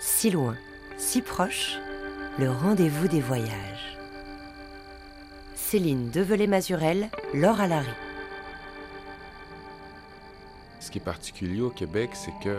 si 0.00 0.30
loin, 0.30 0.56
si 0.96 1.20
proche, 1.20 1.76
le 2.38 2.50
rendez-vous 2.50 3.06
des 3.06 3.20
voyages. 3.20 3.98
Céline 5.54 6.10
Develay-Mazurel, 6.10 7.10
Laure 7.34 7.60
Alary. 7.60 7.86
Ce 10.80 10.90
qui 10.90 10.98
est 10.98 11.04
particulier 11.04 11.60
au 11.60 11.68
Québec, 11.68 12.10
c'est 12.14 12.32
que 12.42 12.56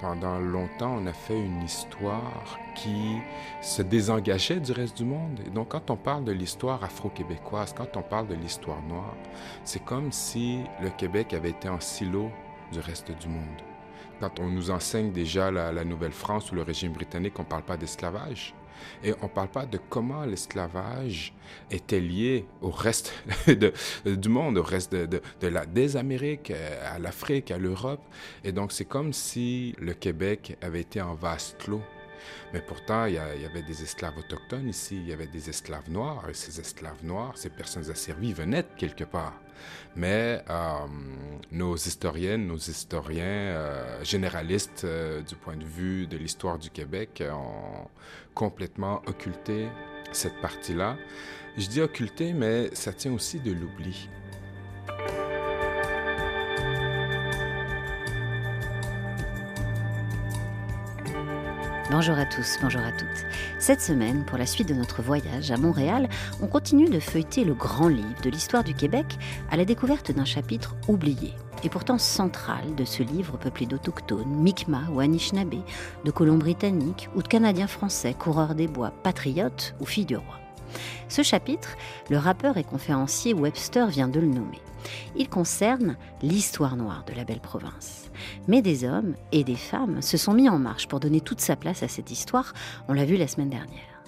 pendant 0.00 0.38
longtemps, 0.38 0.96
on 0.98 1.06
a 1.06 1.12
fait 1.12 1.38
une 1.38 1.62
histoire 1.62 2.58
qui 2.74 3.18
se 3.60 3.82
désengageait 3.82 4.58
du 4.58 4.72
reste 4.72 4.96
du 4.96 5.04
monde. 5.04 5.40
Et 5.46 5.50
donc, 5.50 5.68
quand 5.68 5.90
on 5.90 5.96
parle 5.96 6.24
de 6.24 6.32
l'histoire 6.32 6.82
afro-québécoise, 6.82 7.74
quand 7.76 7.98
on 7.98 8.02
parle 8.02 8.28
de 8.28 8.34
l'histoire 8.34 8.80
noire, 8.82 9.14
c'est 9.62 9.84
comme 9.84 10.10
si 10.10 10.60
le 10.80 10.88
Québec 10.88 11.34
avait 11.34 11.50
été 11.50 11.68
en 11.68 11.80
silo 11.80 12.30
du 12.72 12.80
reste 12.80 13.10
du 13.18 13.28
monde. 13.28 13.67
Quand 14.20 14.40
on 14.40 14.48
nous 14.48 14.70
enseigne 14.70 15.12
déjà 15.12 15.50
la, 15.50 15.84
Nouvelle-France 15.84 16.50
ou 16.50 16.56
le 16.56 16.62
régime 16.62 16.92
britannique, 16.92 17.38
on 17.38 17.42
ne 17.42 17.48
parle 17.48 17.62
pas 17.62 17.76
d'esclavage. 17.76 18.54
Et 19.02 19.12
on 19.22 19.24
ne 19.24 19.30
parle 19.30 19.48
pas 19.48 19.66
de 19.66 19.78
comment 19.88 20.24
l'esclavage 20.24 21.32
était 21.70 22.00
lié 22.00 22.46
au 22.60 22.70
reste 22.70 23.12
du 24.06 24.28
monde, 24.28 24.58
au 24.58 24.62
reste 24.62 24.94
de, 24.94 25.20
la, 25.42 25.66
des 25.66 25.96
Amériques, 25.96 26.52
à 26.84 26.98
l'Afrique, 26.98 27.50
à 27.50 27.58
l'Europe. 27.58 28.02
Et 28.44 28.52
donc, 28.52 28.72
c'est 28.72 28.84
comme 28.84 29.12
si 29.12 29.74
le 29.78 29.94
Québec 29.94 30.56
avait 30.62 30.80
été 30.80 31.00
en 31.00 31.14
vase 31.14 31.56
clos. 31.58 31.82
Mais 32.52 32.60
pourtant, 32.60 33.06
il 33.06 33.14
y, 33.14 33.18
avait 33.18 33.62
des 33.62 33.82
esclaves 33.82 34.18
autochtones 34.18 34.68
ici, 34.68 34.96
il 34.96 35.08
y 35.08 35.12
avait 35.12 35.26
des 35.26 35.48
esclaves 35.48 35.90
noirs, 35.90 36.28
et 36.28 36.34
ces 36.34 36.60
esclaves 36.60 37.04
noirs, 37.04 37.32
ces 37.36 37.50
personnes 37.50 37.90
asservies 37.90 38.32
venaient 38.32 38.62
de 38.62 38.68
quelque 38.76 39.04
part. 39.04 39.34
Mais 39.96 40.42
euh, 40.48 40.86
nos 41.50 41.76
historiennes, 41.76 42.46
nos 42.46 42.56
historiens 42.56 43.24
euh, 43.24 44.04
généralistes 44.04 44.82
euh, 44.84 45.22
du 45.22 45.34
point 45.34 45.56
de 45.56 45.64
vue 45.64 46.06
de 46.06 46.16
l'histoire 46.16 46.58
du 46.58 46.70
Québec 46.70 47.22
ont 47.32 47.88
complètement 48.34 49.02
occulté 49.06 49.68
cette 50.12 50.40
partie-là. 50.40 50.96
Je 51.56 51.66
dis 51.66 51.80
occulté, 51.80 52.32
mais 52.32 52.74
ça 52.74 52.92
tient 52.92 53.12
aussi 53.12 53.40
de 53.40 53.52
l'oubli. 53.52 54.08
Bonjour 61.98 62.16
à 62.16 62.26
tous, 62.26 62.58
bonjour 62.62 62.82
à 62.82 62.92
toutes. 62.92 63.26
Cette 63.58 63.80
semaine, 63.80 64.24
pour 64.24 64.38
la 64.38 64.46
suite 64.46 64.68
de 64.68 64.74
notre 64.74 65.02
voyage 65.02 65.50
à 65.50 65.56
Montréal, 65.56 66.08
on 66.40 66.46
continue 66.46 66.88
de 66.88 67.00
feuilleter 67.00 67.42
le 67.42 67.54
grand 67.54 67.88
livre 67.88 68.22
de 68.22 68.30
l'histoire 68.30 68.62
du 68.62 68.72
Québec 68.72 69.18
à 69.50 69.56
la 69.56 69.64
découverte 69.64 70.12
d'un 70.12 70.24
chapitre 70.24 70.76
oublié, 70.86 71.32
et 71.64 71.68
pourtant 71.68 71.98
central 71.98 72.76
de 72.76 72.84
ce 72.84 73.02
livre 73.02 73.36
peuplé 73.36 73.66
d'autochtones, 73.66 74.30
Mi'kmaq 74.30 74.88
ou 74.92 75.00
Anishinaabe, 75.00 75.64
de 76.04 76.10
colons 76.12 76.38
britanniques 76.38 77.08
ou 77.16 77.22
de 77.24 77.26
Canadiens 77.26 77.66
français, 77.66 78.14
coureurs 78.14 78.54
des 78.54 78.68
bois, 78.68 78.92
patriotes 79.02 79.74
ou 79.80 79.84
filles 79.84 80.06
du 80.06 80.16
roi. 80.16 80.38
Ce 81.08 81.22
chapitre, 81.22 81.76
le 82.10 82.18
rappeur 82.18 82.58
et 82.58 82.64
conférencier 82.64 83.34
Webster 83.34 83.88
vient 83.88 84.06
de 84.06 84.20
le 84.20 84.28
nommer. 84.28 84.62
Il 85.16 85.28
concerne 85.28 85.96
l'histoire 86.22 86.76
noire 86.76 87.04
de 87.08 87.14
la 87.14 87.24
belle 87.24 87.40
province. 87.40 88.07
Mais 88.46 88.62
des 88.62 88.84
hommes 88.84 89.14
et 89.32 89.44
des 89.44 89.56
femmes 89.56 90.02
se 90.02 90.16
sont 90.16 90.34
mis 90.34 90.48
en 90.48 90.58
marche 90.58 90.88
pour 90.88 91.00
donner 91.00 91.20
toute 91.20 91.40
sa 91.40 91.56
place 91.56 91.82
à 91.82 91.88
cette 91.88 92.10
histoire, 92.10 92.52
on 92.88 92.92
l'a 92.92 93.04
vu 93.04 93.16
la 93.16 93.28
semaine 93.28 93.50
dernière. 93.50 93.98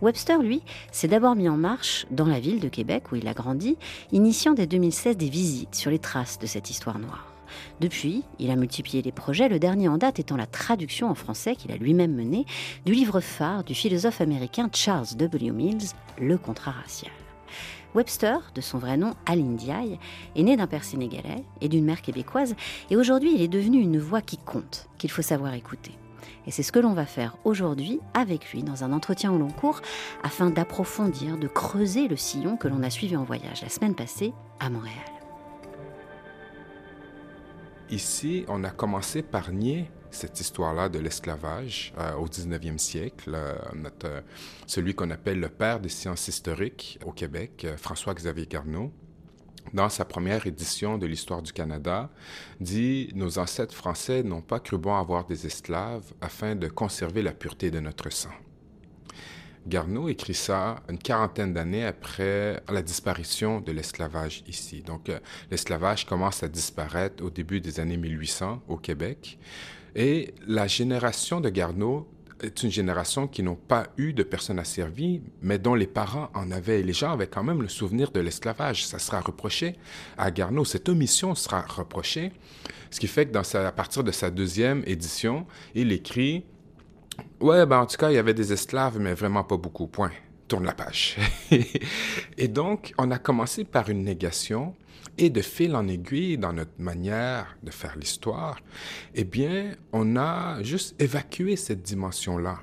Webster, 0.00 0.42
lui, 0.42 0.62
s'est 0.92 1.08
d'abord 1.08 1.36
mis 1.36 1.48
en 1.48 1.56
marche 1.56 2.06
dans 2.10 2.26
la 2.26 2.40
ville 2.40 2.60
de 2.60 2.68
Québec 2.68 3.12
où 3.12 3.16
il 3.16 3.28
a 3.28 3.34
grandi, 3.34 3.76
initiant 4.12 4.54
dès 4.54 4.66
2016 4.66 5.16
des 5.16 5.28
visites 5.28 5.74
sur 5.74 5.90
les 5.90 5.98
traces 5.98 6.38
de 6.38 6.46
cette 6.46 6.70
histoire 6.70 6.98
noire. 6.98 7.32
Depuis, 7.80 8.24
il 8.38 8.50
a 8.50 8.56
multiplié 8.56 9.02
les 9.02 9.12
projets, 9.12 9.48
le 9.48 9.58
dernier 9.58 9.88
en 9.88 9.98
date 9.98 10.18
étant 10.18 10.36
la 10.36 10.46
traduction 10.46 11.08
en 11.08 11.14
français 11.14 11.56
qu'il 11.56 11.72
a 11.72 11.76
lui-même 11.76 12.14
menée 12.14 12.44
du 12.84 12.92
livre 12.92 13.20
phare 13.20 13.64
du 13.64 13.74
philosophe 13.74 14.20
américain 14.20 14.68
Charles 14.72 15.16
W. 15.16 15.50
Mills, 15.50 15.92
Le 16.18 16.36
contrat 16.38 16.72
racial. 16.72 17.12
Webster, 17.94 18.52
de 18.54 18.60
son 18.60 18.78
vrai 18.78 18.96
nom 18.96 19.14
Aline 19.26 19.56
Diaye, 19.56 19.98
est 20.36 20.42
né 20.42 20.56
d'un 20.56 20.66
père 20.66 20.84
sénégalais 20.84 21.44
et 21.60 21.68
d'une 21.68 21.84
mère 21.84 22.02
québécoise, 22.02 22.54
et 22.90 22.96
aujourd'hui 22.96 23.34
il 23.34 23.42
est 23.42 23.48
devenu 23.48 23.80
une 23.80 23.98
voix 23.98 24.20
qui 24.20 24.36
compte, 24.36 24.88
qu'il 24.98 25.10
faut 25.10 25.22
savoir 25.22 25.54
écouter. 25.54 25.92
Et 26.46 26.50
c'est 26.50 26.62
ce 26.62 26.72
que 26.72 26.78
l'on 26.78 26.94
va 26.94 27.06
faire 27.06 27.36
aujourd'hui 27.44 28.00
avec 28.14 28.52
lui 28.52 28.62
dans 28.62 28.84
un 28.84 28.92
entretien 28.92 29.32
au 29.32 29.38
long 29.38 29.50
cours 29.50 29.80
afin 30.22 30.50
d'approfondir, 30.50 31.36
de 31.36 31.46
creuser 31.46 32.08
le 32.08 32.16
sillon 32.16 32.56
que 32.56 32.68
l'on 32.68 32.82
a 32.82 32.90
suivi 32.90 33.16
en 33.16 33.24
voyage 33.24 33.62
la 33.62 33.68
semaine 33.68 33.94
passée 33.94 34.32
à 34.60 34.70
Montréal. 34.70 34.96
Ici, 37.90 38.44
on 38.48 38.64
a 38.64 38.70
commencé 38.70 39.22
par 39.22 39.50
nier 39.50 39.90
cette 40.10 40.40
histoire-là 40.40 40.88
de 40.88 40.98
l'esclavage 40.98 41.92
euh, 41.98 42.14
au 42.14 42.26
19e 42.26 42.78
siècle. 42.78 43.32
Euh, 43.34 43.54
notre, 43.74 44.22
celui 44.66 44.94
qu'on 44.94 45.10
appelle 45.10 45.40
le 45.40 45.48
père 45.48 45.80
des 45.80 45.88
sciences 45.88 46.28
historiques 46.28 46.98
au 47.04 47.12
Québec, 47.12 47.64
euh, 47.64 47.76
François-Xavier 47.76 48.46
Carnot, 48.46 48.92
dans 49.74 49.88
sa 49.88 50.04
première 50.04 50.46
édition 50.46 50.96
de 50.96 51.06
l'histoire 51.06 51.42
du 51.42 51.52
Canada, 51.52 52.10
dit 52.60 53.10
Nos 53.14 53.38
ancêtres 53.38 53.74
français 53.74 54.22
n'ont 54.22 54.40
pas 54.40 54.60
cru 54.60 54.78
bon 54.78 54.96
avoir 54.96 55.26
des 55.26 55.46
esclaves 55.46 56.12
afin 56.20 56.56
de 56.56 56.68
conserver 56.68 57.22
la 57.22 57.32
pureté 57.32 57.70
de 57.70 57.80
notre 57.80 58.10
sang. 58.10 58.32
Garneau 59.66 60.08
écrit 60.08 60.34
ça 60.34 60.82
une 60.88 60.98
quarantaine 60.98 61.52
d'années 61.52 61.84
après 61.84 62.62
la 62.70 62.80
disparition 62.80 63.60
de 63.60 63.70
l'esclavage 63.70 64.42
ici. 64.46 64.80
Donc, 64.80 65.12
l'esclavage 65.50 66.06
commence 66.06 66.42
à 66.42 66.48
disparaître 66.48 67.22
au 67.22 67.28
début 67.28 67.60
des 67.60 67.78
années 67.78 67.98
1800 67.98 68.62
au 68.68 68.78
Québec. 68.78 69.38
Et 69.98 70.32
la 70.46 70.68
génération 70.68 71.40
de 71.40 71.48
Garneau 71.48 72.06
est 72.40 72.62
une 72.62 72.70
génération 72.70 73.26
qui 73.26 73.42
n'ont 73.42 73.56
pas 73.56 73.88
eu 73.96 74.12
de 74.12 74.22
personnes 74.22 74.60
asservies, 74.60 75.20
mais 75.42 75.58
dont 75.58 75.74
les 75.74 75.88
parents 75.88 76.30
en 76.34 76.52
avaient. 76.52 76.82
les 76.82 76.92
gens 76.92 77.10
avaient 77.10 77.26
quand 77.26 77.42
même 77.42 77.62
le 77.62 77.68
souvenir 77.68 78.12
de 78.12 78.20
l'esclavage. 78.20 78.86
Ça 78.86 79.00
sera 79.00 79.18
reproché 79.18 79.74
à 80.16 80.30
Garneau. 80.30 80.64
Cette 80.64 80.88
omission 80.88 81.34
sera 81.34 81.62
reprochée. 81.62 82.30
Ce 82.92 83.00
qui 83.00 83.08
fait 83.08 83.26
que 83.26 83.56
à 83.56 83.72
partir 83.72 84.04
de 84.04 84.12
sa 84.12 84.30
deuxième 84.30 84.84
édition, 84.86 85.46
il 85.74 85.90
écrit 85.90 86.44
Ouais, 87.40 87.66
ben 87.66 87.80
en 87.80 87.86
tout 87.86 87.96
cas, 87.96 88.12
il 88.12 88.14
y 88.14 88.18
avait 88.18 88.34
des 88.34 88.52
esclaves, 88.52 89.00
mais 89.00 89.14
vraiment 89.14 89.42
pas 89.42 89.56
beaucoup. 89.56 89.88
Point. 89.88 90.12
Tourne 90.46 90.64
la 90.64 90.74
page. 90.74 91.16
et 92.38 92.46
donc, 92.46 92.94
on 92.98 93.10
a 93.10 93.18
commencé 93.18 93.64
par 93.64 93.90
une 93.90 94.04
négation 94.04 94.76
et 95.18 95.30
de 95.30 95.42
fil 95.42 95.74
en 95.74 95.88
aiguille 95.88 96.38
dans 96.38 96.52
notre 96.52 96.78
manière 96.78 97.58
de 97.62 97.70
faire 97.70 97.96
l'histoire, 97.96 98.60
eh 99.14 99.24
bien, 99.24 99.74
on 99.92 100.16
a 100.16 100.62
juste 100.62 101.00
évacué 101.00 101.56
cette 101.56 101.82
dimension-là. 101.82 102.60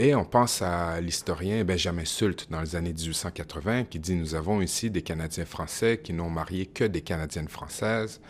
Et 0.00 0.14
on 0.14 0.24
pense 0.24 0.62
à 0.62 1.00
l'historien 1.00 1.64
Benjamin 1.64 2.04
Sult 2.04 2.46
dans 2.52 2.60
les 2.60 2.76
années 2.76 2.92
1880 2.92 3.82
qui 3.82 3.98
dit 3.98 4.14
Nous 4.14 4.36
avons 4.36 4.60
ici 4.60 4.92
des 4.92 5.02
Canadiens 5.02 5.44
français 5.44 5.98
qui 6.00 6.12
n'ont 6.12 6.30
marié 6.30 6.66
que 6.66 6.84
des 6.84 7.00
Canadiennes 7.00 7.48
françaises. 7.48 8.20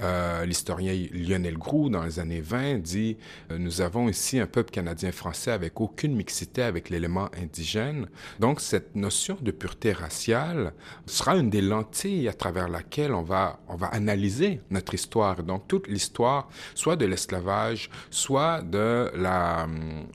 Euh, 0.00 0.44
l'historien 0.44 0.94
Lionel 1.12 1.58
Groux 1.58 1.88
dans 1.88 2.04
les 2.04 2.20
années 2.20 2.40
20 2.40 2.78
dit 2.78 3.16
euh, 3.50 3.58
Nous 3.58 3.80
avons 3.80 4.08
ici 4.08 4.38
un 4.38 4.46
peuple 4.46 4.70
canadien-français 4.70 5.50
avec 5.50 5.80
aucune 5.80 6.14
mixité 6.14 6.62
avec 6.62 6.90
l'élément 6.90 7.28
indigène. 7.36 8.06
Donc 8.38 8.60
cette 8.60 8.94
notion 8.94 9.36
de 9.40 9.50
pureté 9.50 9.92
raciale 9.92 10.74
sera 11.06 11.34
une 11.34 11.50
des 11.50 11.60
lentilles 11.60 12.28
à 12.28 12.34
travers 12.34 12.68
laquelle 12.68 13.12
on 13.12 13.22
va, 13.22 13.58
on 13.66 13.74
va 13.74 13.88
analyser 13.88 14.60
notre 14.70 14.94
histoire. 14.94 15.42
Donc 15.42 15.66
toute 15.66 15.88
l'histoire, 15.88 16.48
soit 16.76 16.94
de 16.94 17.04
l'esclavage, 17.04 17.90
soit 18.10 18.62
de 18.62 19.10
hum, 19.16 20.06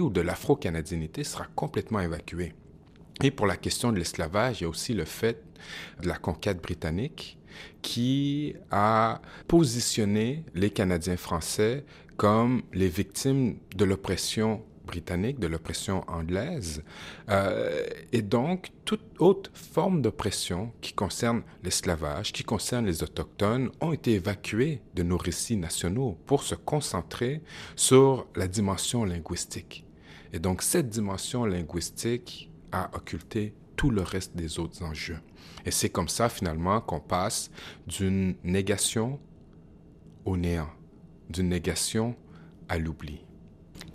ou 0.00 0.10
de 0.10 0.20
l'afro-canadienité 0.20 1.24
sera 1.24 1.46
complètement 1.54 2.00
évacuée. 2.00 2.54
Et 3.22 3.30
pour 3.30 3.46
la 3.46 3.56
question 3.56 3.92
de 3.92 3.98
l'esclavage, 3.98 4.60
il 4.60 4.64
y 4.64 4.66
a 4.66 4.68
aussi 4.68 4.92
le 4.92 5.04
fait 5.04 5.42
de 6.02 6.08
la 6.08 6.16
conquête 6.16 6.62
britannique 6.62 7.38
qui 7.80 8.54
a 8.70 9.22
positionné 9.48 10.44
les 10.54 10.70
Canadiens 10.70 11.16
français 11.16 11.84
comme 12.16 12.62
les 12.72 12.88
victimes 12.88 13.56
de 13.74 13.84
l'oppression 13.84 14.62
britannique, 14.86 15.38
de 15.38 15.46
l'oppression 15.46 16.04
anglaise, 16.08 16.82
euh, 17.28 17.84
et 18.12 18.22
donc 18.22 18.70
toute 18.84 19.02
autre 19.18 19.50
forme 19.52 20.00
d'oppression 20.00 20.72
qui 20.80 20.92
concerne 20.92 21.42
l'esclavage, 21.62 22.32
qui 22.32 22.44
concerne 22.44 22.86
les 22.86 23.02
autochtones, 23.02 23.70
ont 23.80 23.92
été 23.92 24.12
évacuées 24.12 24.80
de 24.94 25.02
nos 25.02 25.18
récits 25.18 25.56
nationaux 25.56 26.18
pour 26.26 26.42
se 26.42 26.54
concentrer 26.54 27.42
sur 27.74 28.26
la 28.36 28.48
dimension 28.48 29.04
linguistique. 29.04 29.84
Et 30.32 30.38
donc 30.38 30.62
cette 30.62 30.88
dimension 30.88 31.44
linguistique 31.44 32.50
a 32.72 32.90
occulté 32.94 33.54
tout 33.76 33.90
le 33.90 34.02
reste 34.02 34.36
des 34.36 34.58
autres 34.58 34.82
enjeux. 34.82 35.20
Et 35.64 35.70
c'est 35.70 35.90
comme 35.90 36.08
ça 36.08 36.28
finalement 36.28 36.80
qu'on 36.80 37.00
passe 37.00 37.50
d'une 37.86 38.36
négation 38.44 39.20
au 40.24 40.36
néant, 40.36 40.70
d'une 41.28 41.48
négation 41.48 42.16
à 42.68 42.78
l'oubli. 42.78 43.25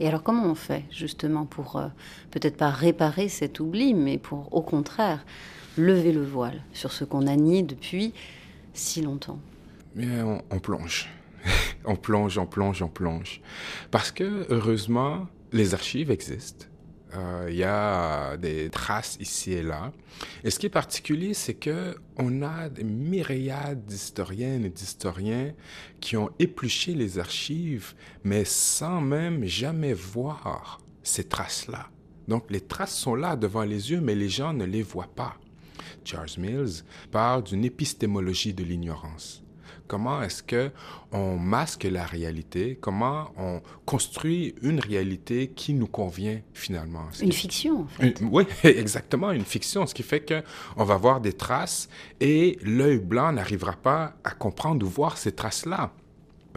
Et 0.01 0.07
alors 0.07 0.23
comment 0.23 0.47
on 0.47 0.55
fait 0.55 0.83
justement 0.89 1.45
pour 1.45 1.75
euh, 1.75 1.87
peut-être 2.31 2.57
pas 2.57 2.71
réparer 2.71 3.29
cet 3.29 3.59
oubli, 3.59 3.93
mais 3.93 4.17
pour 4.17 4.51
au 4.51 4.63
contraire 4.63 5.23
lever 5.77 6.11
le 6.11 6.25
voile 6.25 6.63
sur 6.73 6.91
ce 6.91 7.03
qu'on 7.03 7.27
a 7.27 7.35
nié 7.35 7.61
depuis 7.61 8.11
si 8.73 9.03
longtemps? 9.03 9.39
Bien, 9.95 10.41
on, 10.49 10.57
plonge. 10.57 11.07
on 11.85 11.95
plonge, 11.95 12.39
on 12.39 12.47
plonge, 12.47 12.81
on 12.81 12.87
plonge. 12.87 13.41
Parce 13.91 14.11
que, 14.11 14.47
heureusement, 14.49 15.27
les 15.51 15.75
archives 15.75 16.09
existent. 16.09 16.65
Euh, 17.13 17.47
il 17.49 17.57
y 17.57 17.63
a 17.63 18.37
des 18.37 18.69
traces 18.69 19.17
ici 19.19 19.53
et 19.53 19.63
là. 19.63 19.91
Et 20.43 20.49
ce 20.49 20.59
qui 20.59 20.67
est 20.67 20.69
particulier, 20.69 21.33
c'est 21.33 21.55
que 21.55 21.95
on 22.17 22.41
a 22.41 22.69
des 22.69 22.83
myriades 22.83 23.85
d'historiennes 23.85 24.65
et 24.65 24.69
d'historiens 24.69 25.53
qui 25.99 26.15
ont 26.15 26.29
épluché 26.39 26.93
les 26.93 27.19
archives, 27.19 27.93
mais 28.23 28.45
sans 28.45 29.01
même 29.01 29.45
jamais 29.45 29.93
voir 29.93 30.79
ces 31.03 31.25
traces-là. 31.25 31.89
Donc 32.27 32.49
les 32.49 32.61
traces 32.61 32.95
sont 32.95 33.15
là 33.15 33.35
devant 33.35 33.63
les 33.63 33.91
yeux, 33.91 33.99
mais 33.99 34.15
les 34.15 34.29
gens 34.29 34.53
ne 34.53 34.65
les 34.65 34.83
voient 34.83 35.13
pas. 35.13 35.35
Charles 36.05 36.29
Mills 36.37 36.83
parle 37.11 37.43
d'une 37.43 37.65
épistémologie 37.65 38.53
de 38.53 38.63
l'ignorance. 38.63 39.43
Comment 39.91 40.23
est-ce 40.23 40.41
que 40.41 40.71
on 41.11 41.35
masque 41.35 41.83
la 41.83 42.05
réalité? 42.05 42.77
Comment 42.79 43.33
on 43.35 43.61
construit 43.85 44.55
une 44.61 44.79
réalité 44.79 45.49
qui 45.53 45.73
nous 45.73 45.85
convient 45.85 46.39
finalement? 46.53 47.09
Une 47.21 47.33
fiction, 47.33 47.81
en 47.81 47.87
fait. 47.87 48.21
oui, 48.21 48.45
exactement, 48.63 49.31
une 49.31 49.43
fiction. 49.43 49.85
Ce 49.85 49.93
qui 49.93 50.03
fait 50.03 50.21
que 50.21 50.43
on 50.77 50.85
va 50.85 50.95
voir 50.95 51.19
des 51.19 51.33
traces 51.33 51.89
et 52.21 52.57
l'œil 52.63 52.99
blanc 52.99 53.33
n'arrivera 53.33 53.73
pas 53.73 54.13
à 54.23 54.31
comprendre 54.31 54.85
ou 54.85 54.89
voir 54.89 55.17
ces 55.17 55.33
traces-là. 55.33 55.91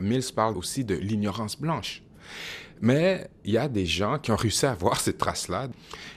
Mills 0.00 0.32
parle 0.32 0.56
aussi 0.56 0.84
de 0.84 0.94
l'ignorance 0.94 1.60
blanche. 1.60 2.04
Mais 2.80 3.28
il 3.44 3.54
y 3.54 3.58
a 3.58 3.66
des 3.66 3.84
gens 3.84 4.20
qui 4.20 4.30
ont 4.30 4.36
réussi 4.36 4.64
à 4.66 4.74
voir 4.74 5.00
ces 5.00 5.16
traces-là, 5.16 5.66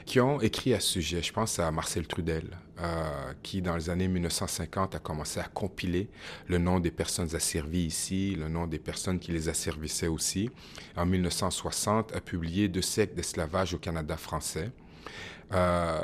qui 0.06 0.19
ont 0.19 0.40
écrit 0.40 0.75
à 0.75 0.80
ce 0.80 1.02
sujet. 1.02 1.24
Je 1.24 1.34
pense 1.34 1.58
à 1.58 1.72
Marcel 1.72 2.06
Trudel, 2.06 2.60
euh, 2.80 3.34
qui 3.42 3.62
dans 3.62 3.76
les 3.76 3.90
années 3.90 4.08
1950 4.08 4.96
a 4.96 5.00
commencé 5.00 5.40
à 5.40 5.46
compiler 5.46 6.10
le 6.48 6.58
nom 6.58 6.80
des 6.80 6.92
personnes 6.92 7.36
asservies 7.36 7.86
ici, 7.86 8.36
le 8.36 8.50
nom 8.50 8.68
des 8.68 8.80
personnes 8.80 9.20
qui 9.20 9.32
les 9.32 9.50
asservissaient 9.50 10.08
aussi. 10.08 10.50
En 10.96 11.06
1960, 11.06 12.16
a 12.16 12.22
publié 12.22 12.68
Deux 12.68 12.82
siècles 12.82 13.16
d'esclavage 13.16 13.74
au 13.74 13.78
Canada 13.78 14.16
français. 14.18 14.72
Euh, 15.54 16.02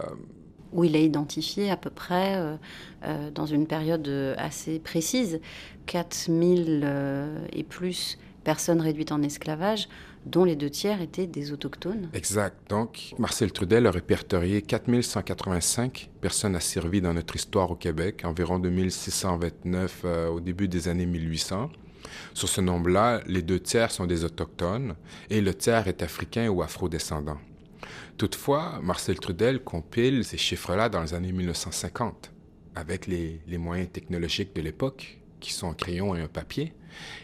où 0.71 0.83
il 0.83 0.95
a 0.95 0.99
identifié 0.99 1.69
à 1.69 1.77
peu 1.77 1.91
près, 1.91 2.35
euh, 3.03 3.29
dans 3.29 3.45
une 3.45 3.67
période 3.67 4.07
assez 4.37 4.79
précise, 4.79 5.39
4000 5.85 7.45
et 7.51 7.63
plus 7.63 8.17
personnes 8.43 8.81
réduites 8.81 9.11
en 9.11 9.21
esclavage, 9.21 9.87
dont 10.25 10.43
les 10.43 10.55
deux 10.55 10.69
tiers 10.69 11.01
étaient 11.01 11.27
des 11.27 11.51
autochtones. 11.51 12.09
Exact. 12.13 12.69
Donc, 12.69 13.13
Marcel 13.17 13.51
Trudel 13.51 13.87
a 13.87 13.91
répertorié 13.91 14.61
4185 14.61 16.09
personnes 16.21 16.55
asservies 16.55 17.01
dans 17.01 17.13
notre 17.13 17.35
histoire 17.35 17.71
au 17.71 17.75
Québec, 17.75 18.21
environ 18.23 18.59
2629 18.59 20.01
euh, 20.05 20.27
au 20.29 20.39
début 20.39 20.67
des 20.67 20.87
années 20.87 21.05
1800. 21.05 21.69
Sur 22.33 22.49
ce 22.49 22.61
nombre-là, 22.61 23.21
les 23.27 23.41
deux 23.41 23.59
tiers 23.59 23.91
sont 23.91 24.05
des 24.05 24.23
autochtones 24.23 24.95
et 25.29 25.41
le 25.41 25.53
tiers 25.53 25.87
est 25.87 26.01
africain 26.01 26.47
ou 26.49 26.61
afro-descendant. 26.61 27.37
Toutefois, 28.17 28.79
Marcel 28.81 29.19
Trudel 29.19 29.63
compile 29.63 30.23
ces 30.23 30.37
chiffres-là 30.37 30.89
dans 30.89 31.01
les 31.01 31.13
années 31.13 31.31
1950, 31.31 32.31
avec 32.75 33.07
les, 33.07 33.41
les 33.47 33.57
moyens 33.57 33.89
technologiques 33.91 34.55
de 34.55 34.61
l'époque, 34.61 35.19
qui 35.39 35.51
sont 35.51 35.71
un 35.71 35.73
crayon 35.73 36.15
et 36.15 36.21
un 36.21 36.27
papier. 36.27 36.73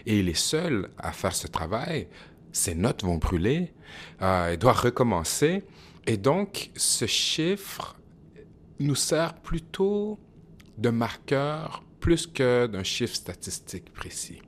Et 0.06 0.20
il 0.20 0.30
est 0.30 0.38
seul 0.38 0.90
à 0.98 1.12
faire 1.12 1.34
ce 1.34 1.48
travail 1.48 2.08
ses 2.52 2.76
notes 2.76 3.04
vont 3.04 3.18
brûler, 3.18 3.74
euh, 4.22 4.52
il 4.54 4.58
doit 4.58 4.74
recommencer. 4.74 5.64
Et 6.08 6.18
donc, 6.18 6.72
ce 6.76 7.06
chiffre 7.06 7.96
nous 8.80 8.96
sert 8.96 9.36
plutôt 9.36 10.20
de 10.78 10.90
marqueur 10.90 11.84
plus 12.00 12.28
que 12.28 12.68
d'un 12.68 12.84
chiffre 12.84 13.16
statistique 13.16 13.94
précis. 13.94 14.42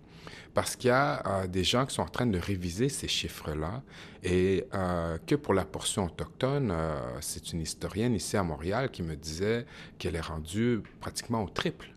Parce 0.53 0.75
qu'il 0.75 0.89
y 0.89 0.92
a 0.92 1.44
euh, 1.44 1.48
des 1.48 1.63
gens 1.63 1.86
qui 1.86 1.95
sont 1.95 2.01
en 2.01 2.07
train 2.07 2.25
de 2.25 2.39
réviser 2.39 2.89
ces 2.89 3.07
chiffres-là 3.07 3.83
et 4.24 4.65
euh, 4.74 5.18
que 5.25 5.36
pour 5.36 5.53
la 5.53 5.65
portion 5.65 6.06
autochtone, 6.06 6.74
c'est 7.19 7.53
une 7.53 7.62
historienne 7.62 8.15
ici 8.15 8.36
à 8.38 8.44
Montréal 8.44 8.89
qui 8.92 9.03
me 9.03 9.15
disait 9.15 9.65
qu'elle 9.98 10.15
est 10.15 10.21
rendue 10.21 10.81
pratiquement 11.00 11.44
au 11.44 11.50
triple. 11.50 11.94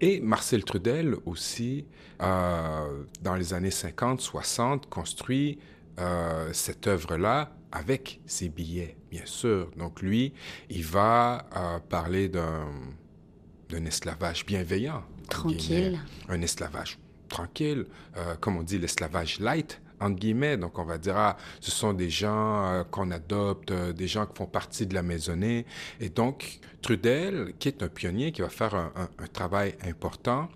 Et 0.00 0.20
Marcel 0.20 0.64
Trudel 0.64 1.16
aussi, 1.26 1.84
euh, 2.22 3.04
dans 3.22 3.34
les 3.34 3.52
années 3.52 3.68
50-60, 3.70 4.86
construit 4.88 5.58
euh, 5.98 6.50
cette 6.52 6.86
œuvre-là 6.86 7.52
avec 7.70 8.20
ses 8.26 8.48
billets, 8.48 8.96
bien 9.10 9.26
sûr. 9.26 9.70
Donc 9.76 10.00
lui, 10.00 10.32
il 10.70 10.84
va 10.84 11.46
euh, 11.54 11.78
parler 11.80 12.28
d'un, 12.28 12.66
d'un 13.68 13.84
esclavage 13.84 14.46
bienveillant. 14.46 15.04
Tranquille. 15.28 16.00
Un 16.28 16.40
esclavage 16.40 16.98
tranquille, 17.28 17.86
comme 18.40 18.56
on 18.56 18.64
dit 18.64 18.76
l'esclavage 18.76 19.38
light, 19.38 19.80
entre 20.00 20.16
guillemets. 20.16 20.56
Donc, 20.56 20.78
on 20.78 20.84
va 20.84 20.98
dire, 20.98 21.16
ah, 21.16 21.36
ce 21.60 21.70
sont 21.70 21.92
des 21.92 22.10
gens 22.10 22.64
euh, 22.64 22.84
qu'on 22.84 23.10
adopte, 23.10 23.70
euh, 23.70 23.92
des 23.92 24.08
gens 24.08 24.26
qui 24.26 24.36
font 24.36 24.46
partie 24.46 24.86
de 24.86 24.94
la 24.94 25.02
maisonnée. 25.02 25.66
Et 26.00 26.08
donc, 26.08 26.60
Trudel, 26.82 27.54
qui 27.58 27.68
est 27.68 27.82
un 27.82 27.88
pionnier, 27.88 28.32
qui 28.32 28.42
va 28.42 28.48
faire 28.48 28.74
un, 28.74 28.92
un 28.96 29.26
travail 29.26 29.74
important, 29.86 30.48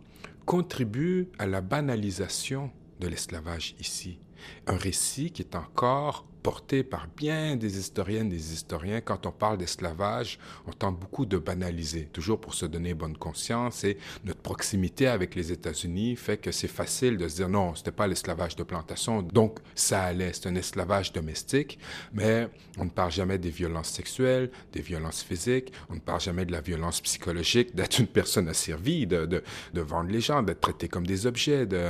contribue 0.44 1.28
à 1.38 1.46
la 1.46 1.60
banalisation 1.60 2.70
de 3.00 3.08
l'esclavage 3.08 3.74
ici. 3.80 4.18
Un 4.66 4.76
récit 4.76 5.30
qui 5.30 5.42
est 5.42 5.54
encore 5.54 6.26
porté 6.44 6.84
par 6.84 7.08
bien 7.16 7.56
des 7.56 7.78
historiennes, 7.78 8.28
des 8.28 8.52
historiens. 8.52 9.00
Quand 9.00 9.24
on 9.24 9.32
parle 9.32 9.56
d'esclavage, 9.56 10.38
on 10.66 10.72
tente 10.72 11.00
beaucoup 11.00 11.24
de 11.24 11.38
banaliser, 11.38 12.04
toujours 12.12 12.38
pour 12.38 12.52
se 12.52 12.66
donner 12.66 12.92
bonne 12.92 13.16
conscience. 13.16 13.82
Et 13.82 13.96
notre 14.26 14.40
proximité 14.40 15.06
avec 15.06 15.34
les 15.34 15.52
États-Unis 15.52 16.16
fait 16.16 16.36
que 16.36 16.52
c'est 16.52 16.68
facile 16.68 17.16
de 17.16 17.26
se 17.28 17.36
dire 17.36 17.48
non, 17.48 17.74
c'était 17.74 17.92
pas 17.92 18.06
l'esclavage 18.06 18.56
de 18.56 18.62
plantation, 18.62 19.22
donc 19.22 19.58
ça 19.74 20.02
allait, 20.02 20.34
c'est 20.34 20.46
un 20.46 20.54
esclavage 20.54 21.14
domestique. 21.14 21.78
Mais 22.12 22.48
on 22.78 22.84
ne 22.84 22.90
parle 22.90 23.10
jamais 23.10 23.38
des 23.38 23.50
violences 23.50 23.88
sexuelles, 23.88 24.50
des 24.74 24.82
violences 24.82 25.22
physiques, 25.22 25.72
on 25.88 25.94
ne 25.94 26.00
parle 26.00 26.20
jamais 26.20 26.44
de 26.44 26.52
la 26.52 26.60
violence 26.60 27.00
psychologique, 27.00 27.74
d'être 27.74 27.98
une 27.98 28.06
personne 28.06 28.48
asservie, 28.48 29.06
de, 29.06 29.42
vendre 29.74 30.10
les 30.10 30.20
gens, 30.20 30.42
d'être 30.42 30.60
traité 30.60 30.88
comme 30.88 31.06
des 31.06 31.26
objets, 31.26 31.64
de 31.64 31.88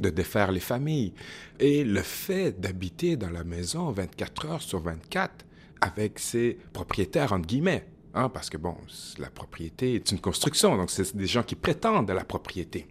de 0.00 0.10
défaire 0.10 0.52
les 0.52 0.60
familles. 0.60 1.12
Et 1.58 1.84
le 1.84 2.02
fait 2.02 2.60
d'habiter 2.60 3.16
dans 3.16 3.30
la 3.30 3.44
maison 3.44 3.90
24 3.90 4.46
heures 4.46 4.62
sur 4.62 4.80
24 4.80 5.44
avec 5.80 6.18
ses 6.18 6.58
propriétaires, 6.72 7.32
entre 7.32 7.46
guillemets, 7.46 7.86
hein, 8.14 8.28
parce 8.28 8.50
que, 8.50 8.56
bon, 8.56 8.76
la 9.18 9.30
propriété 9.30 9.94
est 9.94 10.10
une 10.10 10.20
construction, 10.20 10.76
donc 10.76 10.90
c'est 10.90 11.16
des 11.16 11.26
gens 11.26 11.42
qui 11.42 11.54
prétendent 11.54 12.10
à 12.10 12.14
la 12.14 12.24
propriété. 12.24 12.86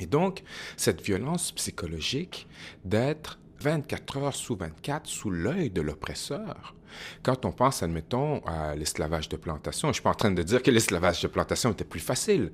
Et 0.00 0.06
donc, 0.06 0.42
cette 0.76 1.02
violence 1.02 1.52
psychologique 1.52 2.46
d'être 2.84 3.38
24 3.60 4.16
heures 4.18 4.34
sous 4.34 4.56
24 4.56 5.06
sous 5.06 5.30
l'œil 5.30 5.70
de 5.70 5.80
l'oppresseur. 5.80 6.74
Quand 7.22 7.46
on 7.46 7.52
pense, 7.52 7.82
admettons, 7.82 8.40
à 8.44 8.74
l'esclavage 8.74 9.28
de 9.28 9.36
plantation, 9.36 9.88
je 9.88 9.90
ne 9.90 9.94
suis 9.94 10.02
pas 10.02 10.10
en 10.10 10.14
train 10.14 10.30
de 10.30 10.42
dire 10.42 10.62
que 10.62 10.70
l'esclavage 10.70 11.22
de 11.22 11.28
plantation 11.28 11.72
était 11.72 11.84
plus 11.84 12.00
facile, 12.00 12.52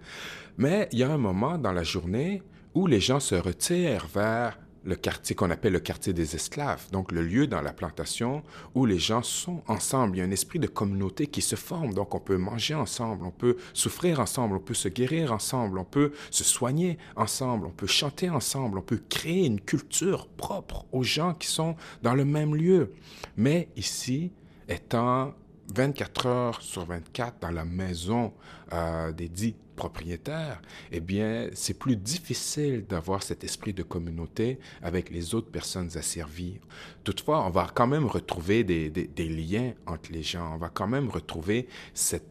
mais 0.59 0.89
il 0.93 0.99
y 0.99 1.03
a 1.03 1.11
un 1.11 1.19
moment 1.19 1.59
dans 1.59 1.73
la 1.73 1.83
journée 1.83 2.43
où 2.79 2.87
les 2.87 3.01
gens 3.01 3.19
se 3.19 3.35
retirent 3.35 4.07
vers 4.07 4.57
le 4.85 4.95
quartier 4.95 5.35
qu'on 5.35 5.51
appelle 5.51 5.73
le 5.73 5.81
quartier 5.81 6.13
des 6.13 6.37
esclaves, 6.37 6.87
donc 6.93 7.11
le 7.11 7.23
lieu 7.23 7.49
dans 7.49 7.61
la 7.61 7.73
plantation 7.73 8.45
où 8.77 8.87
les 8.87 9.01
gens 9.01 9.25
sont 9.25 9.63
ensemble. 9.67 10.15
Il 10.15 10.21
y 10.21 10.23
a 10.23 10.25
un 10.25 10.31
esprit 10.31 10.61
de 10.61 10.69
communauté 10.69 11.27
qui 11.27 11.43
se 11.43 11.57
forme, 11.57 11.93
donc 11.93 12.15
on 12.15 12.21
peut 12.21 12.37
manger 12.37 12.75
ensemble, 12.75 13.25
on 13.27 13.33
peut 13.33 13.57
souffrir 13.75 14.21
ensemble, 14.21 14.55
on 14.55 14.61
peut 14.61 14.75
se 14.75 14.89
guérir 14.89 15.33
ensemble, 15.33 15.77
on 15.77 15.85
peut 15.85 16.13
se 16.31 16.45
soigner 16.45 16.99
ensemble, 17.17 17.67
on 17.67 17.73
peut 17.73 17.89
chanter 17.89 18.31
ensemble, 18.31 18.79
on 18.79 18.83
peut 18.83 19.03
créer 19.09 19.45
une 19.45 19.61
culture 19.61 20.29
propre 20.29 20.87
aux 20.93 21.03
gens 21.03 21.35
qui 21.35 21.49
sont 21.49 21.75
dans 22.05 22.15
le 22.15 22.25
même 22.25 22.55
lieu. 22.55 22.93
Mais 23.37 23.71
ici, 23.75 24.31
étant 24.69 25.35
24 25.75 26.27
heures 26.27 26.63
sur 26.63 26.85
24 26.85 27.41
dans 27.41 27.51
la 27.51 27.65
maison 27.65 28.33
euh, 28.73 29.13
des 29.13 29.29
dix 29.29 29.55
propriétaires, 29.77 30.61
eh 30.91 31.01
bien, 31.01 31.49
c'est 31.55 31.79
plus 31.79 31.97
difficile 31.97 32.85
d'avoir 32.87 33.23
cet 33.23 33.45
esprit 33.45 33.73
de 33.73 33.83
communauté 33.83 34.59
avec 34.83 35.11
les 35.11 35.35
autres 35.35 35.51
personnes 35.51 35.91
asservies. 35.97 36.59
Toutefois, 37.05 37.47
on 37.47 37.51
va 37.51 37.71
quand 37.73 37.87
même 37.87 38.07
retrouver 38.07 38.65
des, 38.65 39.29
liens 39.29 39.73
entre 39.87 40.11
les 40.11 40.23
gens. 40.23 40.55
On 40.55 40.59
va 40.59 40.69
quand 40.69 40.89
même 40.89 41.09
retrouver 41.09 41.69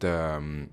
euh, 0.03 0.65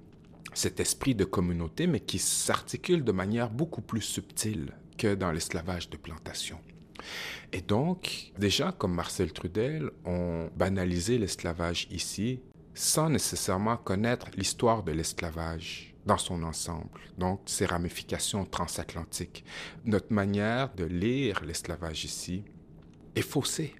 cet 0.54 0.80
esprit 0.80 1.14
de 1.14 1.24
communauté, 1.24 1.86
mais 1.86 2.00
qui 2.00 2.18
s'articule 2.18 3.04
de 3.04 3.12
manière 3.12 3.50
beaucoup 3.50 3.82
plus 3.82 4.02
subtile 4.02 4.72
que 4.98 5.14
dans 5.14 5.30
l'esclavage 5.30 5.90
de 5.90 5.96
plantation. 5.96 6.58
Et 7.52 7.60
donc, 7.60 8.32
gens 8.40 8.72
comme 8.72 8.94
Marcel 8.94 9.32
Trudel 9.32 9.90
ont 10.04 10.48
banalisé 10.56 11.18
l'esclavage 11.18 11.86
ici 11.90 12.40
sans 12.74 13.08
nécessairement 13.08 13.76
connaître 13.76 14.28
l'histoire 14.36 14.82
de 14.82 14.92
l'esclavage 14.92 15.94
dans 16.06 16.18
son 16.18 16.42
ensemble, 16.42 17.00
donc 17.16 17.40
ses 17.46 17.66
ramifications 17.66 18.44
transatlantiques. 18.44 19.44
Notre 19.84 20.12
manière 20.12 20.74
de 20.74 20.84
lire 20.84 21.42
l'esclavage 21.44 22.04
ici 22.04 22.44
est 23.14 23.22
faussée 23.22 23.74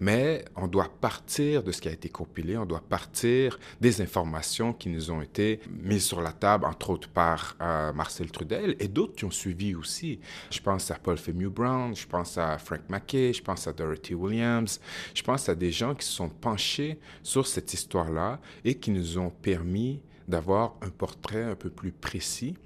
Mais 0.00 0.44
on 0.56 0.66
doit 0.66 0.90
partir 1.00 1.62
de 1.62 1.72
ce 1.72 1.80
qui 1.80 1.88
a 1.88 1.92
été 1.92 2.08
compilé, 2.08 2.56
on 2.56 2.66
doit 2.66 2.82
partir 2.86 3.58
des 3.80 4.00
informations 4.00 4.72
qui 4.72 4.88
nous 4.88 5.10
ont 5.10 5.22
été 5.22 5.60
mises 5.70 6.04
sur 6.04 6.20
la 6.20 6.32
table, 6.32 6.64
entre 6.64 6.90
autres 6.90 7.08
par 7.08 7.56
euh, 7.60 7.92
Marcel 7.92 8.30
Trudel 8.30 8.76
et 8.80 8.88
d'autres 8.88 9.14
qui 9.14 9.24
ont 9.24 9.30
suivi 9.30 9.74
aussi. 9.74 10.20
Je 10.50 10.60
pense 10.60 10.90
à 10.90 10.96
Paul 10.96 11.18
Femu 11.18 11.48
Brown, 11.48 11.94
je 11.94 12.06
pense 12.06 12.38
à 12.38 12.58
Frank 12.58 12.80
McKay, 12.88 13.32
je 13.32 13.42
pense 13.42 13.66
à 13.66 13.72
Dorothy 13.72 14.14
Williams, 14.14 14.80
je 15.14 15.22
pense 15.22 15.48
à 15.48 15.54
des 15.54 15.72
gens 15.72 15.94
qui 15.94 16.06
se 16.06 16.12
sont 16.12 16.28
penchés 16.28 16.98
sur 17.22 17.46
cette 17.46 17.72
histoire-là 17.72 18.40
et 18.64 18.74
qui 18.74 18.90
nous 18.90 19.18
ont 19.18 19.30
permis 19.30 20.00
d'avoir 20.26 20.74
un 20.82 20.90
portrait 20.90 21.42
un 21.42 21.54
peu 21.54 21.70
plus 21.70 21.92
précis. 21.92 22.56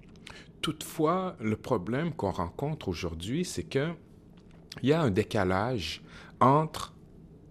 Toutefois, 0.60 1.36
le 1.40 1.56
problème 1.56 2.12
qu'on 2.12 2.30
rencontre 2.30 2.88
aujourd'hui, 2.88 3.44
c'est 3.44 3.64
que 3.64 3.88
il 4.82 4.88
y 4.88 4.92
a 4.92 5.02
un 5.02 5.10
décalage 5.10 6.02
entre 6.40 6.91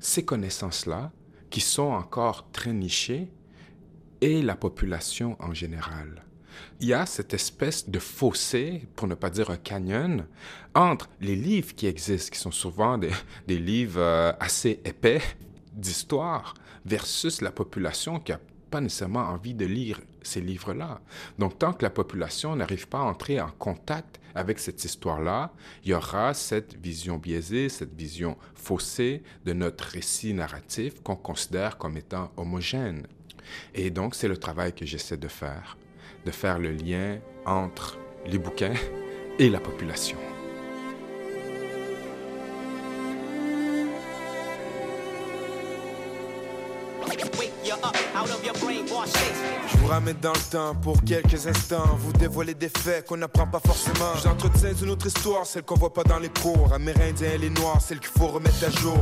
ces 0.01 0.25
connaissances-là, 0.25 1.11
qui 1.49 1.61
sont 1.61 1.91
encore 1.91 2.51
très 2.51 2.73
nichées, 2.73 3.31
et 4.19 4.41
la 4.41 4.55
population 4.55 5.35
en 5.39 5.53
général. 5.53 6.23
Il 6.79 6.87
y 6.87 6.93
a 6.93 7.05
cette 7.05 7.33
espèce 7.33 7.89
de 7.89 7.99
fossé, 7.99 8.87
pour 8.95 9.07
ne 9.07 9.15
pas 9.15 9.29
dire 9.29 9.49
un 9.49 9.57
canyon, 9.57 10.25
entre 10.75 11.09
les 11.21 11.35
livres 11.35 11.73
qui 11.75 11.87
existent, 11.87 12.31
qui 12.31 12.39
sont 12.39 12.51
souvent 12.51 12.97
des, 12.97 13.11
livres 13.47 13.99
euh, 13.99 14.33
assez 14.39 14.81
épais 14.85 15.21
d'histoire, 15.73 16.53
versus 16.85 17.41
la 17.41 17.51
population 17.51 18.19
qui 18.19 18.31
a 18.31 18.39
pas 18.71 18.81
nécessairement 18.81 19.29
envie 19.29 19.53
de 19.53 19.65
lire 19.65 20.01
ces 20.23 20.41
livres-là. 20.41 21.01
Donc, 21.37 21.59
tant 21.59 21.73
que 21.73 21.83
la 21.83 21.89
population 21.89 22.55
n'arrive 22.55 22.87
pas 22.87 22.99
à 22.99 23.03
entrer 23.03 23.39
en 23.39 23.49
contact 23.59 24.19
avec 24.33 24.59
cette 24.59 24.83
histoire-là, 24.83 25.51
il 25.83 25.89
y 25.89 25.93
aura 25.93 26.33
cette 26.33 26.75
vision 26.81 27.17
biaisée, 27.17 27.69
cette 27.69 27.93
vision 27.93 28.37
faussée 28.55 29.23
de 29.45 29.53
notre 29.53 29.83
récit 29.83 30.33
narratif 30.33 31.01
qu'on 31.03 31.17
considère 31.17 31.77
comme 31.77 31.97
étant 31.97 32.31
homogène. 32.37 33.05
Et 33.75 33.89
donc, 33.89 34.15
c'est 34.15 34.29
le 34.29 34.37
travail 34.37 34.73
que 34.73 34.85
j'essaie 34.85 35.17
de 35.17 35.27
faire, 35.27 35.77
de 36.25 36.31
faire 36.31 36.59
le 36.59 36.71
lien 36.71 37.19
entre 37.45 37.97
les 38.25 38.37
bouquins 38.37 38.73
et 39.37 39.49
la 39.49 39.59
population. 39.59 40.30
Je 48.53 49.77
vous 49.77 49.87
ramène 49.87 50.17
dans 50.21 50.33
le 50.33 50.51
temps 50.51 50.75
pour 50.75 51.01
quelques 51.03 51.47
instants, 51.47 51.97
vous 51.97 52.13
dévoiler 52.13 52.53
des 52.53 52.69
faits 52.69 53.05
qu'on 53.05 53.17
n'apprend 53.17 53.47
pas 53.47 53.59
forcément. 53.59 54.13
J'entretiens 54.23 54.73
une 54.73 54.89
autre 54.89 55.07
histoire, 55.07 55.45
celle 55.45 55.63
qu'on 55.63 55.75
voit 55.75 55.93
pas 55.93 56.03
dans 56.03 56.19
les 56.19 56.29
cours. 56.29 56.73
Amérindiens 56.73 57.31
et 57.33 57.37
les 57.37 57.49
noirs, 57.49 57.81
celle 57.81 57.99
qu'il 57.99 58.09
faut 58.09 58.27
remettre 58.27 58.65
à 58.65 58.69
jour 58.69 58.97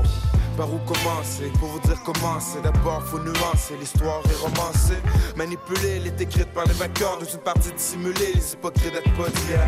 par 0.59 0.73
où 0.73 0.77
commencer. 0.79 1.49
Pour 1.57 1.69
vous 1.69 1.79
dire 1.79 1.97
comment 2.05 2.37
c'est 2.41 2.61
d'abord 2.61 3.01
faut 3.05 3.19
nuancer. 3.19 3.77
L'histoire 3.79 4.21
est 4.25 4.41
romancée, 4.43 5.01
manipulée. 5.37 5.95
Elle 5.97 6.07
est 6.07 6.21
écrite 6.21 6.51
par 6.53 6.65
les 6.65 6.73
vainqueurs 6.73 7.17
de 7.17 7.25
une 7.25 7.39
partie 7.39 7.71
dissimulée. 7.71 8.33
Les 8.35 8.53
hypocrites 8.53 8.91
d'être 8.91 9.31
d'hier 9.31 9.67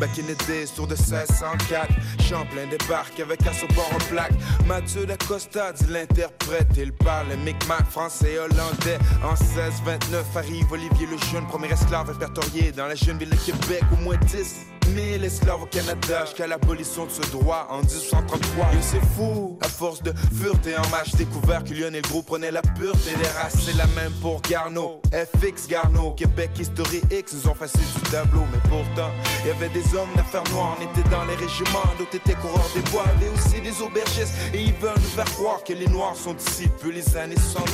Back 0.00 0.10
in 0.18 0.34
the 0.34 0.88
de 0.88 0.96
1604 0.96 1.88
Champlain 2.28 2.66
débarque 2.66 3.20
avec 3.20 3.46
un 3.46 3.52
support 3.52 3.88
en 3.94 4.04
plaque. 4.10 4.34
Mathieu 4.66 5.06
d'Acosta 5.06 5.72
dit 5.72 5.86
l'interprète 5.88 6.76
Il 6.76 6.92
parle. 6.92 7.28
Micmac 7.44 7.86
français 7.88 8.32
et 8.32 8.38
hollandais. 8.40 8.98
En 9.22 9.34
1629 9.34 10.36
arrive 10.36 10.72
Olivier 10.72 11.06
le 11.06 11.18
Jeune 11.30 11.46
Premier 11.46 11.72
esclave 11.72 12.10
répertorié 12.10 12.72
dans 12.72 12.86
la 12.86 12.96
jeune 12.96 13.18
ville 13.18 13.30
de 13.30 13.36
Québec. 13.36 13.84
Au 13.92 14.02
moins 14.02 14.16
10 14.16 14.71
les 14.94 15.26
esclaves 15.26 15.62
au 15.62 15.66
Canada 15.66 16.24
jusqu'à 16.24 16.46
l'abolition 16.46 17.06
de 17.06 17.10
ce 17.10 17.22
droit 17.30 17.66
en 17.70 17.78
1833. 17.78 18.66
Et 18.72 18.82
c'est 18.82 19.04
fou, 19.16 19.58
à 19.62 19.68
force 19.68 20.02
de 20.02 20.12
fureté 20.34 20.76
en 20.76 20.88
match, 20.90 21.14
découvert 21.14 21.64
que 21.64 21.74
Lionel 21.74 22.02
Gros 22.02 22.22
prenait 22.22 22.50
la 22.50 22.62
pureté 22.62 23.10
des 23.16 23.28
races. 23.40 23.56
C'est 23.64 23.76
la 23.76 23.86
même 23.88 24.12
pour 24.20 24.40
Garneau, 24.42 25.00
FX 25.12 25.68
Garneau, 25.68 26.12
Québec 26.12 26.50
History 26.58 27.02
X 27.10 27.34
nous 27.34 27.50
ont 27.50 27.54
facile 27.54 27.80
du 27.96 28.10
tableau. 28.10 28.42
Mais 28.52 28.60
pourtant, 28.68 29.10
il 29.42 29.48
y 29.48 29.50
avait 29.50 29.68
des 29.68 29.94
hommes 29.94 30.12
d'affaires 30.16 30.44
noires, 30.52 30.76
on 30.78 30.82
était 30.82 31.08
dans 31.08 31.24
les 31.24 31.34
régiments, 31.34 31.86
d'autres 31.98 32.16
étaient 32.16 32.34
coureurs 32.34 32.70
des 32.74 32.90
bois, 32.90 33.04
mais 33.20 33.28
aussi 33.28 33.60
des 33.60 33.80
aubergistes. 33.82 34.34
Et 34.54 34.62
ils 34.62 34.74
veulent 34.74 34.92
nous 34.96 35.02
faire 35.02 35.32
croire 35.36 35.62
que 35.64 35.72
les 35.72 35.86
noirs 35.86 36.16
sont 36.16 36.36
ici 36.36 36.64
depuis 36.66 36.92
les 36.92 37.16
années 37.16 37.36
70. 37.36 37.72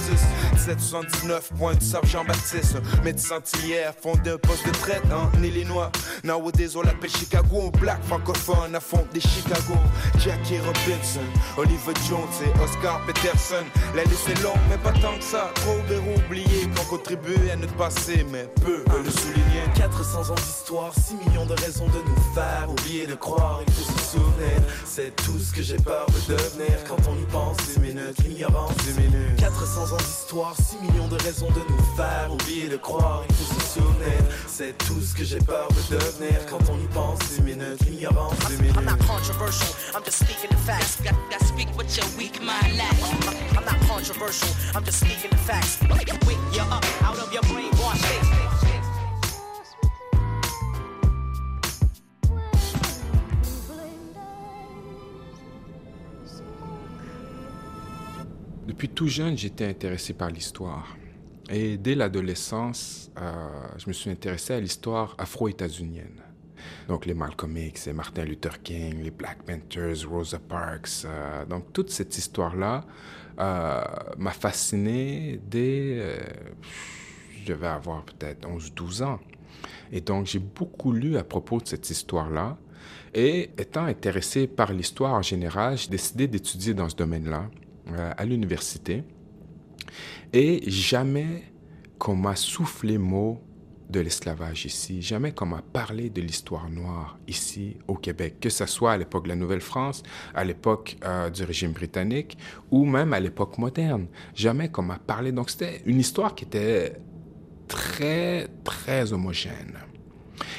1779, 0.52 1.50
point 1.58 1.74
du 1.74 1.84
sable 1.84 2.06
Jean-Baptiste, 2.06 2.76
médecin 3.04 3.40
fondé 4.00 4.30
un 4.30 4.38
poste 4.38 4.66
de 4.66 4.72
traite 4.72 5.02
en 5.12 5.42
Illinois. 5.42 5.90
Nowadays, 6.24 6.76
on 6.76 6.82
Chicago, 7.06 7.70
black 7.78 8.02
francophone 8.04 8.74
affronte 8.74 9.12
des 9.12 9.20
Chicago. 9.20 9.74
Jackie 10.18 10.58
Robinson, 10.58 11.20
Oliver 11.56 11.92
Jones 12.08 12.26
et 12.42 12.62
Oscar 12.62 13.00
Peterson. 13.06 13.64
La 13.94 14.02
liste 14.04 14.28
est 14.28 14.42
longue, 14.42 14.58
mais 14.68 14.78
pas 14.78 14.92
tant 14.98 15.16
que 15.16 15.22
ça. 15.22 15.52
Trop 15.54 15.76
verrou 15.86 16.14
oubliés 16.26 16.68
qu'on 16.74 16.96
contribue 16.96 17.50
à 17.52 17.56
notre 17.56 17.74
passé, 17.74 18.26
mais 18.32 18.48
peu 18.64 18.82
à 18.90 18.98
le 18.98 19.10
souligner. 19.10 19.62
400 19.76 20.30
ans 20.30 20.34
d'histoire, 20.34 20.92
6 20.94 21.14
millions 21.14 21.46
de 21.46 21.54
raisons 21.54 21.86
de 21.86 21.98
nous 22.08 22.34
faire 22.34 22.66
oublier 22.68 23.06
de 23.06 23.14
croire, 23.14 23.60
il 23.66 23.72
faut 23.72 23.92
se 23.92 24.16
souvenir. 24.16 24.62
C'est 24.84 25.14
tout 25.14 25.38
ce 25.38 25.52
que 25.52 25.62
j'ai 25.62 25.76
peur 25.76 26.06
de 26.06 26.32
devenir 26.34 26.82
quand 26.88 26.98
on 27.08 27.14
y 27.16 27.26
pense. 27.30 27.56
10 27.74 27.80
minutes, 27.80 28.18
l'ignorance, 28.24 28.74
10 28.78 29.00
minutes. 29.00 29.36
400 29.38 29.94
ans 29.94 29.96
d'histoire, 29.98 30.54
6 30.56 30.76
millions 30.82 31.08
de 31.08 31.16
raisons 31.22 31.50
de 31.50 31.60
nous 31.70 31.96
faire 31.96 32.28
oublier 32.32 32.68
de 32.68 32.76
croire, 32.76 33.22
il 33.28 33.34
faut 33.36 33.44
se 33.44 33.50
souvenir. 33.50 33.67
C'est 34.46 34.76
tout 34.76 35.00
ce 35.00 35.14
que 35.14 35.22
j'ai 35.22 35.38
peur 35.38 35.68
de 35.68 35.94
devenir 35.94 36.44
quand 36.46 36.58
on 36.68 36.78
y 36.78 36.86
pense. 36.92 37.38
minutes, 37.38 37.80
minutes. 37.86 38.76
I'm 38.76 38.84
not 38.84 38.98
controversial, 39.06 39.68
I'm 39.94 40.02
just 40.02 40.18
speaking 40.18 40.50
the 40.50 40.56
facts. 40.66 41.00
Got, 41.00 41.14
got 41.30 41.40
speak 41.42 41.68
what 41.76 41.86
your 41.96 42.06
weak 42.18 42.42
mind 42.42 42.76
lacks. 42.76 43.02
I'm 43.56 43.64
not 43.64 43.80
controversial, 43.86 44.48
I'm 44.74 44.84
just 44.84 44.98
speaking 44.98 45.30
the 45.30 45.36
facts. 45.36 45.78
Wake 45.88 46.08
you 46.52 46.62
up 46.62 46.84
out 47.02 47.18
of 47.18 47.32
your 47.32 47.42
brainwash 47.42 47.98
state. 47.98 48.48
Depuis 58.66 58.88
tout 58.88 59.08
jeune, 59.08 59.36
j'étais 59.36 59.66
intéressé 59.66 60.14
par 60.14 60.30
l'histoire. 60.30 60.84
Et 61.50 61.78
dès 61.78 61.94
l'adolescence, 61.94 63.10
euh, 63.18 63.48
je 63.78 63.88
me 63.88 63.92
suis 63.92 64.10
intéressé 64.10 64.52
à 64.52 64.60
l'histoire 64.60 65.14
afro-états-unienne. 65.16 66.22
Donc 66.88 67.06
les 67.06 67.14
Malcolm 67.14 67.56
X, 67.56 67.86
les 67.86 67.94
Martin 67.94 68.24
Luther 68.24 68.62
King, 68.62 69.02
les 69.02 69.10
Black 69.10 69.42
Panthers, 69.44 70.06
Rosa 70.08 70.38
Parks. 70.38 71.04
Euh, 71.06 71.46
donc 71.46 71.72
toute 71.72 71.90
cette 71.90 72.18
histoire-là 72.18 72.84
euh, 73.38 73.82
m'a 74.18 74.32
fasciné 74.32 75.40
dès, 75.46 76.20
je 77.40 77.46
devais 77.46 77.68
avoir 77.68 78.02
peut-être 78.02 78.46
11-12 78.46 79.04
ans. 79.04 79.20
Et 79.90 80.02
donc 80.02 80.26
j'ai 80.26 80.40
beaucoup 80.40 80.92
lu 80.92 81.16
à 81.16 81.24
propos 81.24 81.60
de 81.60 81.66
cette 81.66 81.88
histoire-là. 81.88 82.58
Et 83.14 83.50
étant 83.56 83.86
intéressé 83.86 84.46
par 84.46 84.74
l'histoire 84.74 85.14
en 85.14 85.22
général, 85.22 85.78
j'ai 85.78 85.88
décidé 85.88 86.26
d'étudier 86.26 86.74
dans 86.74 86.90
ce 86.90 86.96
domaine-là 86.96 87.48
à 87.96 88.24
l'université. 88.26 89.02
Et 90.32 90.68
jamais 90.70 91.44
qu'on 91.98 92.16
m'a 92.16 92.36
soufflé 92.36 92.98
mot 92.98 93.42
de 93.88 94.00
l'esclavage 94.00 94.66
ici, 94.66 95.00
jamais 95.00 95.32
qu'on 95.32 95.46
m'a 95.46 95.62
parlé 95.62 96.10
de 96.10 96.20
l'histoire 96.20 96.68
noire 96.68 97.18
ici 97.26 97.76
au 97.88 97.94
Québec, 97.94 98.36
que 98.40 98.50
ce 98.50 98.66
soit 98.66 98.92
à 98.92 98.98
l'époque 98.98 99.24
de 99.24 99.30
la 99.30 99.36
Nouvelle-France, 99.36 100.02
à 100.34 100.44
l'époque 100.44 100.96
euh, 101.04 101.30
du 101.30 101.42
régime 101.44 101.72
britannique 101.72 102.36
ou 102.70 102.84
même 102.84 103.12
à 103.12 103.20
l'époque 103.20 103.56
moderne. 103.58 104.06
Jamais 104.34 104.68
qu'on 104.70 104.82
m'a 104.82 104.98
parlé. 104.98 105.32
Donc 105.32 105.50
c'était 105.50 105.82
une 105.86 106.00
histoire 106.00 106.34
qui 106.34 106.44
était 106.44 106.96
très, 107.66 108.48
très 108.62 109.12
homogène. 109.12 109.78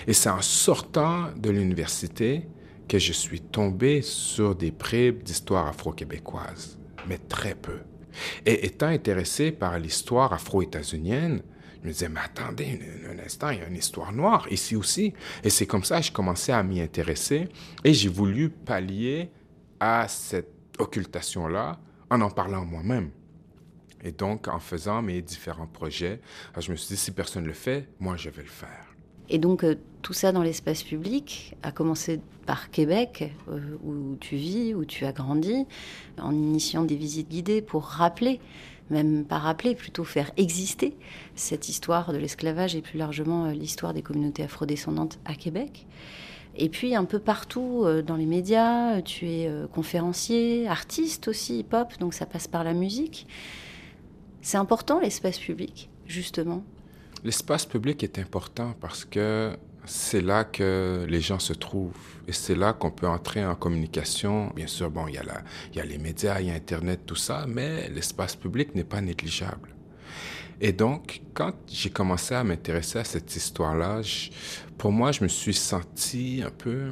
Et 0.07 0.13
c'est 0.13 0.29
en 0.29 0.41
sortant 0.41 1.27
de 1.37 1.49
l'université 1.51 2.47
que 2.87 2.97
je 2.97 3.13
suis 3.13 3.41
tombé 3.41 4.01
sur 4.01 4.55
des 4.55 4.71
bribes 4.71 5.21
d'histoire 5.21 5.67
afro-québécoise, 5.67 6.79
mais 7.07 7.19
très 7.19 7.53
peu. 7.53 7.79
Et 8.45 8.65
étant 8.65 8.87
intéressé 8.87 9.51
par 9.51 9.77
l'histoire 9.79 10.33
afro-états-unienne, 10.33 11.41
je 11.81 11.87
me 11.87 11.93
disais, 11.93 12.09
mais 12.09 12.19
attendez 12.23 12.79
un, 13.09 13.19
instant, 13.19 13.49
il 13.49 13.59
y 13.59 13.61
a 13.61 13.67
une 13.67 13.77
histoire 13.77 14.11
noire 14.11 14.47
ici 14.51 14.75
aussi. 14.75 15.13
Et 15.43 15.49
c'est 15.49 15.65
comme 15.65 15.83
ça 15.83 15.99
que 15.99 16.07
j'ai 16.07 16.11
commencé 16.11 16.51
à 16.51 16.61
m'y 16.61 16.81
intéresser 16.81 17.47
et 17.83 17.93
j'ai 17.93 18.09
voulu 18.09 18.49
pallier 18.49 19.29
à 19.79 20.07
cette 20.07 20.51
occultation-là 20.77 21.79
en 22.09 22.21
en 22.21 22.29
parlant 22.29 22.65
moi-même. 22.65 23.11
Et 24.03 24.11
donc, 24.11 24.47
en 24.47 24.59
faisant 24.59 25.01
mes 25.01 25.21
différents 25.21 25.67
projets, 25.67 26.21
je 26.57 26.71
me 26.71 26.75
suis 26.77 26.95
dit, 26.95 26.97
si 26.97 27.11
personne 27.11 27.43
ne 27.43 27.47
le 27.47 27.53
fait, 27.53 27.87
moi, 27.99 28.15
je 28.15 28.29
vais 28.29 28.43
le 28.43 28.49
faire. 28.49 28.87
Et 29.29 29.37
donc, 29.37 29.63
euh, 29.63 29.75
tout 30.01 30.13
ça 30.13 30.31
dans 30.31 30.43
l'espace 30.43 30.83
public, 30.83 31.55
a 31.63 31.71
commencé 31.71 32.19
par 32.45 32.71
Québec, 32.71 33.31
euh, 33.49 33.59
où 33.83 34.15
tu 34.19 34.35
vis, 34.35 34.73
où 34.73 34.85
tu 34.85 35.05
as 35.05 35.11
grandi, 35.11 35.65
en 36.19 36.33
initiant 36.33 36.83
des 36.83 36.95
visites 36.95 37.29
guidées 37.29 37.61
pour 37.61 37.83
rappeler 37.83 38.39
même 38.89 39.23
pas 39.23 39.37
rappeler, 39.37 39.75
plutôt 39.75 40.03
faire 40.03 40.31
exister 40.35 40.97
cette 41.35 41.69
histoire 41.69 42.11
de 42.11 42.17
l'esclavage 42.17 42.75
et 42.75 42.81
plus 42.81 42.97
largement 42.97 43.45
euh, 43.45 43.51
l'histoire 43.51 43.93
des 43.93 44.01
communautés 44.01 44.41
afrodescendantes 44.41 45.19
à 45.25 45.35
Québec. 45.35 45.85
Et 46.55 46.69
puis 46.69 46.95
un 46.95 47.05
peu 47.05 47.19
partout 47.19 47.83
euh, 47.83 48.01
dans 48.01 48.15
les 48.15 48.25
médias, 48.25 48.99
tu 49.03 49.29
es 49.29 49.51
conférencier, 49.71 50.67
artiste 50.67 51.27
aussi, 51.27 51.59
hip-hop, 51.59 51.99
donc 51.99 52.15
ça 52.15 52.25
passe 52.25 52.47
par 52.47 52.63
la 52.63 52.73
musique. 52.73 53.27
C'est 54.41 54.57
important 54.57 54.99
l'espace 54.99 55.37
public, 55.37 55.91
justement? 56.07 56.63
L'espace 57.23 57.67
public 57.67 58.03
est 58.03 58.17
important 58.17 58.73
parce 58.81 59.05
que 59.05 59.55
c'est 59.89 60.21
là 60.21 60.43
que 60.43 61.07
les 61.09 61.19
gens 61.19 61.39
se 61.39 61.53
trouvent 61.53 61.97
et 62.27 62.31
c'est 62.31 62.53
là 62.53 62.73
qu'on 62.73 62.91
peut 62.91 63.07
entrer 63.07 63.43
en 63.43 63.55
communication. 63.55 64.51
Bien 64.55 64.67
sûr, 64.67 64.91
bon, 64.91 65.07
il 65.07 65.15
y, 65.15 65.17
a 65.17 65.23
il 65.71 65.77
y 65.77 65.81
a 65.81 65.85
les 65.85 65.97
médias, 65.97 66.39
il 66.39 66.47
y 66.47 66.51
a 66.51 66.53
Internet, 66.53 67.01
tout 67.07 67.15
ça, 67.15 67.45
mais 67.47 67.89
l'espace 67.89 68.35
public 68.35 68.75
n'est 68.75 68.83
pas 68.83 69.01
négligeable. 69.01 69.75
Et 70.61 70.73
donc, 70.73 71.21
quand 71.33 71.53
j'ai 71.67 71.89
commencé 71.89 72.35
à 72.35 72.43
m'intéresser 72.43 72.99
à 72.99 73.03
cette 73.03 73.35
histoire-là, 73.35 74.01
pour 74.77 74.91
moi, 74.91 75.11
je 75.11 75.23
me 75.23 75.27
suis 75.27 75.55
senti 75.55 76.43
un 76.45 76.51
peu 76.51 76.91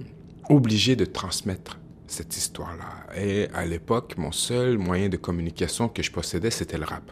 obligé 0.50 0.96
de 0.96 1.06
transmettre 1.06 1.80
cette 2.08 2.36
histoire-là. 2.36 3.14
Et 3.16 3.48
à 3.54 3.66
l'époque, 3.66 4.16
mon 4.18 4.32
seul 4.32 4.80
moyen 4.80 5.10
de 5.10 5.18
communication 5.18 5.88
que 5.88 6.02
je 6.02 6.12
possédais, 6.12 6.50
c'était 6.50 6.80
le 6.80 6.86
rap. 6.86 7.12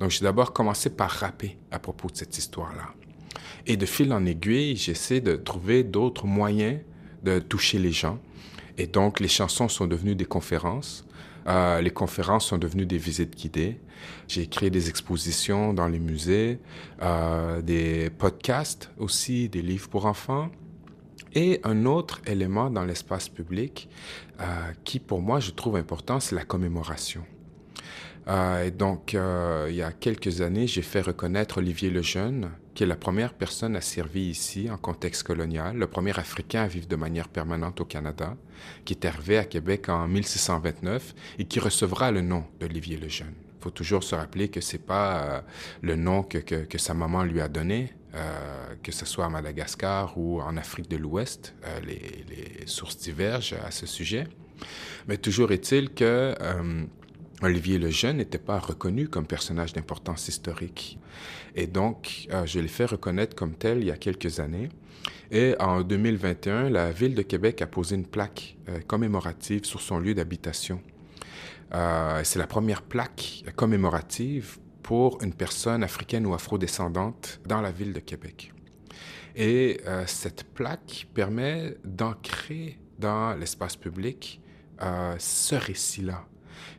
Donc, 0.00 0.10
j'ai 0.10 0.24
d'abord 0.24 0.52
commencé 0.52 0.90
par 0.90 1.10
rapper 1.10 1.56
à 1.70 1.78
propos 1.78 2.08
de 2.08 2.16
cette 2.16 2.36
histoire-là. 2.36 2.94
Et 3.66 3.76
de 3.76 3.86
fil 3.86 4.12
en 4.12 4.26
aiguille, 4.26 4.76
j'essaie 4.76 5.20
de 5.20 5.36
trouver 5.36 5.84
d'autres 5.84 6.26
moyens 6.26 6.80
de 7.22 7.38
toucher 7.38 7.78
les 7.78 7.92
gens. 7.92 8.18
Et 8.76 8.86
donc, 8.86 9.20
les 9.20 9.28
chansons 9.28 9.68
sont 9.68 9.86
devenues 9.86 10.14
des 10.14 10.24
conférences. 10.24 11.06
Euh, 11.46 11.80
les 11.80 11.90
conférences 11.90 12.46
sont 12.46 12.58
devenues 12.58 12.86
des 12.86 12.98
visites 12.98 13.36
guidées. 13.36 13.78
J'ai 14.28 14.46
créé 14.46 14.70
des 14.70 14.88
expositions 14.88 15.72
dans 15.72 15.88
les 15.88 15.98
musées, 15.98 16.58
euh, 17.02 17.62
des 17.62 18.10
podcasts 18.10 18.90
aussi, 18.98 19.48
des 19.48 19.62
livres 19.62 19.88
pour 19.88 20.06
enfants. 20.06 20.50
Et 21.34 21.60
un 21.64 21.84
autre 21.84 22.20
élément 22.26 22.70
dans 22.70 22.84
l'espace 22.84 23.28
public 23.28 23.88
euh, 24.40 24.44
qui, 24.84 25.00
pour 25.00 25.20
moi, 25.20 25.40
je 25.40 25.50
trouve 25.50 25.76
important, 25.76 26.20
c'est 26.20 26.34
la 26.34 26.44
commémoration. 26.44 27.24
Euh, 28.28 28.64
et 28.64 28.70
donc, 28.70 29.14
euh, 29.14 29.66
il 29.68 29.76
y 29.76 29.82
a 29.82 29.92
quelques 29.92 30.40
années, 30.40 30.66
j'ai 30.66 30.82
fait 30.82 31.02
reconnaître 31.02 31.58
Olivier 31.58 31.90
Lejeune, 31.90 32.50
qui 32.74 32.82
est 32.82 32.86
la 32.86 32.96
première 32.96 33.34
personne 33.34 33.76
à 33.76 33.80
servir 33.80 34.30
ici 34.30 34.68
en 34.70 34.76
contexte 34.76 35.24
colonial, 35.24 35.76
le 35.76 35.86
premier 35.86 36.18
Africain 36.18 36.62
à 36.62 36.66
vivre 36.66 36.86
de 36.86 36.96
manière 36.96 37.28
permanente 37.28 37.80
au 37.80 37.84
Canada, 37.84 38.36
qui 38.84 38.94
est 38.94 39.04
arrivé 39.04 39.38
à 39.38 39.44
Québec 39.44 39.88
en 39.88 40.08
1629 40.08 41.14
et 41.38 41.44
qui 41.44 41.60
recevra 41.60 42.10
le 42.10 42.22
nom 42.22 42.44
d'Olivier 42.60 42.96
Lejeune. 42.96 43.34
Il 43.60 43.64
faut 43.64 43.70
toujours 43.70 44.02
se 44.02 44.14
rappeler 44.14 44.48
que 44.48 44.60
c'est 44.60 44.78
pas 44.78 45.22
euh, 45.22 45.40
le 45.82 45.96
nom 45.96 46.22
que, 46.22 46.78
sa 46.78 46.94
maman 46.94 47.24
lui 47.24 47.40
a 47.40 47.48
donné, 47.48 47.92
que 48.84 48.92
ce 48.92 49.06
soit 49.06 49.24
à 49.24 49.28
Madagascar 49.28 50.16
ou 50.16 50.40
en 50.40 50.56
Afrique 50.56 50.88
de 50.88 50.96
l'Ouest. 50.96 51.52
Les, 51.84 52.64
sources 52.66 52.96
divergent 52.96 53.56
à 53.66 53.72
ce 53.72 53.86
sujet. 53.86 54.28
Mais 55.08 55.16
toujours 55.16 55.50
est-il 55.50 55.92
que 55.92 56.32
Olivier 57.44 57.78
le 57.78 57.90
Jeune 57.90 58.16
n'était 58.16 58.38
pas 58.38 58.58
reconnu 58.58 59.08
comme 59.08 59.26
personnage 59.26 59.74
d'importance 59.74 60.28
historique. 60.28 60.98
Et 61.54 61.66
donc, 61.66 62.26
euh, 62.32 62.46
je 62.46 62.58
l'ai 62.58 62.68
fait 62.68 62.86
reconnaître 62.86 63.36
comme 63.36 63.54
tel 63.54 63.78
il 63.78 63.84
y 63.84 63.90
a 63.90 63.98
quelques 63.98 64.40
années. 64.40 64.70
Et 65.30 65.54
en 65.60 65.82
2021, 65.82 66.70
la 66.70 66.90
Ville 66.90 67.14
de 67.14 67.20
Québec 67.20 67.60
a 67.60 67.66
posé 67.66 67.96
une 67.96 68.06
plaque 68.06 68.56
euh, 68.70 68.80
commémorative 68.86 69.66
sur 69.66 69.82
son 69.82 69.98
lieu 69.98 70.14
d'habitation. 70.14 70.80
Euh, 71.74 72.22
c'est 72.24 72.38
la 72.38 72.46
première 72.46 72.80
plaque 72.80 73.44
commémorative 73.56 74.58
pour 74.82 75.22
une 75.22 75.34
personne 75.34 75.84
africaine 75.84 76.24
ou 76.24 76.32
afrodescendante 76.32 77.40
dans 77.46 77.60
la 77.60 77.72
Ville 77.72 77.92
de 77.92 78.00
Québec. 78.00 78.52
Et 79.36 79.80
cette 80.06 80.44
plaque 80.44 81.08
permet 81.12 81.76
d'ancrer 81.82 82.78
dans 83.00 83.34
l'espace 83.34 83.74
public 83.74 84.40
ce 85.18 85.56
récit-là 85.56 86.24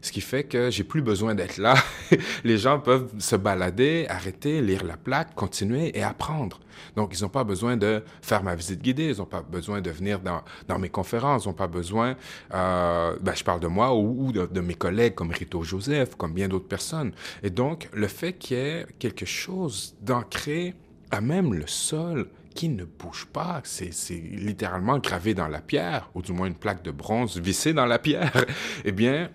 ce 0.01 0.12
qui 0.12 0.22
fait 0.22 0.44
que 0.44 0.70
j'ai 0.70 0.84
plus 0.84 1.01
besoin 1.01 1.36
d'être 1.36 1.58
là. 1.58 1.75
les 2.44 2.58
gens 2.58 2.79
peuvent 2.79 3.10
se 3.20 3.36
balader, 3.36 4.05
arrêter, 4.10 4.62
lire 4.62 4.84
la 4.84 4.98
plaque, 4.98 5.36
continuer 5.36 5.98
et 5.98 6.03
apprendre. 6.03 6.60
Donc, 6.96 7.17
ils 7.17 7.24
n'ont 7.24 7.29
pas 7.29 7.44
besoin 7.44 7.77
de 7.77 8.03
faire 8.21 8.43
ma 8.43 8.56
visite 8.56 8.82
guidée, 8.82 9.12
ils 9.12 9.17
n'ont 9.17 9.26
pas 9.26 9.41
besoin 9.41 9.82
de 9.82 9.89
venir 9.89 10.19
dans, 10.19 10.80
mes 10.80 10.89
conférences, 10.89 11.45
ils 11.45 11.47
n'ont 11.47 11.54
pas 11.54 11.67
besoin, 11.67 12.15
euh, 12.54 13.15
ben, 13.21 13.34
je 13.36 13.43
parle 13.43 13.60
de 13.60 13.67
moi 13.67 13.95
ou, 13.95 14.28
ou 14.28 14.32
de, 14.32 14.45
de, 14.45 14.62
mes 14.62 14.76
collègues 14.76 15.15
comme 15.15 15.32
Rito 15.32 15.63
Joseph, 15.63 16.15
comme 16.15 16.34
bien 16.34 16.47
d'autres 16.47 16.67
personnes. 16.67 17.13
Et 17.43 17.49
donc, 17.49 17.89
le 17.93 18.08
fait 18.08 18.34
qu'il 18.34 18.58
y 18.58 18.60
ait 18.60 18.86
quelque 18.99 19.26
chose 19.26 19.95
d'ancré 20.02 20.76
à 21.12 21.21
même 21.21 21.54
le 21.54 21.67
sol 21.67 22.28
qui 22.56 22.69
ne 22.69 22.86
bouge 22.86 23.28
pas. 23.32 23.62
C'est 23.63 23.91
littéralement 24.13 24.97
gravé 24.97 25.34
dans 25.34 25.47
la 25.47 25.62
pierre, 25.62 26.10
ou 26.15 26.21
du 26.21 26.32
moins 26.32 26.47
une 26.47 26.56
plaque 26.56 26.84
de 26.84 26.91
bronze 26.91 27.38
vissée 27.38 27.73
dans 27.73 27.86
la 27.86 27.99
pierre. 27.99 28.45
eh 28.86 28.91
bien, 28.91 29.30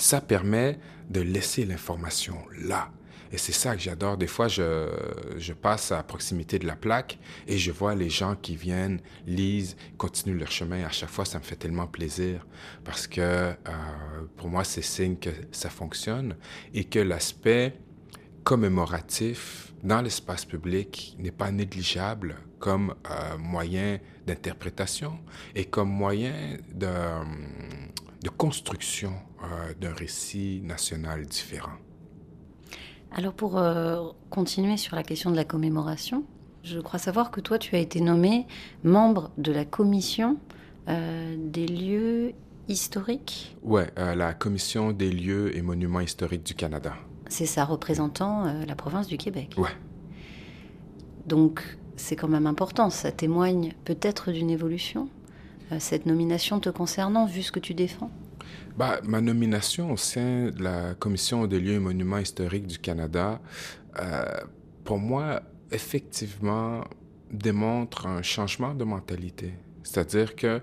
ça 0.00 0.20
permet 0.20 0.78
de 1.10 1.20
laisser 1.20 1.64
l'information 1.64 2.36
là. 2.62 2.90
Et 3.32 3.38
c'est 3.38 3.52
ça 3.52 3.76
que 3.76 3.80
j'adore. 3.80 4.16
Des 4.16 4.26
fois, 4.26 4.48
je, 4.48 5.52
passe 5.52 5.92
à 5.92 6.02
proximité 6.02 6.58
de 6.58 6.66
la 6.66 6.74
plaque 6.74 7.18
et 7.46 7.58
je 7.58 7.70
vois 7.70 7.94
les 7.94 8.10
gens 8.10 8.34
qui 8.34 8.56
viennent, 8.56 9.00
lisent, 9.26 9.76
continuent 9.98 10.38
leur 10.38 10.50
chemin. 10.50 10.84
À 10.84 10.90
chaque 10.90 11.10
fois, 11.10 11.24
ça 11.24 11.38
me 11.38 11.44
fait 11.44 11.54
tellement 11.54 11.86
plaisir 11.86 12.44
parce 12.82 13.06
que 13.06 13.20
euh, 13.20 13.54
pour 14.36 14.48
moi, 14.48 14.64
c'est 14.64 14.82
signe 14.82 15.16
que 15.16 15.30
ça 15.52 15.70
fonctionne 15.70 16.34
et 16.74 16.84
que 16.84 16.98
l'aspect 16.98 17.74
commémoratif 18.42 19.72
dans 19.84 20.02
l'espace 20.02 20.44
public 20.44 21.14
n'est 21.18 21.30
pas 21.30 21.52
négligeable 21.52 22.36
comme 22.58 22.94
euh, 23.10 23.38
moyen 23.38 23.98
d'interprétation 24.26 25.18
et 25.54 25.66
comme 25.66 25.88
moyen 25.88 26.56
de 26.74 26.88
de 28.22 28.28
construction 28.28 29.12
euh, 29.42 29.74
d'un 29.80 29.92
récit 29.92 30.60
national 30.62 31.26
différent. 31.26 31.72
Alors 33.12 33.32
pour 33.32 33.58
euh, 33.58 34.10
continuer 34.28 34.76
sur 34.76 34.94
la 34.94 35.02
question 35.02 35.30
de 35.30 35.36
la 35.36 35.44
commémoration, 35.44 36.24
je 36.62 36.78
crois 36.78 36.98
savoir 36.98 37.30
que 37.30 37.40
toi 37.40 37.58
tu 37.58 37.74
as 37.74 37.78
été 37.78 38.00
nommé 38.00 38.46
membre 38.84 39.30
de 39.38 39.52
la 39.52 39.64
commission 39.64 40.38
euh, 40.88 41.36
des 41.38 41.66
lieux 41.66 42.32
historiques. 42.68 43.56
Ouais, 43.62 43.90
la 43.96 44.32
commission 44.32 44.92
des 44.92 45.10
lieux 45.10 45.56
et 45.56 45.62
monuments 45.62 46.00
historiques 46.00 46.44
du 46.44 46.54
Canada. 46.54 46.94
C'est 47.28 47.46
ça, 47.46 47.64
représentant 47.64 48.44
la 48.64 48.74
province 48.76 49.08
du 49.08 49.16
Québec. 49.16 49.54
Ouais. 49.56 49.70
Donc 51.26 51.78
c'est 51.96 52.16
quand 52.16 52.28
même 52.28 52.46
important, 52.46 52.90
ça 52.90 53.12
témoigne 53.12 53.72
peut-être 53.84 54.30
d'une 54.30 54.50
évolution? 54.50 55.08
Cette 55.78 56.06
nomination 56.06 56.60
te 56.60 56.68
concernant, 56.68 57.26
vu 57.26 57.42
ce 57.42 57.52
que 57.52 57.60
tu 57.60 57.74
défends 57.74 58.10
bah, 58.76 59.00
Ma 59.04 59.20
nomination 59.20 59.92
au 59.92 59.96
sein 59.96 60.50
de 60.50 60.62
la 60.62 60.94
Commission 60.94 61.46
des 61.46 61.60
lieux 61.60 61.74
et 61.74 61.78
monuments 61.78 62.18
historiques 62.18 62.66
du 62.66 62.78
Canada, 62.78 63.40
euh, 63.98 64.24
pour 64.84 64.98
moi, 64.98 65.42
effectivement, 65.70 66.82
démontre 67.30 68.06
un 68.06 68.22
changement 68.22 68.74
de 68.74 68.84
mentalité. 68.84 69.54
C'est-à-dire 69.82 70.34
que 70.34 70.60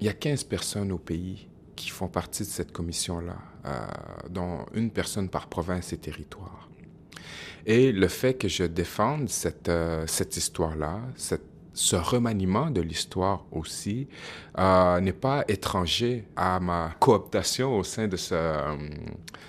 il 0.00 0.06
y 0.06 0.10
a 0.10 0.12
15 0.12 0.44
personnes 0.44 0.92
au 0.92 0.98
pays 0.98 1.48
qui 1.76 1.90
font 1.90 2.08
partie 2.08 2.42
de 2.42 2.48
cette 2.48 2.72
commission-là, 2.72 3.38
euh, 3.66 3.86
dont 4.28 4.66
une 4.74 4.90
personne 4.90 5.28
par 5.28 5.48
province 5.48 5.92
et 5.92 5.98
territoire. 5.98 6.68
Et 7.66 7.92
le 7.92 8.08
fait 8.08 8.34
que 8.34 8.48
je 8.48 8.64
défende 8.64 9.28
cette, 9.28 9.68
euh, 9.68 10.06
cette 10.06 10.36
histoire-là, 10.36 11.00
cette 11.16 11.53
ce 11.74 11.96
remaniement 11.96 12.70
de 12.70 12.80
l'histoire 12.80 13.44
aussi 13.50 14.06
euh, 14.58 15.00
n'est 15.00 15.12
pas 15.12 15.44
étranger 15.48 16.24
à 16.36 16.60
ma 16.60 16.94
cooptation 17.00 17.76
au 17.76 17.82
sein 17.82 18.06
de, 18.06 18.16
ce, 18.16 18.34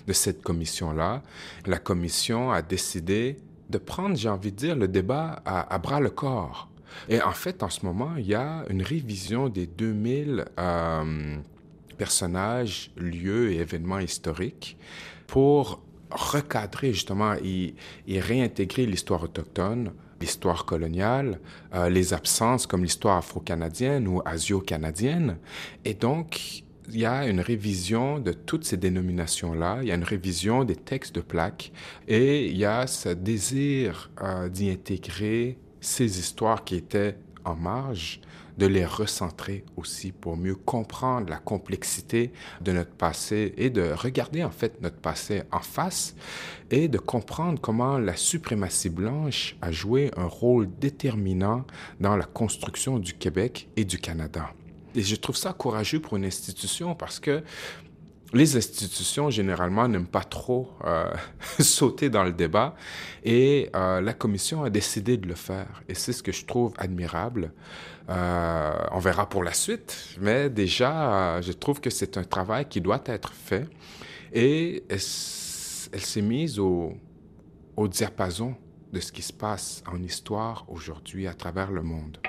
de 0.07 0.13
cette 0.13 0.41
commission-là. 0.41 1.21
La 1.67 1.77
commission 1.77 2.51
a 2.51 2.63
décidé 2.63 3.37
de 3.69 3.77
prendre, 3.77 4.15
j'ai 4.15 4.29
envie 4.29 4.51
de 4.51 4.57
dire, 4.57 4.75
le 4.75 4.87
débat 4.87 5.41
à, 5.45 5.77
bras 5.77 5.99
le 5.99 6.09
corps. 6.09 6.67
Et 7.09 7.21
en 7.21 7.31
fait, 7.31 7.61
en 7.61 7.69
ce 7.69 7.85
moment, 7.85 8.15
il 8.17 8.27
y 8.27 8.35
a 8.35 8.63
une 8.69 8.81
révision 8.81 9.49
des 9.49 9.67
2000 9.67 10.45
euh, 10.59 11.37
personnages, 11.97 12.91
lieux 12.97 13.51
et 13.51 13.57
événements 13.57 13.99
historiques 13.99 14.77
pour 15.27 15.81
recadrer 16.09 16.93
justement 16.93 17.33
et 17.43 17.75
réintégrer 18.07 18.85
l'histoire 18.85 19.23
autochtone 19.23 19.91
l'histoire 20.21 20.65
coloniale, 20.65 21.39
euh, 21.73 21.89
les 21.89 22.13
absences 22.13 22.67
comme 22.67 22.83
l'histoire 22.83 23.17
afro-canadienne 23.17 24.07
ou 24.07 24.21
asio-canadienne. 24.25 25.37
Et 25.83 25.93
donc, 25.93 26.63
il 26.89 26.99
y 26.99 27.05
a 27.05 27.27
une 27.27 27.39
révision 27.39 28.19
de 28.19 28.31
toutes 28.31 28.63
ces 28.63 28.77
dénominations-là, 28.77 29.79
il 29.81 29.87
y 29.87 29.91
a 29.91 29.95
une 29.95 30.03
révision 30.03 30.63
des 30.63 30.75
textes 30.75 31.15
de 31.15 31.21
plaques 31.21 31.71
et 32.07 32.47
il 32.47 32.57
y 32.57 32.65
a 32.65 32.87
ce 32.87 33.09
désir 33.09 34.11
euh, 34.21 34.49
d'y 34.49 34.69
intégrer 34.69 35.57
ces 35.81 36.19
histoires 36.19 36.63
qui 36.63 36.75
étaient 36.75 37.17
en 37.43 37.55
marge 37.55 38.21
de 38.57 38.65
les 38.65 38.85
recentrer 38.85 39.65
aussi 39.75 40.11
pour 40.11 40.37
mieux 40.37 40.55
comprendre 40.55 41.29
la 41.29 41.37
complexité 41.37 42.31
de 42.61 42.71
notre 42.71 42.91
passé 42.91 43.53
et 43.57 43.69
de 43.69 43.91
regarder 43.91 44.43
en 44.43 44.51
fait 44.51 44.81
notre 44.81 44.97
passé 44.97 45.43
en 45.51 45.59
face 45.59 46.15
et 46.71 46.87
de 46.87 46.97
comprendre 46.97 47.59
comment 47.59 47.97
la 47.97 48.15
suprématie 48.15 48.89
blanche 48.89 49.55
a 49.61 49.71
joué 49.71 50.11
un 50.17 50.27
rôle 50.27 50.69
déterminant 50.79 51.65
dans 51.99 52.15
la 52.15 52.25
construction 52.25 52.99
du 52.99 53.13
Québec 53.13 53.69
et 53.75 53.85
du 53.85 53.99
Canada. 53.99 54.49
Et 54.95 55.01
je 55.01 55.15
trouve 55.15 55.35
ça 55.35 55.51
courageux 55.51 55.99
pour 55.99 56.15
une 56.15 56.25
institution 56.25 56.95
parce 56.95 57.19
que 57.19 57.43
les 58.33 58.57
institutions, 58.57 59.29
généralement, 59.29 59.87
n'aiment 59.87 60.07
pas 60.07 60.23
trop 60.23 60.71
euh, 60.83 61.11
sauter 61.59 62.09
dans 62.09 62.23
le 62.23 62.33
débat 62.33 62.75
et 63.23 63.69
euh, 63.75 64.01
la 64.01 64.13
commission 64.13 64.63
a 64.63 64.69
décidé 64.69 65.17
de 65.17 65.27
le 65.27 65.35
faire. 65.35 65.83
Et 65.87 65.95
c'est 65.95 66.13
ce 66.13 66.23
que 66.23 66.31
je 66.31 66.45
trouve 66.45 66.73
admirable. 66.77 67.53
Euh, 68.09 68.73
on 68.91 68.99
verra 68.99 69.27
pour 69.27 69.43
la 69.43 69.53
suite, 69.53 70.15
mais 70.21 70.49
déjà, 70.49 71.41
je 71.41 71.51
trouve 71.51 71.81
que 71.81 71.89
c'est 71.89 72.17
un 72.17 72.23
travail 72.23 72.65
qui 72.65 72.79
doit 72.81 73.01
être 73.05 73.33
fait 73.33 73.67
et 74.31 74.83
elle, 74.89 74.99
s'est 74.99 76.21
mise 76.21 76.59
au, 76.59 76.93
au 77.75 77.87
diapason 77.87 78.55
de 78.91 78.99
ce 78.99 79.11
qui 79.11 79.21
se 79.21 79.33
passe 79.33 79.83
en 79.91 80.01
histoire 80.03 80.65
aujourd'hui 80.67 81.27
à 81.27 81.33
travers 81.33 81.71
le 81.71 81.81
monde. 81.81 82.19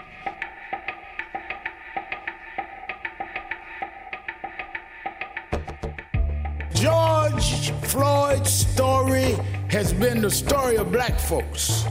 George 6.75 7.73
Floyd's 7.83 8.51
story 8.51 9.35
has 9.71 9.93
been 9.93 10.21
the 10.21 10.31
story 10.31 10.77
of 10.77 10.93
black 10.93 11.19
folks. 11.19 11.87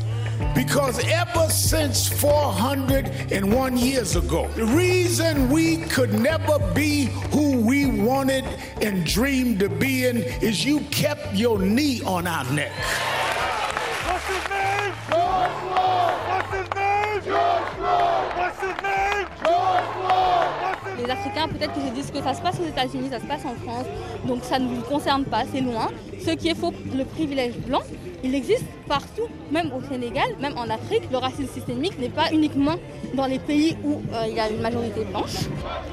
Because 0.54 1.00
ever 1.06 1.50
since 1.50 2.08
401 2.08 3.78
years 3.78 4.15
ago, 4.15 4.48
the 4.56 4.65
reason 4.65 5.50
we 5.50 5.78
could 5.78 6.13
never 6.13 6.60
be 6.74 7.06
who 7.32 7.62
we 7.62 7.86
wanted 8.02 8.45
and 8.82 9.06
dreamed 9.06 9.60
to 9.60 9.69
be 9.69 10.06
in 10.06 10.17
is 10.17 10.65
you 10.65 10.82
kept 10.91 11.34
your 11.34 11.60
knee 11.60 12.02
on 12.04 12.28
our 12.28 12.45
neck. 12.52 12.71
Peut-être 21.48 21.74
qu'ils 21.74 21.84
se 21.89 21.93
disent 21.93 22.12
que 22.12 22.21
ça 22.21 22.34
se 22.34 22.41
passe 22.41 22.60
aux 22.60 22.67
États-Unis, 22.67 23.10
ça 23.12 23.19
se 23.19 23.26
passe 23.26 23.45
en 23.45 23.56
France, 23.65 23.86
donc 24.28 24.43
ça 24.43 24.58
ne 24.58 24.67
vous 24.67 24.82
concerne 24.82 25.26
pas, 25.26 25.43
c'est 25.52 25.62
loin. 25.62 25.89
Ce 26.26 26.32
qui 26.32 26.48
est 26.48 26.56
faux, 26.56 26.74
le 26.95 27.04
privilège 27.04 27.56
blanc, 27.58 27.82
il 28.24 28.34
existe 28.34 28.65
partout, 28.88 29.28
même 29.52 29.71
au 29.74 29.82
Sénégal, 29.91 30.26
même 30.39 30.58
en 30.58 30.69
Afrique. 30.69 31.04
Le 31.12 31.17
racisme 31.17 31.48
systémique 31.54 32.00
n'est 32.00 32.10
pas 32.10 32.32
uniquement 32.32 32.76
dans 33.13 33.28
les 33.28 33.39
pays 33.39 33.78
où 33.84 34.02
euh, 34.13 34.26
il 34.28 34.36
y 34.36 34.39
a 34.39 34.50
une 34.50 34.62
majorité 34.62 35.04
blanche. 35.04 35.36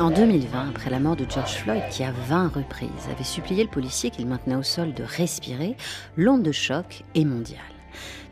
En 0.01 0.11
2020, 0.11 0.71
après 0.71 0.91
la 0.91 1.01
mort 1.01 1.17
de 1.17 1.27
George 1.29 1.55
Floyd, 1.57 1.83
qui 1.91 2.05
à 2.05 2.13
20 2.29 2.55
reprises 2.55 2.89
avait 3.11 3.25
supplié 3.25 3.65
le 3.65 3.71
policier 3.71 4.11
qu'il 4.11 4.27
maintenait 4.27 4.57
au 4.57 4.63
sol 4.63 4.95
de 4.95 5.03
respirer, 5.05 5.77
l'onde 6.17 6.43
de 6.43 6.53
choc 6.53 7.03
est 7.15 7.25
mondiale. 7.25 7.59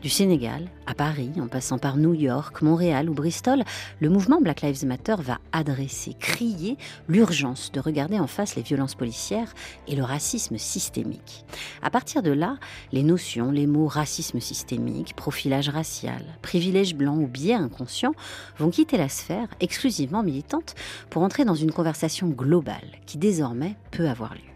Du 0.01 0.09
Sénégal 0.09 0.67
à 0.87 0.93
Paris, 0.93 1.31
en 1.39 1.47
passant 1.47 1.77
par 1.77 1.97
New 1.97 2.13
York, 2.13 2.61
Montréal 2.61 3.09
ou 3.09 3.13
Bristol, 3.13 3.63
le 3.99 4.09
mouvement 4.09 4.41
Black 4.41 4.61
Lives 4.61 4.85
Matter 4.85 5.15
va 5.19 5.39
adresser, 5.51 6.15
crier 6.19 6.77
l'urgence 7.07 7.71
de 7.71 7.79
regarder 7.79 8.19
en 8.19 8.27
face 8.27 8.55
les 8.55 8.63
violences 8.63 8.95
policières 8.95 9.53
et 9.87 9.95
le 9.95 10.03
racisme 10.03 10.57
systémique. 10.57 11.45
À 11.81 11.89
partir 11.89 12.23
de 12.23 12.31
là, 12.31 12.57
les 12.91 13.03
notions, 13.03 13.51
les 13.51 13.67
mots 13.67 13.87
racisme 13.87 14.39
systémique, 14.39 15.15
profilage 15.15 15.69
racial, 15.69 16.23
privilège 16.41 16.95
blanc 16.95 17.17
ou 17.17 17.27
biais 17.27 17.53
inconscient 17.53 18.13
vont 18.57 18.69
quitter 18.69 18.97
la 18.97 19.09
sphère 19.09 19.47
exclusivement 19.59 20.23
militante 20.23 20.75
pour 21.09 21.21
entrer 21.21 21.45
dans 21.45 21.55
une 21.55 21.71
conversation 21.71 22.27
globale 22.29 22.99
qui 23.05 23.17
désormais 23.17 23.75
peut 23.91 24.09
avoir 24.09 24.33
lieu. 24.33 24.50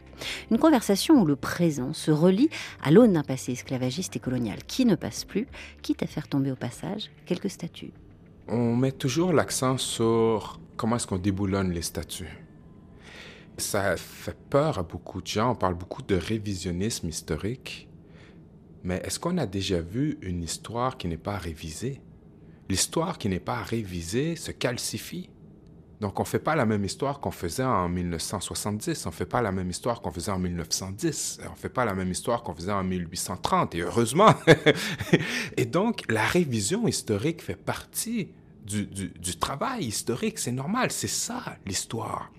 Une 0.51 0.58
conversation 0.58 1.21
où 1.21 1.25
le 1.25 1.36
présent 1.36 1.93
se 1.93 2.12
relie 2.12 2.49
à 2.82 2.91
l'aune 2.91 3.13
d'un 3.13 3.23
passé 3.23 3.51
esclavagiste 3.54 4.15
et 4.15 4.19
colonial 4.19 4.63
qui 4.65 4.86
ne 4.86 4.95
passe 4.95 5.25
plus, 5.25 5.47
quitte 5.82 6.04
à 6.04 6.08
faire 6.08 6.28
tomber 6.28 6.51
au 6.51 6.56
passage 6.56 7.12
quelques 7.25 7.49
statues. 7.49 7.93
On 8.47 8.75
met 8.75 8.91
toujours 8.91 9.34
l'accent 9.34 9.78
sur 9.78 10.60
comment 10.78 10.97
est-ce 10.97 11.08
qu'on 11.08 11.17
déboulonne 11.17 11.71
les 11.71 11.82
statues. 11.82 12.38
Ça 13.58 13.95
fait 13.97 14.38
peur 14.49 14.78
à 14.80 14.84
beaucoup 14.84 15.21
de 15.21 15.28
gens. 15.28 15.51
On 15.51 15.56
parle 15.56 15.75
beaucoup 15.75 16.01
de 16.01 16.15
révisionnisme 16.15 17.08
historique. 17.08 17.88
Mais 18.84 19.01
est-ce 19.04 19.19
qu'on 19.19 19.38
a 19.38 19.45
déjà 19.45 19.82
vu 19.82 20.17
une 20.21 20.43
histoire 20.43 20.97
qui 20.97 21.08
n'est 21.08 21.17
pas 21.17 21.38
révisée? 21.38 22.01
L'histoire 22.69 23.17
qui 23.17 23.30
n'est 23.30 23.39
pas 23.39 23.62
révisée 23.63 24.36
se 24.36 24.51
calcifie. 24.51 25.30
Donc, 26.01 26.19
on 26.19 26.23
ne 26.23 26.27
fait 26.27 26.39
pas 26.39 26.55
la 26.55 26.65
même 26.65 26.84
histoire 26.84 27.19
qu'on 27.19 27.31
faisait 27.31 27.63
en 27.63 27.88
1970, 27.88 29.05
on 29.05 29.10
ne 29.10 29.13
fait 29.13 29.25
pas 29.25 29.41
la 29.41 29.51
même 29.51 29.69
histoire 29.69 30.01
qu'on 30.01 30.12
faisait 30.12 30.31
en 30.31 30.39
1910, 30.39 31.39
on 31.47 31.51
ne 31.51 31.55
fait 31.55 31.69
pas 31.69 31.86
la 31.86 31.93
même 31.93 32.12
histoire 32.12 32.43
qu'on 32.43 32.53
faisait 32.53 32.71
en 32.71 32.84
1830, 32.84 33.75
et 33.75 33.81
heureusement. 33.81 34.34
et 35.58 35.65
donc, 35.65 36.03
la 36.10 36.25
révision 36.25 36.88
historique 36.88 37.41
fait 37.41 37.55
partie 37.55 38.29
du, 38.65 38.86
du 38.86 39.38
travail 39.38 39.86
historique, 39.86 40.39
c'est 40.39 40.51
normal, 40.51 40.91
c'est 40.91 41.08
ça 41.08 41.58
l'histoire. 41.65 42.31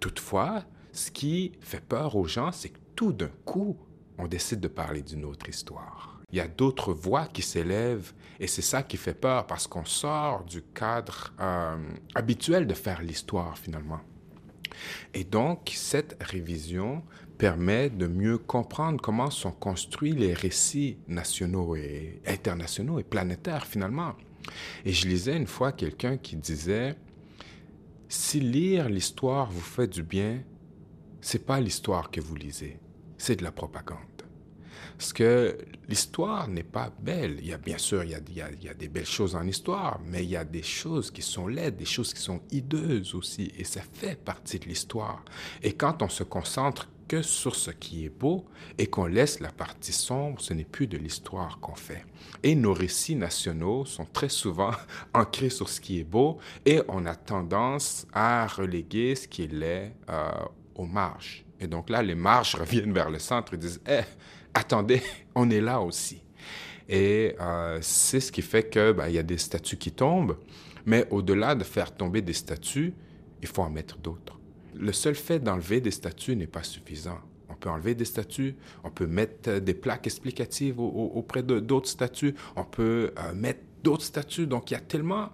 Toutefois, 0.00 0.64
ce 0.92 1.10
qui 1.10 1.52
fait 1.60 1.80
peur 1.80 2.16
aux 2.16 2.26
gens, 2.26 2.52
c'est 2.52 2.70
que 2.70 2.78
tout 2.94 3.12
d'un 3.12 3.30
coup, 3.44 3.76
on 4.18 4.26
décide 4.26 4.60
de 4.60 4.68
parler 4.68 5.02
d'une 5.02 5.24
autre 5.24 5.48
histoire 5.48 6.18
il 6.30 6.36
y 6.36 6.40
a 6.40 6.48
d'autres 6.48 6.92
voix 6.92 7.26
qui 7.26 7.42
s'élèvent 7.42 8.12
et 8.40 8.46
c'est 8.46 8.62
ça 8.62 8.82
qui 8.82 8.96
fait 8.96 9.14
peur 9.14 9.46
parce 9.46 9.66
qu'on 9.66 9.84
sort 9.84 10.44
du 10.44 10.62
cadre 10.62 11.32
euh, 11.40 11.76
habituel 12.14 12.66
de 12.66 12.74
faire 12.74 13.02
l'histoire 13.02 13.58
finalement. 13.58 14.00
Et 15.14 15.24
donc, 15.24 15.72
cette 15.74 16.16
révision 16.22 17.02
permet 17.36 17.90
de 17.90 18.06
mieux 18.06 18.38
comprendre 18.38 19.00
comment 19.00 19.30
sont 19.30 19.52
construits 19.52 20.12
les 20.12 20.34
récits 20.34 20.98
nationaux 21.08 21.76
et 21.76 22.20
internationaux 22.26 22.98
et 22.98 23.04
planétaires 23.04 23.66
finalement. 23.66 24.14
Et 24.84 24.92
je 24.92 25.08
lisais 25.08 25.36
une 25.36 25.46
fois 25.46 25.72
quelqu'un 25.72 26.16
qui 26.16 26.36
disait 26.36 26.96
si 28.08 28.40
lire 28.40 28.88
l'histoire 28.88 29.50
vous 29.50 29.60
fait 29.60 29.86
du 29.86 30.02
bien, 30.02 30.42
c'est 31.20 31.44
pas 31.44 31.60
l'histoire 31.60 32.10
que 32.10 32.20
vous 32.20 32.34
lisez, 32.34 32.78
c'est 33.18 33.36
de 33.36 33.44
la 33.44 33.52
propagande. 33.52 34.17
Parce 34.98 35.12
que 35.12 35.56
l'histoire 35.88 36.48
n'est 36.48 36.64
pas 36.64 36.92
belle. 36.98 37.36
Il 37.38 37.46
y 37.46 37.52
a 37.52 37.58
bien 37.58 37.78
sûr, 37.78 38.02
il 38.02 38.10
y 38.10 38.14
a, 38.14 38.20
il, 38.28 38.64
y 38.64 38.68
a, 38.68 38.74
des 38.74 38.88
belles 38.88 39.06
choses 39.06 39.36
en 39.36 39.46
histoire, 39.46 40.00
mais 40.04 40.24
il 40.24 40.30
y 40.30 40.36
a 40.36 40.44
des 40.44 40.64
choses 40.64 41.12
qui 41.12 41.22
sont 41.22 41.46
laides, 41.46 41.76
des 41.76 41.84
choses 41.84 42.12
qui 42.12 42.20
sont 42.20 42.40
hideuses 42.50 43.14
aussi, 43.14 43.52
et 43.56 43.62
ça 43.62 43.80
fait 43.80 44.16
partie 44.16 44.58
de 44.58 44.64
l'histoire. 44.64 45.24
Et 45.62 45.74
quand 45.74 46.02
on 46.02 46.08
se 46.08 46.24
concentre 46.24 46.88
que 47.06 47.22
sur 47.22 47.54
ce 47.54 47.70
qui 47.70 48.04
est 48.04 48.10
beau 48.10 48.44
et 48.76 48.88
qu'on 48.88 49.06
laisse 49.06 49.38
la 49.38 49.52
partie 49.52 49.92
sombre, 49.92 50.40
ce 50.40 50.52
n'est 50.52 50.64
plus 50.64 50.88
de 50.88 50.98
l'histoire 50.98 51.60
qu'on 51.60 51.76
fait. 51.76 52.04
Et 52.42 52.56
nos 52.56 52.74
récits 52.74 53.16
nationaux 53.16 53.84
sont 53.86 54.04
très 54.04 54.28
souvent 54.28 54.72
ancrés 55.14 55.50
sur 55.50 55.68
ce 55.68 55.80
qui 55.80 56.00
est 56.00 56.04
beau 56.04 56.38
et 56.66 56.82
on 56.88 57.06
a 57.06 57.14
tendance 57.14 58.04
à 58.12 58.48
reléguer 58.48 59.14
ce 59.14 59.28
qui 59.28 59.44
est 59.44 59.52
laid 59.52 59.94
euh, 60.10 60.30
aux 60.74 60.86
marges. 60.86 61.44
Et 61.60 61.66
donc 61.66 61.88
là, 61.88 62.02
les 62.02 62.14
marges 62.14 62.54
reviennent 62.60 62.92
vers 62.92 63.10
le 63.10 63.18
centre 63.18 63.54
et 63.54 63.56
disent, 63.56 63.80
eh, 63.88 64.02
attendez, 64.58 65.02
on 65.34 65.50
est 65.50 65.60
là 65.60 65.80
aussi. 65.80 66.22
Et 66.88 67.34
euh, 67.40 67.78
c'est 67.82 68.20
ce 68.20 68.32
qui 68.32 68.42
fait 68.42 68.64
que 68.64 68.92
ben, 68.92 69.08
il 69.08 69.14
y 69.14 69.18
a 69.18 69.22
des 69.22 69.38
statues 69.38 69.76
qui 69.76 69.92
tombent, 69.92 70.36
mais 70.86 71.06
au-delà 71.10 71.54
de 71.54 71.64
faire 71.64 71.94
tomber 71.94 72.22
des 72.22 72.32
statues, 72.32 72.94
il 73.42 73.48
faut 73.48 73.62
en 73.62 73.70
mettre 73.70 73.98
d'autres. 73.98 74.38
Le 74.74 74.92
seul 74.92 75.14
fait 75.14 75.38
d'enlever 75.38 75.80
des 75.80 75.90
statues 75.90 76.36
n'est 76.36 76.46
pas 76.46 76.62
suffisant. 76.62 77.18
On 77.50 77.54
peut 77.54 77.68
enlever 77.68 77.94
des 77.94 78.04
statues, 78.04 78.56
on 78.84 78.90
peut 78.90 79.06
mettre 79.06 79.58
des 79.58 79.74
plaques 79.74 80.06
explicatives 80.06 80.80
auprès 80.80 81.42
d'autres 81.42 81.88
statues, 81.88 82.34
on 82.56 82.64
peut 82.64 83.12
euh, 83.18 83.34
mettre 83.34 83.60
d'autres 83.82 84.04
statues. 84.04 84.46
Donc 84.46 84.70
il 84.70 84.74
y 84.74 84.76
a 84.76 84.80
tellement 84.80 85.30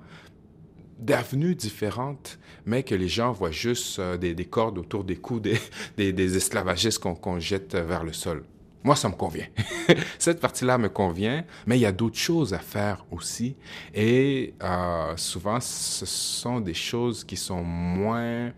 d'avenues 0.98 1.54
différentes, 1.54 2.38
mais 2.64 2.82
que 2.82 2.94
les 2.94 3.08
gens 3.08 3.32
voient 3.32 3.50
juste 3.50 3.98
euh, 3.98 4.16
des, 4.16 4.44
cordes 4.44 4.78
autour 4.78 5.04
des 5.04 5.16
cous 5.16 5.40
des, 5.96 6.12
des, 6.12 6.37
esclavagistes 6.37 6.98
qu'on 6.98 7.38
jette 7.38 7.74
vers 7.74 8.04
le 8.04 8.12
sol. 8.12 8.44
Moi, 8.85 8.94
ça 8.97 9.09
me 9.09 9.14
convient. 9.14 9.47
Cette 10.18 10.40
partie-là 10.40 10.77
me 10.77 10.90
convient, 10.90 11.44
mais 11.66 11.79
il 11.79 11.81
y 11.81 11.87
a 11.87 11.92
d'autres 11.92 12.18
choses 12.18 12.53
à 12.53 12.59
faire 12.59 13.07
aussi. 13.11 13.57
Et 13.94 14.53
euh, 14.62 15.16
souvent, 15.16 15.59
ce 15.59 16.05
sont 16.05 16.61
des 16.61 16.75
choses 16.75 17.25
qui 17.25 17.37
sont 17.37 17.64
moins, 17.64 18.53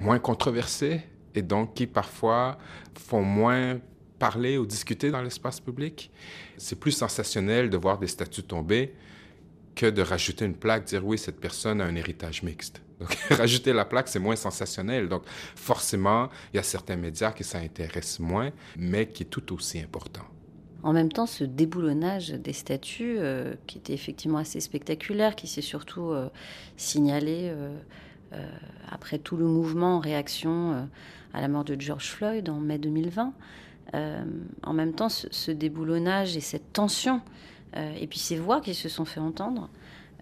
moins 0.00 0.18
controversées 0.18 1.02
et 1.32 1.42
donc 1.42 1.74
qui 1.74 1.86
parfois 1.86 2.58
font 2.98 3.22
moins 3.22 3.78
parler 4.18 4.58
ou 4.58 4.66
discuter 4.66 5.12
dans 5.12 5.22
l'espace 5.22 5.60
public. 5.60 6.10
C'est 6.56 6.78
plus 6.78 6.92
sensationnel 6.92 7.70
de 7.70 7.76
voir 7.76 7.98
des 7.98 8.08
statues 8.08 8.42
tomber 8.42 8.94
que 9.74 9.86
de 9.86 10.02
rajouter 10.02 10.44
une 10.44 10.54
plaque, 10.54 10.84
dire 10.84 11.04
oui, 11.04 11.18
cette 11.18 11.40
personne 11.40 11.80
a 11.80 11.84
un 11.84 11.94
héritage 11.94 12.42
mixte. 12.42 12.82
Donc, 13.00 13.14
rajouter 13.30 13.72
la 13.72 13.84
plaque, 13.84 14.08
c'est 14.08 14.18
moins 14.18 14.36
sensationnel. 14.36 15.08
Donc, 15.08 15.22
forcément, 15.56 16.28
il 16.52 16.56
y 16.56 16.60
a 16.60 16.62
certains 16.62 16.96
médias 16.96 17.32
qui 17.32 17.44
s'intéressent 17.44 18.20
moins, 18.20 18.50
mais 18.76 19.06
qui 19.08 19.24
est 19.24 19.26
tout 19.26 19.52
aussi 19.52 19.80
important. 19.80 20.24
En 20.84 20.92
même 20.92 21.10
temps, 21.10 21.24
ce 21.24 21.44
déboulonnage 21.44 22.28
des 22.28 22.52
statues, 22.52 23.16
euh, 23.18 23.54
qui 23.66 23.78
était 23.78 23.94
effectivement 23.94 24.36
assez 24.36 24.60
spectaculaire, 24.60 25.34
qui 25.34 25.46
s'est 25.46 25.62
surtout 25.62 26.10
euh, 26.10 26.28
signalé 26.76 27.50
euh, 27.50 27.78
après 28.90 29.18
tout 29.18 29.38
le 29.38 29.46
mouvement 29.46 29.96
en 29.96 29.98
réaction 30.00 30.88
à 31.32 31.40
la 31.40 31.48
mort 31.48 31.64
de 31.64 31.80
George 31.80 32.10
Floyd 32.10 32.50
en 32.50 32.58
mai 32.60 32.78
2020, 32.78 33.32
en 33.92 34.72
même 34.72 34.92
temps, 34.92 35.08
ce, 35.08 35.52
déboulonnage 35.52 36.36
et 36.36 36.40
cette 36.40 36.72
tension, 36.72 37.20
et 37.74 38.06
puis 38.06 38.18
ces 38.18 38.36
voix 38.36 38.60
qui 38.60 38.74
se 38.74 38.88
sont 38.88 39.04
fait 39.04 39.20
entendre 39.20 39.68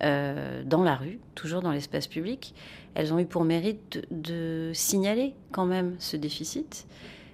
dans 0.00 0.82
la 0.82 0.96
rue, 0.96 1.20
toujours 1.34 1.62
dans 1.62 1.70
l'espace 1.70 2.06
public, 2.06 2.54
elles 2.94 3.12
ont 3.12 3.18
eu 3.18 3.26
pour 3.26 3.44
mérite 3.44 4.04
de 4.10 4.70
signaler 4.74 5.34
quand 5.52 5.66
même 5.66 5.94
ce 5.98 6.16
déficit 6.16 6.86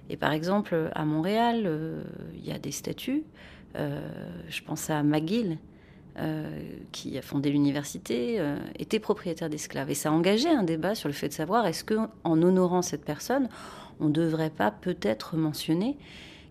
et 0.09 0.17
par 0.17 0.33
exemple, 0.33 0.89
à 0.95 1.05
Montréal, 1.05 1.63
euh, 1.65 2.01
il 2.35 2.45
y 2.45 2.51
a 2.51 2.57
des 2.57 2.71
statuts. 2.71 3.23
Euh, 3.75 4.01
je 4.49 4.61
pense 4.63 4.89
à 4.89 5.03
McGill, 5.03 5.59
euh, 6.17 6.49
qui 6.91 7.17
a 7.17 7.21
fondé 7.21 7.51
l'université, 7.51 8.41
était 8.77 8.99
propriétaire 8.99 9.49
d'esclaves. 9.49 9.91
Et 9.91 9.95
ça 9.95 10.09
a 10.09 10.11
engagé 10.11 10.49
un 10.49 10.63
débat 10.63 10.95
sur 10.95 11.07
le 11.07 11.13
fait 11.13 11.29
de 11.29 11.33
savoir 11.33 11.67
est-ce 11.67 11.83
qu'en 11.83 12.09
honorant 12.23 12.81
cette 12.81 13.05
personne, 13.05 13.47
on 13.99 14.05
ne 14.05 14.13
devrait 14.13 14.49
pas 14.49 14.71
peut-être 14.71 15.37
mentionner 15.37 15.97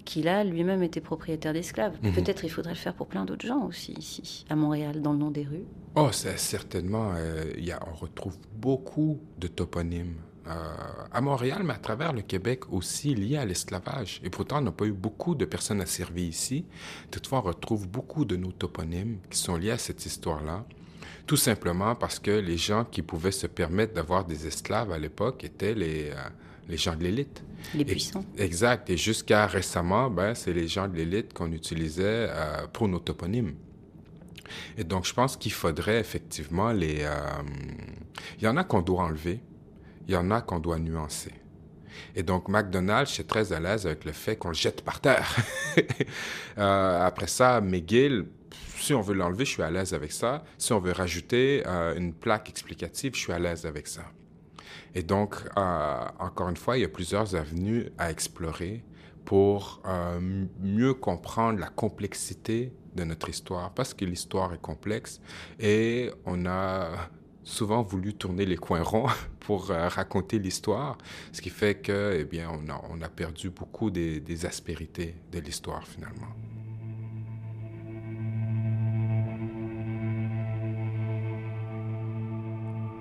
qu'il 0.08 0.26
a 0.26 0.42
lui-même 0.42 0.82
été 0.82 1.02
propriétaire 1.02 1.52
d'esclaves. 1.52 1.94
Mhm. 2.02 2.12
Peut-être 2.12 2.44
il 2.44 2.48
faudrait 2.50 2.72
le 2.72 2.78
faire 2.78 2.94
pour 2.94 3.06
plein 3.08 3.26
d'autres 3.26 3.46
gens 3.46 3.66
aussi 3.66 3.92
ici, 3.92 4.46
à 4.48 4.56
Montréal, 4.56 5.02
dans 5.02 5.12
le 5.12 5.18
nom 5.18 5.30
des 5.30 5.44
rues. 5.44 5.66
Oh, 5.94 6.10
certainement. 6.12 7.12
y 7.58 7.70
a, 7.70 7.78
on 7.86 7.94
retrouve 7.94 8.36
beaucoup 8.54 9.20
de 9.38 9.48
toponymes 9.48 10.16
euh, 10.46 10.52
à 11.12 11.20
Montréal, 11.20 11.60
mais 11.62 11.74
à 11.74 11.78
travers 11.78 12.14
le 12.14 12.22
Québec 12.22 12.72
aussi 12.72 13.14
lié 13.14 13.36
à 13.36 13.44
l'esclavage. 13.44 14.20
Et 14.24 14.30
pourtant, 14.30 14.58
on 14.58 14.62
n'a 14.62 14.72
pas 14.72 14.86
eu 14.86 14.92
beaucoup 14.92 15.34
de 15.34 15.44
personnes 15.44 15.82
asservies 15.82 16.28
ici. 16.28 16.64
Toutefois, 17.10 17.40
on 17.40 17.42
retrouve 17.42 17.86
beaucoup 17.86 18.24
de 18.24 18.34
nos 18.36 18.52
toponymes 18.52 19.18
qui 19.28 19.36
sont 19.36 19.56
liés 19.56 19.72
à 19.72 19.78
cette 19.78 20.06
histoire-là. 20.06 20.64
Tout 21.26 21.36
simplement 21.36 21.94
parce 21.94 22.18
que 22.18 22.30
les 22.30 22.56
gens 22.56 22.86
qui 22.86 23.02
pouvaient 23.02 23.30
se 23.30 23.46
permettre 23.46 23.92
d'avoir 23.92 24.24
des 24.24 24.46
esclaves 24.46 24.90
à 24.90 24.98
l'époque 24.98 25.44
étaient 25.44 25.74
les, 25.74 26.12
euh, 26.12 26.28
les 26.68 26.76
gens 26.76 26.94
de 26.94 27.02
l'élite. 27.04 27.42
Les 27.74 27.84
puissants. 27.84 28.24
exact. 28.36 28.88
Et 28.90 28.96
jusqu'à 28.96 29.46
récemment, 29.46 30.10
ben, 30.10 30.34
c'est 30.34 30.52
les 30.52 30.68
gens 30.68 30.88
de 30.88 30.96
l'élite 30.96 31.32
qu'on 31.32 31.52
utilisait 31.52 32.28
euh, 32.30 32.66
pour 32.72 32.88
nos 32.88 32.98
toponymes. 32.98 33.54
Et 34.76 34.84
donc, 34.84 35.04
je 35.04 35.12
pense 35.12 35.36
qu'il 35.36 35.52
faudrait 35.52 35.98
effectivement 35.98 36.72
les... 36.72 37.06
Il 38.38 38.44
y 38.44 38.48
en 38.48 38.56
a 38.56 38.64
qu'on 38.64 38.80
doit 38.80 39.04
enlever 39.04 39.40
il 40.08 40.14
y 40.14 40.16
en 40.16 40.30
a 40.30 40.40
qu'on 40.40 40.58
doit 40.58 40.78
nuancer. 40.78 41.32
Et 42.16 42.22
donc, 42.22 42.48
McDonald's, 42.48 43.10
je 43.10 43.14
suis 43.16 43.24
très 43.24 43.52
à 43.52 43.60
l'aise 43.60 43.86
avec 43.86 44.04
le 44.04 44.12
fait 44.12 44.36
qu'on 44.36 44.48
le 44.48 44.54
jette 44.54 44.82
par 44.82 45.00
terre. 45.00 45.36
Euh, 46.58 47.06
après 47.06 47.28
ça, 47.28 47.60
McGill, 47.60 48.26
si 48.78 48.92
on 48.92 49.00
veut 49.00 49.14
l'enlever, 49.14 49.44
je 49.44 49.50
suis 49.52 49.62
à 49.62 49.70
l'aise 49.70 49.94
avec 49.94 50.10
ça. 50.10 50.42
Si 50.56 50.72
on 50.72 50.80
veut 50.80 50.90
rajouter 50.90 51.62
euh, 51.66 51.94
une 51.96 52.12
plaque 52.12 52.48
explicative, 52.48 53.14
je 53.14 53.20
suis 53.20 53.32
à 53.32 53.38
l'aise 53.38 53.64
avec 53.64 53.86
ça. 53.86 54.02
Et 54.94 55.02
donc, 55.02 55.36
euh, 55.56 56.04
encore 56.18 56.48
une 56.48 56.56
fois, 56.56 56.78
il 56.78 56.82
y 56.82 56.84
a 56.84 56.88
plusieurs 56.88 57.34
avenues 57.34 57.90
à 57.98 58.10
explorer 58.10 58.84
pour 59.24 59.82
mieux 60.62 60.94
comprendre 60.94 61.58
la 61.58 61.68
complexité 61.68 62.72
de 62.94 63.04
notre 63.04 63.28
histoire, 63.28 63.72
parce 63.74 63.92
que 63.92 64.06
l'histoire 64.06 64.54
est 64.54 64.60
complexe 64.60 65.20
et 65.60 66.10
on 66.24 66.46
a 66.46 67.10
souvent 67.48 67.82
voulu 67.82 68.14
tourner 68.14 68.44
les 68.44 68.56
coins 68.56 68.82
ronds 68.82 69.08
pour 69.40 69.70
euh, 69.70 69.88
raconter 69.88 70.38
l'histoire, 70.38 70.98
ce 71.32 71.40
qui 71.40 71.50
fait 71.50 71.76
que, 71.76 72.16
eh 72.20 72.24
bien, 72.24 72.50
on 72.90 73.00
a, 73.00 73.08
perdu 73.08 73.50
beaucoup 73.50 73.90
des 73.90 74.46
aspérités 74.46 75.14
de 75.32 75.40
l'histoire 75.40 75.86
finalement. 75.86 76.28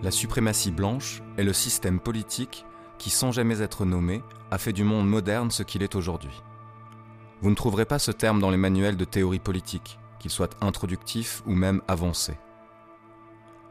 La 0.03 0.11
suprématie 0.11 0.69
blanche 0.69 1.23
est 1.37 1.43
le 1.43 1.53
système 1.53 1.99
politique 1.99 2.65
qui, 2.99 3.09
sans 3.09 3.31
jamais 3.31 3.61
être 3.61 3.83
nommé, 3.83 4.21
a 4.51 4.59
fait 4.59 4.73
du 4.73 4.83
monde 4.83 5.09
moderne 5.09 5.49
ce 5.49 5.63
qu'il 5.63 5.81
est 5.81 5.95
aujourd'hui. 5.95 6.43
Vous 7.41 7.49
ne 7.49 7.55
trouverez 7.55 7.85
pas 7.85 7.97
ce 7.97 8.11
terme 8.11 8.39
dans 8.39 8.51
les 8.51 8.57
manuels 8.57 8.95
de 8.95 9.05
théorie 9.05 9.39
politique, 9.39 9.97
qu'il 10.19 10.29
soit 10.29 10.55
introductif 10.61 11.41
ou 11.47 11.53
même 11.53 11.81
avancé. 11.87 12.37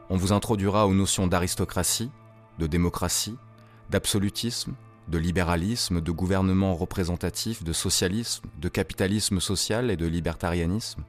On 0.09 0.17
vous 0.17 0.33
introduira 0.33 0.85
aux 0.85 0.93
notions 0.93 1.27
d'aristocratie, 1.27 2.11
de 2.59 2.67
démocratie, 2.67 3.37
d'absolutisme, 3.89 4.73
de 5.07 5.17
libéralisme, 5.17 6.01
de 6.01 6.11
gouvernement 6.11 6.75
représentatif, 6.75 7.63
de 7.63 7.71
socialisme, 7.71 8.47
de 8.59 8.67
capitalisme 8.67 9.39
social 9.39 9.91
et 9.91 9.95
de 9.97 10.05
libertarianisme. 10.05 11.03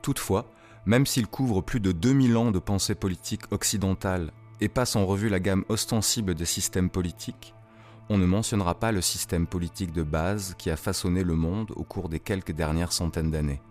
Toutefois, 0.00 0.46
même 0.86 1.06
s'il 1.06 1.26
couvre 1.26 1.60
plus 1.60 1.80
de 1.80 1.92
2000 1.92 2.36
ans 2.36 2.50
de 2.50 2.58
pensée 2.58 2.94
politique 2.94 3.50
occidentale 3.50 4.32
et 4.60 4.68
passe 4.68 4.96
en 4.96 5.06
revue 5.06 5.28
la 5.28 5.40
gamme 5.40 5.64
ostensible 5.68 6.34
des 6.34 6.46
systèmes 6.46 6.90
politiques, 6.90 7.54
on 8.08 8.18
ne 8.18 8.26
mentionnera 8.26 8.74
pas 8.74 8.90
le 8.90 9.00
système 9.00 9.46
politique 9.46 9.92
de 9.92 10.02
base 10.02 10.54
qui 10.58 10.68
a 10.70 10.76
façonné 10.76 11.22
le 11.22 11.36
monde 11.36 11.70
au 11.76 11.84
cours 11.84 12.08
des 12.08 12.18
quelques 12.18 12.52
dernières 12.52 12.92
centaines 12.92 13.30
d'années. 13.30 13.62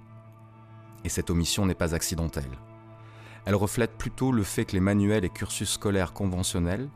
Et 1.04 1.10
cette 1.10 1.30
omission 1.30 1.66
n'est 1.66 1.76
pas 1.76 1.94
accidentelle. 1.94 2.58
Elle 3.46 3.56
reflète 3.56 3.98
plutôt 3.98 4.32
le 4.32 4.44
fait 4.44 4.66
que 4.66 4.74
les 4.74 4.80
manuels 4.80 5.26
et 5.26 5.30
cursus 5.30 5.72
scolaires 5.72 6.14
conventionnels 6.14 6.90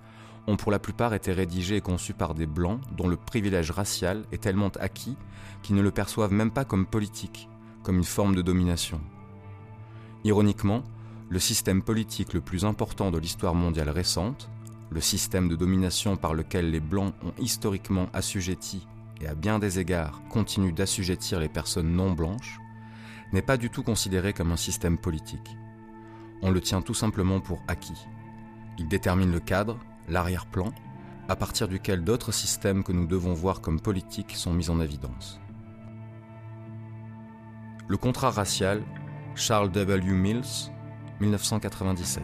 ont 0.47 0.55
pour 0.55 0.71
la 0.71 0.79
plupart 0.79 1.13
été 1.13 1.31
rédigés 1.31 1.77
et 1.77 1.81
conçus 1.81 2.13
par 2.13 2.33
des 2.33 2.45
blancs 2.45 2.79
dont 2.95 3.07
le 3.07 3.17
privilège 3.17 3.71
racial 3.71 4.23
est 4.31 4.41
tellement 4.41 4.71
acquis 4.79 5.17
qu'ils 5.63 5.75
ne 5.75 5.81
le 5.81 5.91
perçoivent 5.91 6.33
même 6.33 6.51
pas 6.51 6.65
comme 6.65 6.85
politique, 6.85 7.49
comme 7.81 7.97
une 7.97 8.03
forme 8.03 8.35
de 8.35 8.41
domination. 8.41 9.01
Ironiquement, 10.23 10.83
le 11.29 11.39
système 11.39 11.81
politique 11.81 12.33
le 12.33 12.41
plus 12.41 12.65
important 12.65 13.11
de 13.11 13.17
l'histoire 13.17 13.55
mondiale 13.55 13.89
récente, 13.89 14.49
le 14.89 15.01
système 15.01 15.49
de 15.49 15.55
domination 15.55 16.17
par 16.17 16.33
lequel 16.33 16.71
les 16.71 16.79
Blancs 16.79 17.13
ont 17.23 17.33
historiquement 17.39 18.07
assujetti 18.13 18.87
et 19.21 19.27
à 19.27 19.35
bien 19.35 19.59
des 19.59 19.79
égards 19.79 20.21
continuent 20.29 20.73
d'assujettir 20.73 21.39
les 21.39 21.49
personnes 21.49 21.91
non 21.91 22.11
blanches, 22.11 22.59
n'est 23.31 23.41
pas 23.41 23.57
du 23.57 23.69
tout 23.69 23.83
considéré 23.83 24.33
comme 24.33 24.51
un 24.51 24.57
système 24.57 24.97
politique 24.97 25.57
on 26.43 26.51
le 26.51 26.61
tient 26.61 26.81
tout 26.81 26.93
simplement 26.93 27.39
pour 27.39 27.63
acquis. 27.69 28.05
Il 28.77 28.89
détermine 28.89 29.31
le 29.31 29.39
cadre, 29.39 29.79
l'arrière-plan, 30.09 30.73
à 31.29 31.37
partir 31.37 31.69
duquel 31.69 32.03
d'autres 32.03 32.33
systèmes 32.33 32.83
que 32.83 32.91
nous 32.91 33.07
devons 33.07 33.33
voir 33.33 33.61
comme 33.61 33.79
politiques 33.79 34.35
sont 34.35 34.53
mis 34.53 34.69
en 34.69 34.81
évidence. 34.81 35.39
Le 37.87 37.95
contrat 37.95 38.29
racial, 38.29 38.83
Charles 39.35 39.71
W. 39.71 40.11
Mills, 40.11 40.71
1997. 41.19 42.23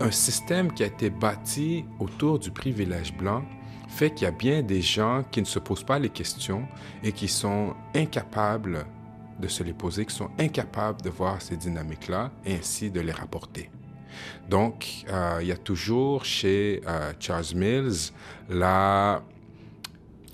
Un 0.00 0.10
système 0.10 0.72
qui 0.72 0.82
a 0.82 0.86
été 0.86 1.08
bâti 1.08 1.84
autour 1.98 2.38
du 2.38 2.50
privilège 2.50 3.16
blanc 3.16 3.42
fait 3.88 4.12
qu'il 4.12 4.24
y 4.24 4.28
a 4.28 4.32
bien 4.32 4.62
des 4.62 4.82
gens 4.82 5.22
qui 5.30 5.40
ne 5.40 5.46
se 5.46 5.58
posent 5.58 5.84
pas 5.84 5.98
les 5.98 6.10
questions 6.10 6.66
et 7.02 7.12
qui 7.12 7.28
sont 7.28 7.74
incapables 7.94 8.86
de 9.40 9.48
se 9.48 9.62
les 9.62 9.72
poser, 9.72 10.04
qui 10.04 10.14
sont 10.14 10.30
incapables 10.38 11.00
de 11.00 11.10
voir 11.10 11.40
ces 11.40 11.56
dynamiques-là 11.56 12.32
et 12.44 12.54
ainsi 12.56 12.90
de 12.90 13.00
les 13.00 13.12
rapporter. 13.12 13.70
Donc, 14.48 15.04
euh, 15.10 15.38
il 15.40 15.46
y 15.46 15.52
a 15.52 15.56
toujours 15.56 16.24
chez 16.24 16.82
euh, 16.86 17.12
Charles 17.18 17.54
Mills 17.54 18.12
la... 18.48 19.22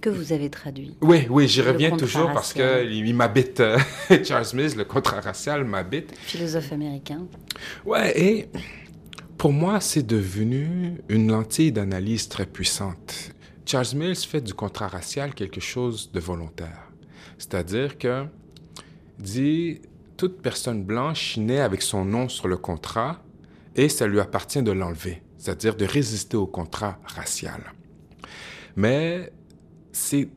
Que 0.00 0.08
vous 0.10 0.32
avez 0.32 0.48
traduit. 0.48 0.96
Oui, 1.02 1.26
oui, 1.28 1.46
j'y 1.46 1.60
reviens 1.60 1.94
toujours 1.96 2.32
parce 2.32 2.54
qu'il 2.54 3.14
m'habite. 3.14 3.60
Euh, 3.60 3.78
Charles 4.24 4.46
Mills, 4.54 4.74
le 4.76 4.84
contrat 4.84 5.20
racial 5.20 5.64
m'habite. 5.64 6.14
Philosophe 6.16 6.72
américain. 6.72 7.26
Ouais, 7.84 8.18
et 8.18 8.48
pour 9.36 9.52
moi, 9.52 9.80
c'est 9.80 10.06
devenu 10.06 11.02
une 11.10 11.30
lentille 11.30 11.70
d'analyse 11.70 12.28
très 12.28 12.46
puissante. 12.46 13.32
Charles 13.66 13.94
Mills 13.94 14.16
fait 14.16 14.40
du 14.40 14.54
contrat 14.54 14.88
racial 14.88 15.34
quelque 15.34 15.60
chose 15.60 16.10
de 16.12 16.18
volontaire. 16.18 16.90
C'est-à-dire 17.36 17.98
que 17.98 18.24
dit 19.18 19.80
toute 20.16 20.42
personne 20.42 20.82
blanche 20.82 21.36
naît 21.36 21.60
avec 21.60 21.82
son 21.82 22.04
nom 22.04 22.28
sur 22.28 22.48
le 22.48 22.56
contrat 22.56 23.22
et 23.76 23.88
ça 23.88 24.06
lui 24.06 24.20
appartient 24.20 24.62
de 24.62 24.72
l'enlever, 24.72 25.22
c'est-à-dire 25.38 25.76
de 25.76 25.84
résister 25.84 26.36
au 26.36 26.46
contrat 26.46 26.98
racial. 27.04 27.72
Mais 28.76 29.32
c'est 29.92 30.28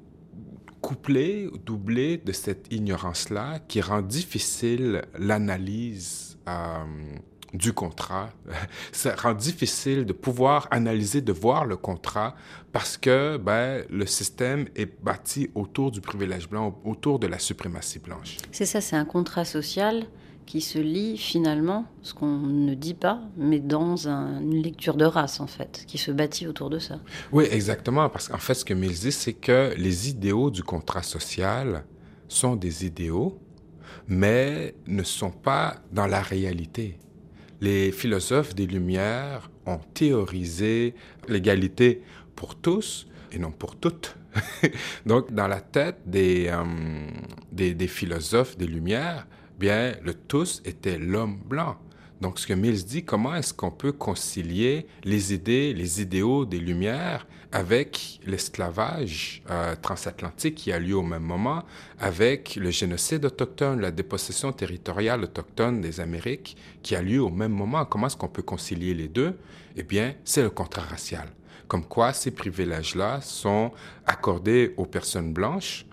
couplé, 0.82 1.50
doublé 1.66 2.18
de 2.18 2.34
cette 2.34 2.72
ignorance-là 2.72 3.60
qui 3.68 3.80
rend 3.80 4.02
difficile 4.02 5.04
l'analyse 5.18 6.38
euh, 6.48 6.84
du 7.54 7.72
contrat. 7.72 8.32
Ça 8.92 9.16
rend 9.16 9.34
difficile 9.34 10.06
de 10.06 10.12
pouvoir 10.12 10.68
analyser, 10.72 11.22
de 11.22 11.32
voir 11.32 11.66
le 11.66 11.78
contrat 11.78 12.36
parce 12.74 12.98
que 12.98 13.38
ben, 13.38 13.86
le 13.90 14.06
système 14.06 14.68
est 14.76 15.02
bâti 15.02 15.50
autour 15.56 15.92
du 15.92 16.02
privilège 16.02 16.50
blanc, 16.50 16.78
autour 16.84 17.18
de 17.20 17.28
la 17.28 17.40
suprématie 17.40 18.00
blanche. 18.00 18.38
C'est 18.52 18.66
ça, 18.66 18.82
c'est 18.82 18.98
un 18.98 19.06
contrat 19.06 19.46
social 19.46 20.06
qui 20.46 20.62
se 20.62 20.80
lit 20.80 21.18
finalement, 21.18 21.86
ce 22.02 22.14
qu'on 22.14 22.38
ne 22.38 22.74
dit 22.74 22.94
pas, 22.94 23.22
mais 23.38 23.60
dans 23.60 24.08
une 24.08 24.62
lecture 24.62 24.96
de 24.96 25.06
race 25.06 25.40
en 25.40 25.48
fait, 25.48 25.84
qui 25.88 25.98
se 25.98 26.12
bâtit 26.12 26.48
autour 26.48 26.70
de 26.70 26.80
ça. 26.80 27.00
Oui, 27.32 27.46
exactement, 27.50 28.10
parce 28.10 28.28
qu'en 28.28 28.38
fait, 28.38 28.54
ce 28.54 28.66
que 28.66 28.74
Mills 28.74 29.00
dit, 29.00 29.12
c'est 29.12 29.34
que 29.34 29.74
les 29.78 30.10
idéaux 30.10 30.52
du 30.52 30.64
contrat 30.64 31.04
social 31.04 31.84
sont 32.28 32.56
des 32.56 32.86
idéaux, 32.86 33.40
mais 34.08 34.76
ne 34.88 35.04
sont 35.04 35.32
pas 35.32 35.78
dans 35.92 36.08
la 36.08 36.22
réalité. 36.22 36.98
Les 37.62 37.92
philosophes 37.92 38.56
des 38.56 38.66
Lumières 38.66 39.50
ont 39.66 39.80
théorisé 39.94 40.96
l'égalité 41.30 42.02
pour 42.36 42.56
tous 42.56 43.08
et 43.32 43.40
non 43.40 43.52
pour 43.52 43.76
toutes. 43.76 44.18
Donc, 45.06 45.32
dans 45.32 45.48
la 45.48 45.62
tête 45.62 46.00
des, 46.06 46.48
euh, 46.50 46.64
des, 47.52 47.74
des 47.74 47.88
philosophes 47.88 48.58
des 48.58 48.68
Lumières, 48.68 49.28
bien, 49.64 49.94
le 50.04 50.14
tous 50.14 50.62
était 50.66 50.98
l'homme 50.98 51.38
blanc. 51.38 51.78
Donc, 52.20 52.38
ce 52.38 52.48
que 52.48 52.54
Mills 52.54 52.84
dit, 52.84 53.06
comment 53.06 53.34
est-ce 53.34 53.54
qu'on 53.54 53.72
peut 53.72 53.94
concilier 53.94 54.86
les 55.06 55.34
idées, 55.34 55.74
les 55.74 56.02
idéaux 56.02 56.44
des 56.44 56.60
Lumières 56.60 57.26
avec 57.54 58.20
l'esclavage 58.26 59.42
euh, 59.50 59.76
transatlantique 59.82 60.56
qui 60.56 60.74
a 60.74 60.80
lieu 60.80 60.98
au 60.98 61.02
même 61.02 61.24
moment, 61.24 61.64
avec 61.98 62.58
le 62.58 62.72
génocide 62.72 63.24
autochtone, 63.24 63.80
la 63.80 63.92
dépossession 63.92 64.52
territoriale 64.52 65.24
autochtone 65.24 65.80
des 65.80 66.02
Amériques 66.02 66.58
qui 66.82 66.98
a 66.98 67.02
lieu 67.02 67.22
au 67.22 67.30
même 67.30 67.54
moment? 67.54 67.86
Comment 67.86 68.08
est-ce 68.08 68.18
qu'on 68.18 68.28
peut 68.28 68.42
concilier 68.42 68.94
les 68.94 69.08
deux? 69.08 69.38
Eh 69.78 69.84
bien, 69.84 70.14
c'est 70.26 70.44
le 70.44 70.50
contrat 70.50 70.82
racial. 70.82 71.30
Comme 71.70 71.86
quoi, 71.86 72.12
ces 72.12 72.32
privilèges-là 72.32 73.22
sont 73.22 73.72
accordés 74.06 74.74
aux 74.76 74.86
personnes 74.86 75.32
blanches 75.32 75.86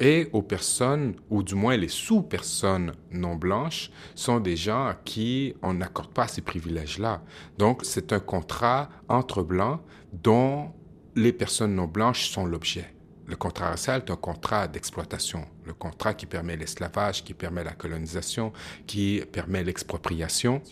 et 0.00 0.28
aux 0.32 0.42
personnes, 0.42 1.16
ou 1.30 1.42
du 1.42 1.54
moins 1.54 1.76
les 1.76 1.88
sous-personnes 1.88 2.92
non 3.10 3.36
blanches, 3.36 3.90
sont 4.14 4.40
des 4.40 4.56
gens 4.56 4.86
à 4.86 4.94
qui 4.94 5.54
on 5.62 5.74
n'accorde 5.74 6.12
pas 6.12 6.28
ces 6.28 6.42
privilèges-là. 6.42 7.22
Donc, 7.58 7.80
c'est 7.84 8.12
un 8.12 8.20
contrat 8.20 8.88
entre 9.08 9.42
blancs 9.42 9.80
dont 10.12 10.72
les 11.16 11.32
personnes 11.32 11.74
non 11.74 11.86
blanches 11.86 12.28
sont 12.28 12.46
l'objet. 12.46 12.94
Le 13.26 13.36
contrat 13.36 13.68
racial 13.70 14.02
est 14.06 14.10
un 14.10 14.16
contrat 14.16 14.68
d'exploitation, 14.68 15.44
le 15.66 15.74
contrat 15.74 16.14
qui 16.14 16.24
permet 16.24 16.56
l'esclavage, 16.56 17.22
qui 17.24 17.34
permet 17.34 17.62
la 17.62 17.72
colonisation, 17.72 18.52
qui 18.86 19.22
permet 19.30 19.62
l'expropriation. 19.62 20.62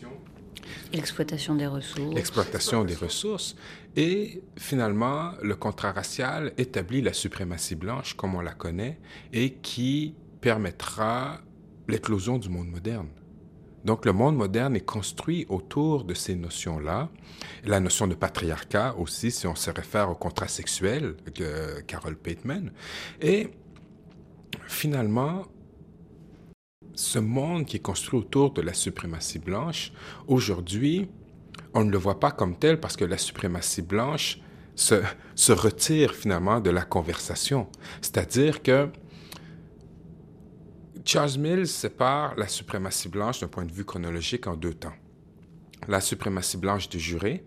L'exploitation 0.93 1.55
des 1.55 1.67
ressources. 1.67 2.15
L'exploitation 2.15 2.85
des 2.85 2.95
ressources. 2.95 3.57
Et 3.97 4.43
finalement, 4.57 5.33
le 5.43 5.55
contrat 5.55 5.93
racial 5.93 6.53
établit 6.59 7.03
la 7.03 7.13
suprématie 7.13 7.75
blanche 7.75 8.15
comme 8.15 8.35
on 8.35 8.41
la 8.41 8.55
connaît 8.55 8.99
et 9.33 9.55
qui 9.55 10.15
permettra 10.41 11.41
l'éclosion 11.89 12.39
du 12.39 12.49
monde 12.49 12.69
moderne. 12.69 13.09
Donc 13.85 14.05
le 14.05 14.13
monde 14.13 14.37
moderne 14.37 14.75
est 14.75 14.85
construit 14.85 15.47
autour 15.49 16.03
de 16.03 16.13
ces 16.13 16.35
notions-là. 16.35 17.09
La 17.65 17.79
notion 17.79 18.09
de 18.09 18.15
patriarcat 18.15 18.97
aussi, 18.99 19.31
si 19.31 19.47
on 19.47 19.55
se 19.55 19.71
réfère 19.71 20.11
au 20.11 20.17
contrat 20.17 20.49
sexuel 20.49 21.15
de 21.35 21.81
Carol 21.87 22.17
Pateman. 22.17 22.73
Et 23.21 23.49
finalement, 24.67 25.47
ce 26.97 27.19
monde 27.19 27.67
qui 27.67 27.77
est 27.77 27.81
construit 27.81 28.19
autour 28.19 28.53
de 28.53 28.63
la 28.63 28.73
suprématie 28.73 29.39
blanche, 29.39 29.93
aujourd'hui, 30.27 31.09
on 31.75 31.85
ne 31.85 31.91
le 31.91 31.99
voit 31.99 32.19
pas 32.19 32.33
comme 32.33 32.57
tel 32.59 32.81
parce 32.81 32.97
que 32.97 33.05
la 33.05 33.19
suprématie 33.19 33.83
blanche 33.83 34.41
se, 34.75 35.53
retire 35.53 36.15
finalement 36.15 36.61
de 36.61 36.71
la 36.71 36.83
conversation. 36.83 37.69
C'est-à-dire 38.01 38.63
que 38.63 38.89
Charles 41.05 41.39
Mills 41.39 41.69
sépare 41.69 42.35
la 42.37 42.49
suprématie 42.49 43.09
blanche 43.09 43.41
d'un 43.41 43.49
point 43.49 43.65
de 43.65 43.73
vue 43.73 43.85
chronologique 43.85 44.47
en 44.47 44.57
deux 44.57 44.75
temps. 44.75 44.95
La 45.89 46.01
suprématie 46.01 46.57
blanche 46.57 46.89
de 46.89 46.99
juré, 46.99 47.45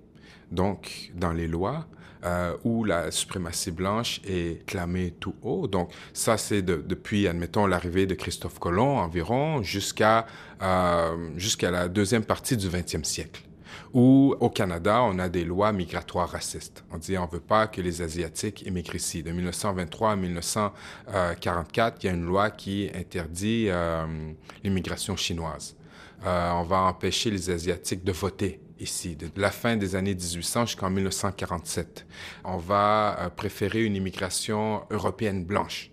donc 0.52 1.12
dans 1.16 1.34
les 1.34 1.48
lois, 1.48 1.88
euh, 2.26 2.56
où 2.64 2.84
la 2.84 3.12
suprématie 3.12 3.72
blanche 3.72 4.22
est 4.28 4.66
clamée 4.66 5.14
tout 5.20 5.36
haut. 5.42 5.68
Donc 5.68 5.92
ça, 6.14 6.38
c'est 6.38 6.62
depuis, 6.62 7.28
admettons, 7.28 7.66
l'arrivée 7.66 8.06
de 8.06 8.16
Christophe 8.16 8.60
Colomb 8.60 8.98
environ 8.98 9.64
jusqu'à 9.64 10.26
euh, 10.62 11.30
jusqu'à 11.38 11.72
la 11.72 11.88
deuxième 11.88 12.24
partie 12.24 12.58
du 12.58 12.68
20e 12.68 13.04
siècle 13.04 13.44
où 13.94 14.36
au 14.40 14.50
Canada, 14.50 15.02
on 15.04 15.18
a 15.20 15.30
des 15.30 15.44
lois 15.44 15.72
migratoires 15.72 16.30
racistes. 16.30 16.84
On 16.92 16.98
dit 16.98 17.18
on 17.18 17.26
ne 17.26 17.32
veut 17.32 17.40
pas 17.40 17.68
que 17.68 17.82
les 17.82 18.02
Asiatiques 18.02 18.64
immigrent 18.64 18.96
ici. 18.96 19.24
De 19.24 19.32
1923 19.32 20.12
à 20.12 20.16
1944, 20.16 22.04
il 22.04 22.08
y 22.08 22.10
a 22.10 22.14
une 22.14 22.26
loi 22.26 22.52
qui 22.52 22.90
interdit 22.94 23.68
euh, 23.70 24.06
l'immigration 24.64 25.16
chinoise. 25.16 25.76
Euh, 26.26 26.52
on 26.52 26.64
va 26.64 26.82
empêcher 26.82 27.32
les 27.32 27.50
Asiatiques 27.50 28.04
de 28.04 28.12
voter 28.12 28.60
ici, 28.80 29.16
de 29.16 29.30
la 29.36 29.52
fin 29.52 29.78
des 29.78 29.96
années 29.96 30.16
1800 30.16 30.66
jusqu'en 30.68 30.90
1947. 30.90 32.06
On 32.44 32.58
va 32.58 33.18
euh, 33.20 33.30
préférer 33.30 33.84
une 33.84 33.96
immigration 33.96 34.84
européenne 34.90 35.46
blanche. 35.46 35.92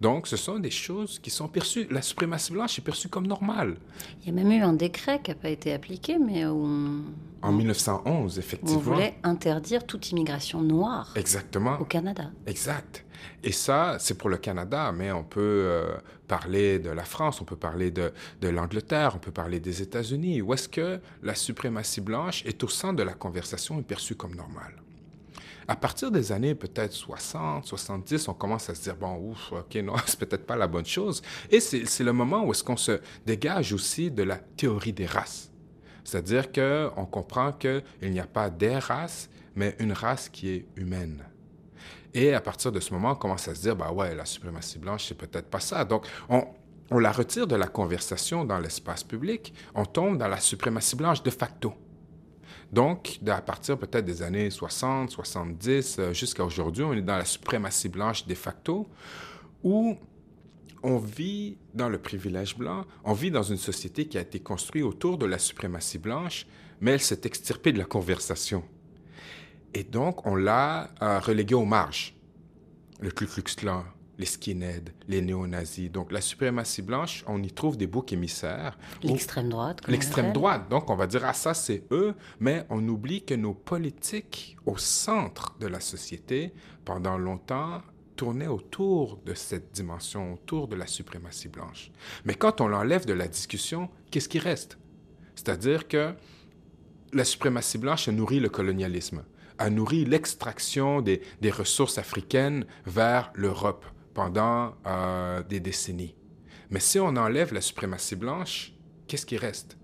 Donc, 0.00 0.26
ce 0.26 0.36
sont 0.36 0.58
des 0.58 0.70
choses 0.70 1.18
qui 1.18 1.30
sont 1.30 1.48
perçues. 1.48 1.86
La 1.90 2.02
suprématie 2.02 2.52
blanche 2.52 2.78
est 2.78 2.82
perçue 2.82 3.08
comme 3.08 3.26
normale. 3.26 3.76
Il 4.20 4.26
y 4.26 4.30
a 4.30 4.32
même 4.32 4.50
eu 4.50 4.62
un 4.62 4.72
décret 4.72 5.20
qui 5.22 5.30
n'a 5.30 5.36
pas 5.36 5.50
été 5.50 5.72
appliqué, 5.72 6.18
mais 6.18 6.46
où 6.46 7.04
En 7.42 7.52
1911, 7.52 8.38
effectivement. 8.38 8.78
On 8.78 8.82
voulait 8.82 9.14
interdire 9.22 9.86
toute 9.86 10.10
immigration 10.10 10.62
noire. 10.62 11.12
Exactement. 11.16 11.78
Au 11.80 11.84
Canada. 11.84 12.30
Exact. 12.46 13.04
Et 13.42 13.52
ça, 13.52 13.96
c'est 13.98 14.16
pour 14.16 14.30
le 14.30 14.36
Canada, 14.36 14.92
mais 14.92 15.12
on 15.12 15.24
peut 15.24 15.40
euh, 15.40 15.96
parler 16.26 16.78
de 16.78 16.90
la 16.90 17.04
France, 17.04 17.40
on 17.40 17.44
peut 17.44 17.56
parler 17.56 17.90
de, 17.90 18.12
de 18.40 18.48
l'Angleterre, 18.48 19.12
on 19.14 19.18
peut 19.18 19.32
parler 19.32 19.60
des 19.60 19.82
États-Unis. 19.82 20.42
Où 20.42 20.54
est-ce 20.54 20.68
que 20.68 21.00
la 21.22 21.34
suprématie 21.34 22.00
blanche 22.00 22.44
est 22.46 22.62
au 22.64 22.68
centre 22.68 22.96
de 22.96 23.02
la 23.02 23.14
conversation 23.14 23.78
et 23.78 23.82
perçue 23.82 24.14
comme 24.14 24.34
normale? 24.34 24.74
À 25.70 25.76
partir 25.76 26.10
des 26.10 26.32
années 26.32 26.54
peut-être 26.54 26.94
60, 26.94 27.66
70, 27.66 28.28
on 28.28 28.34
commence 28.34 28.70
à 28.70 28.74
se 28.74 28.82
dire, 28.82 28.96
bon, 28.96 29.16
ouf, 29.16 29.52
ok, 29.52 29.74
non, 29.76 29.94
c'est 30.06 30.18
peut-être 30.18 30.46
pas 30.46 30.56
la 30.56 30.66
bonne 30.66 30.86
chose. 30.86 31.22
Et 31.50 31.60
c'est 31.60 32.04
le 32.04 32.12
moment 32.12 32.44
où 32.44 32.52
est-ce 32.52 32.64
qu'on 32.64 32.78
se 32.78 33.00
dégage 33.26 33.74
aussi 33.74 34.10
de 34.10 34.22
la 34.22 34.36
théorie 34.36 34.94
des 34.94 35.04
races. 35.04 35.52
C'est-à-dire 36.04 36.50
qu'on 36.50 37.04
comprend 37.04 37.52
qu'il 37.52 37.82
n'y 38.00 38.18
a 38.18 38.26
pas 38.26 38.48
des 38.48 38.78
races, 38.78 39.28
mais 39.54 39.76
une 39.78 39.92
race 39.92 40.30
qui 40.30 40.48
est 40.48 40.66
humaine. 40.76 41.22
Et 42.14 42.34
à 42.34 42.40
partir 42.40 42.72
de 42.72 42.80
ce 42.80 42.92
moment, 42.92 43.12
on 43.12 43.16
commence 43.16 43.48
à 43.48 43.54
se 43.54 43.60
dire, 43.60 43.76
bah 43.76 43.92
ouais, 43.92 44.14
la 44.14 44.24
suprématie 44.24 44.78
blanche, 44.78 45.06
c'est 45.08 45.16
peut-être 45.16 45.48
pas 45.48 45.60
ça. 45.60 45.84
Donc, 45.84 46.06
on, 46.28 46.46
la 46.98 47.12
retire 47.12 47.46
de 47.46 47.56
la 47.56 47.66
conversation 47.66 48.44
dans 48.44 48.58
l'espace 48.58 49.04
public, 49.04 49.52
on 49.74 49.84
tombe 49.84 50.16
dans 50.16 50.28
la 50.28 50.40
suprématie 50.40 50.96
blanche 50.96 51.22
de 51.22 51.30
facto. 51.30 51.74
Donc, 52.72 53.18
à 53.26 53.40
partir 53.40 53.78
peut-être 53.78 54.04
des 54.04 54.22
années 54.22 54.50
60, 54.50 55.10
70, 55.10 55.96
euh, 55.98 56.12
jusqu'à 56.12 56.44
aujourd'hui, 56.44 56.84
on 56.84 56.92
est 56.92 57.02
dans 57.02 57.16
la 57.16 57.24
suprématie 57.24 57.88
blanche 57.88 58.26
de 58.26 58.34
facto, 58.34 58.88
où 59.62 59.96
on 60.82 60.98
vit 60.98 61.56
dans 61.74 61.88
le 61.88 61.98
privilège 61.98 62.56
blanc, 62.56 62.84
on 63.04 63.12
vit 63.12 63.30
dans 63.30 63.42
une 63.42 63.56
société 63.56 64.06
qui 64.06 64.18
a 64.18 64.20
été 64.20 64.40
construite 64.40 64.84
autour 64.84 65.18
de 65.18 65.26
la 65.26 65.38
suprématie 65.38 65.98
blanche, 65.98 66.46
mais 66.80 66.92
elle 66.92 67.00
s'est 67.00 67.20
extirpée 67.24 67.72
de 67.72 67.78
la 67.78 67.84
conversation. 67.84 68.62
Et 69.74 69.84
donc, 69.84 70.26
on 70.26 70.34
l'a 70.34 70.90
euh, 71.02 71.18
reléguée 71.18 71.54
aux 71.54 71.64
marges. 71.64 72.14
Le 73.00 73.10
Ku 73.10 73.26
Klux 73.26 73.54
Klan, 73.56 73.84
les 74.18 74.26
skinheads, 74.26 74.90
les 75.06 75.22
néo-nazis. 75.22 75.90
Donc 75.90 76.10
la 76.12 76.20
suprématie 76.20 76.82
blanche, 76.82 77.24
on 77.26 77.42
y 77.42 77.52
trouve 77.52 77.76
des 77.76 77.86
boucs 77.86 78.12
émissaires. 78.12 78.76
L'extrême 79.02 79.48
droite. 79.48 79.80
L'extrême 79.86 80.32
droite. 80.32 80.68
Donc 80.68 80.90
on 80.90 80.96
va 80.96 81.06
dire, 81.06 81.24
ah 81.24 81.32
ça 81.32 81.54
c'est 81.54 81.84
eux, 81.92 82.14
mais 82.40 82.66
on 82.68 82.86
oublie 82.88 83.24
que 83.24 83.34
nos 83.34 83.54
politiques 83.54 84.56
au 84.66 84.76
centre 84.76 85.56
de 85.60 85.68
la 85.68 85.80
société, 85.80 86.52
pendant 86.84 87.16
longtemps, 87.16 87.82
tournaient 88.16 88.48
autour 88.48 89.18
de 89.24 89.34
cette 89.34 89.70
dimension, 89.72 90.34
autour 90.34 90.66
de 90.66 90.74
la 90.74 90.88
suprématie 90.88 91.48
blanche. 91.48 91.92
Mais 92.24 92.34
quand 92.34 92.60
on 92.60 92.66
l'enlève 92.66 93.06
de 93.06 93.12
la 93.12 93.28
discussion, 93.28 93.88
qu'est-ce 94.10 94.28
qui 94.28 94.40
reste? 94.40 94.76
C'est-à-dire 95.36 95.86
que 95.86 96.12
la 97.12 97.24
suprématie 97.24 97.78
blanche 97.78 98.08
nourrit 98.08 98.40
le 98.40 98.48
colonialisme, 98.48 99.22
a 99.58 99.70
nourri 99.70 100.04
l'extraction 100.04 101.02
des, 101.02 101.20
des 101.40 101.50
ressources 101.50 101.98
africaines 101.98 102.64
vers 102.86 103.30
l'Europe 103.34 103.84
pendant 104.14 104.74
euh, 104.86 105.42
des 105.42 105.60
décennies. 105.60 106.14
Mais 106.70 106.80
si 106.80 106.98
on 106.98 107.16
enlève 107.16 107.54
la 107.54 107.60
suprématie 107.60 108.16
blanche, 108.16 108.72
qu'est-ce 109.06 109.26
qui 109.26 109.36
reste? 109.36 109.76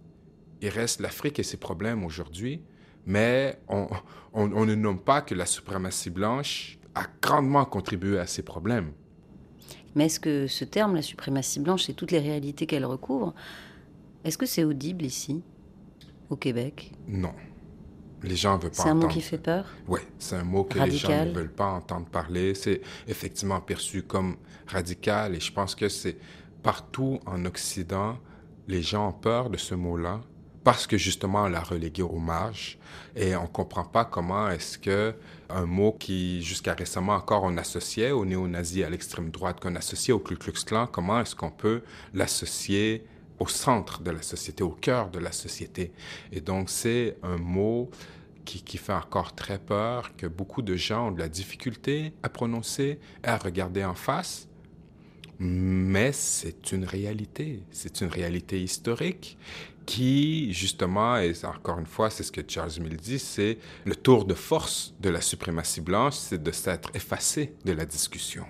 Il 0.60 0.68
reste 0.68 1.00
l'Afrique 1.00 1.38
et 1.38 1.42
ses 1.42 1.56
problèmes 1.56 2.04
aujourd'hui, 2.04 2.62
mais 3.06 3.58
on, 3.68 3.88
on, 4.32 4.52
on, 4.52 4.66
ne 4.66 4.74
nomme 4.74 5.00
pas 5.00 5.20
que 5.20 5.34
la 5.34 5.46
suprématie 5.46 6.10
blanche 6.10 6.78
a 6.94 7.04
grandement 7.20 7.64
contribué 7.64 8.18
à 8.18 8.26
ces 8.26 8.42
problèmes. 8.42 8.92
Mais 9.94 10.06
est-ce 10.06 10.20
que 10.20 10.46
ce 10.46 10.64
terme, 10.64 10.94
la 10.94 11.02
suprématie 11.02 11.60
blanche, 11.60 11.88
et 11.88 11.94
toutes 11.94 12.10
les 12.10 12.18
réalités 12.18 12.66
qu'elle 12.66 12.84
recouvre, 12.84 13.34
est-ce 14.24 14.38
que 14.38 14.46
c'est 14.46 14.64
audible 14.64 15.04
ici, 15.04 15.42
au 16.30 16.36
Québec? 16.36 16.92
Non. 17.06 17.34
Les 18.24 18.36
gens 18.36 18.56
ne 18.56 18.62
veulent 18.62 18.70
pas 18.70 18.82
C'est 18.82 18.88
un 18.88 18.92
entendre. 18.92 19.06
mot 19.08 19.12
qui 19.12 19.20
fait 19.20 19.38
peur? 19.38 19.64
Oui, 19.86 20.00
c'est 20.18 20.36
un 20.36 20.44
mot 20.44 20.64
que 20.64 20.78
Radical. 20.78 21.10
les 21.10 21.16
gens 21.18 21.24
ne 21.26 21.32
veulent 21.34 21.52
pas 21.52 21.66
entendre 21.66 22.06
parler. 22.06 22.54
C'est 22.54 22.80
effectivement 23.06 23.60
perçu 23.60 24.02
comme 24.02 24.36
radical 24.66 25.34
et 25.34 25.40
je 25.40 25.52
pense 25.52 25.74
que 25.74 25.88
c'est 25.88 26.16
partout 26.62 27.20
en 27.26 27.44
Occident, 27.44 28.16
les 28.66 28.80
gens 28.82 29.08
ont 29.08 29.12
peur 29.12 29.50
de 29.50 29.58
ce 29.58 29.74
mot-là 29.74 30.20
parce 30.64 30.86
que 30.86 30.96
justement 30.96 31.42
on 31.42 31.48
l'a 31.48 31.60
relégué 31.60 32.00
aux 32.00 32.18
marges 32.18 32.78
et 33.14 33.36
on 33.36 33.46
comprend 33.46 33.84
pas 33.84 34.06
comment 34.06 34.48
est-ce 34.48 34.78
que 34.78 35.14
un 35.50 35.66
mot 35.66 35.92
qui 35.92 36.40
jusqu'à 36.42 36.72
récemment 36.72 37.12
encore 37.12 37.42
on 37.44 37.58
associait 37.58 38.12
au 38.12 38.24
néo-nazi 38.24 38.82
à 38.82 38.88
l'extrême 38.88 39.30
droite 39.30 39.60
qu'on 39.60 39.74
associait 39.76 40.14
au 40.14 40.18
Ku 40.18 40.36
Klux 40.36 40.52
Klan, 40.64 40.86
comment 40.86 41.20
est-ce 41.20 41.36
qu'on 41.36 41.50
peut 41.50 41.82
l'associer 42.14 43.04
au 43.38 43.46
centre 43.46 44.00
de 44.02 44.10
la 44.10 44.22
société, 44.22 44.62
au 44.62 44.70
cœur 44.70 45.10
de 45.10 45.18
la 45.18 45.32
société. 45.32 45.92
Et 46.32 46.40
donc 46.40 46.70
c'est 46.70 47.16
un 47.22 47.36
mot 47.36 47.90
qui, 48.44 48.78
fait 48.78 48.92
encore 48.92 49.34
très 49.34 49.58
peur, 49.58 50.14
que 50.16 50.26
beaucoup 50.26 50.62
de 50.62 50.76
gens 50.76 51.08
ont 51.08 51.12
de 51.12 51.18
la 51.18 51.28
difficulté 51.28 52.12
à 52.22 52.28
prononcer 52.28 52.98
à 53.22 53.36
regarder 53.36 53.84
en 53.84 53.94
face. 53.94 54.48
Mais 55.38 56.12
c'est 56.12 56.72
une 56.72 56.84
réalité, 56.84 57.62
c'est 57.70 58.00
une 58.00 58.08
réalité 58.08 58.62
historique 58.62 59.36
qui, 59.84 60.52
justement, 60.52 61.16
et 61.16 61.32
encore 61.44 61.78
une 61.78 61.86
fois, 61.86 62.08
c'est 62.08 62.22
ce 62.22 62.32
que 62.32 62.40
Charles 62.46 62.80
Mill 62.80 62.96
dit, 62.96 63.18
c'est 63.18 63.58
le 63.84 63.96
tour 63.96 64.24
de 64.24 64.34
force 64.34 64.94
de 65.00 65.10
la 65.10 65.20
suprématie 65.20 65.80
blanche, 65.80 66.14
c'est 66.14 66.42
de 66.42 66.52
s'être 66.52 66.90
effacé 66.94 67.54
de 67.64 67.72
la 67.72 67.84
discussion. 67.84 68.46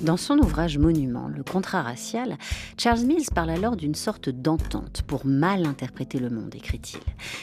Dans 0.00 0.16
son 0.16 0.38
ouvrage 0.38 0.78
monument, 0.78 1.28
Le 1.28 1.42
contrat 1.42 1.82
racial, 1.82 2.38
Charles 2.78 3.04
Mills 3.04 3.26
parle 3.34 3.50
alors 3.50 3.76
d'une 3.76 3.94
sorte 3.94 4.30
d'entente 4.30 5.02
pour 5.02 5.26
mal 5.26 5.66
interpréter 5.66 6.18
le 6.18 6.30
monde, 6.30 6.54
écrit-il, 6.54 7.00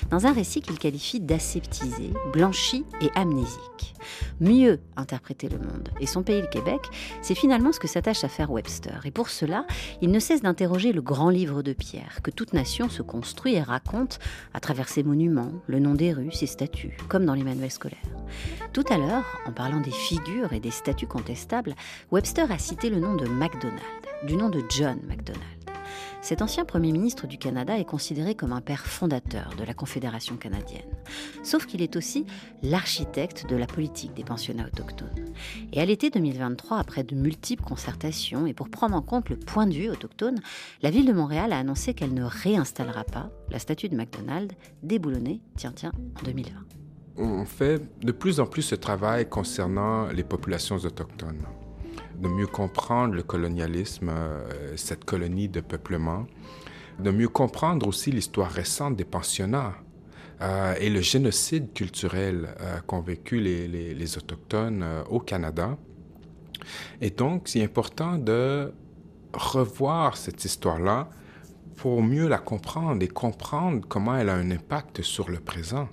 dans 0.10 0.26
un 0.26 0.34
récit 0.34 0.62
qu'il 0.62 0.80
qualifie 0.80 1.20
d'aseptisé, 1.20 2.14
blanchi 2.34 2.84
et 3.00 3.12
amnésique. 3.16 3.94
Mieux 4.40 4.80
interpréter 4.96 5.50
le 5.50 5.60
monde 5.60 5.90
et 6.00 6.08
son 6.08 6.24
pays, 6.24 6.42
le 6.42 6.48
Québec, 6.48 6.82
c'est 7.22 7.36
finalement 7.36 7.72
ce 7.72 7.80
que 7.80 7.88
s'attache 7.88 8.24
à 8.24 8.28
faire 8.28 8.52
Webster. 8.52 9.06
Et 9.06 9.12
pour 9.12 9.30
cela, 9.30 9.68
il 10.02 10.10
ne 10.10 10.20
cesse 10.20 10.42
d'interroger 10.42 10.94
le 10.94 11.02
grand 11.02 11.30
livre 11.30 11.62
de 11.62 11.74
pierre 11.74 12.22
que 12.24 12.32
toute 12.32 12.54
nation 12.54 12.90
se 12.90 13.04
construit 13.04 13.54
et 13.54 13.62
raconte 13.62 14.18
à 14.56 14.60
travers 14.60 14.90
ses 14.90 15.04
monuments, 15.04 15.52
le 15.68 15.80
nom 15.80 15.94
des 15.94 16.12
rues, 16.12 16.32
ses 16.32 16.48
statues, 16.48 16.98
comme 17.08 17.26
dans 17.26 17.36
les 17.36 17.44
manuels 17.44 17.72
scolaires. 17.72 17.98
Tout 18.74 18.86
à 18.90 18.98
l'heure, 18.98 19.26
en 19.46 19.52
parlant 19.52 19.80
des 19.80 19.92
figures 19.92 20.54
et 20.54 20.60
des 20.60 20.72
statues 20.72 21.08
contestables, 21.08 21.76
a 22.52 22.58
cité 22.58 22.90
le 22.90 23.00
nom 23.00 23.16
de 23.16 23.28
MacDonald, 23.28 23.82
du 24.26 24.36
nom 24.36 24.50
de 24.50 24.64
John 24.70 25.00
MacDonald. 25.08 25.44
Cet 26.22 26.42
ancien 26.42 26.66
Premier 26.66 26.92
ministre 26.92 27.28
du 27.28 27.38
Canada 27.38 27.78
est 27.78 27.86
considéré 27.86 28.36
comme 28.36 28.52
un 28.52 28.62
père 28.62 28.86
fondateur 28.86 29.54
de 29.58 29.64
la 29.64 29.74
Confédération 29.74 30.36
canadienne. 30.36 30.90
Sauf 31.44 31.66
qu'il 31.66 31.82
est 31.82 31.96
aussi 31.96 32.26
l'architecte 32.64 33.48
de 33.48 33.56
la 33.56 33.68
politique 33.68 34.14
des 34.14 34.24
pensionnats 34.24 34.68
autochtones. 34.68 35.26
Et 35.74 35.82
à 35.82 35.86
l'été 35.86 36.10
2023, 36.10 36.78
après 36.78 37.04
de 37.04 37.16
multiples 37.16 37.64
concertations 37.64 38.46
et 38.46 38.54
pour 38.54 38.70
prendre 38.70 38.96
en 38.96 39.02
compte 39.02 39.30
le 39.30 39.38
point 39.38 39.68
de 39.68 39.74
vue 39.74 39.90
autochtone, 39.90 40.40
la 40.82 40.90
ville 40.90 41.06
de 41.06 41.14
Montréal 41.14 41.54
a 41.54 41.60
annoncé 41.60 41.94
qu'elle 41.94 42.14
ne 42.14 42.24
réinstallera 42.24 43.04
pas 43.04 43.30
la 43.50 43.60
statue 43.60 43.90
de 43.90 43.96
MacDonald 43.96 44.54
déboulonnée, 44.84 45.42
tiens 45.56 45.74
tiens, 45.76 45.92
en 46.20 46.24
2020 46.24 46.52
on 47.18 47.46
fait 47.46 47.82
de 48.06 48.12
plus 48.12 48.40
en 48.40 48.46
plus 48.46 48.62
ce 48.62 48.76
travail 48.76 49.28
concernant 49.28 50.08
les 50.08 50.24
populations 50.24 50.76
autochtones, 50.76 51.48
de 52.18 52.28
mieux 52.28 52.48
comprendre 52.48 53.14
le 53.14 53.24
colonialisme, 53.24 54.10
euh, 54.10 54.76
cette 54.76 55.06
colonie 55.06 55.48
de 55.48 55.62
peuplement, 55.62 56.26
de 57.00 57.12
mieux 57.12 57.28
comprendre 57.28 57.88
aussi 57.88 58.12
l'histoire 58.12 58.50
récente 58.50 58.96
des 58.96 59.06
pensionnats 59.06 59.76
euh, 60.42 60.76
et 60.80 60.90
le 60.90 61.02
génocide 61.02 61.74
culturel 61.74 62.50
euh, 62.60 62.80
qu'ont 62.88 63.02
vécu 63.02 63.40
les, 63.40 64.18
Autochtones 64.18 64.86
au 65.10 65.20
Canada. 65.20 65.78
Et 67.02 67.12
donc, 67.12 67.48
c'est 67.48 67.64
important 67.64 68.18
de 68.18 68.74
revoir 69.34 70.18
cette 70.18 70.44
histoire-là 70.44 71.10
pour 71.76 72.02
mieux 72.02 72.28
la 72.28 72.40
comprendre 72.40 73.04
et 73.04 73.08
comprendre 73.08 73.86
comment 73.88 74.16
elle 74.16 74.30
a 74.30 74.34
un 74.34 74.50
impact 74.50 75.04
sur 75.04 75.30
le 75.30 75.40
présent. 75.40 75.88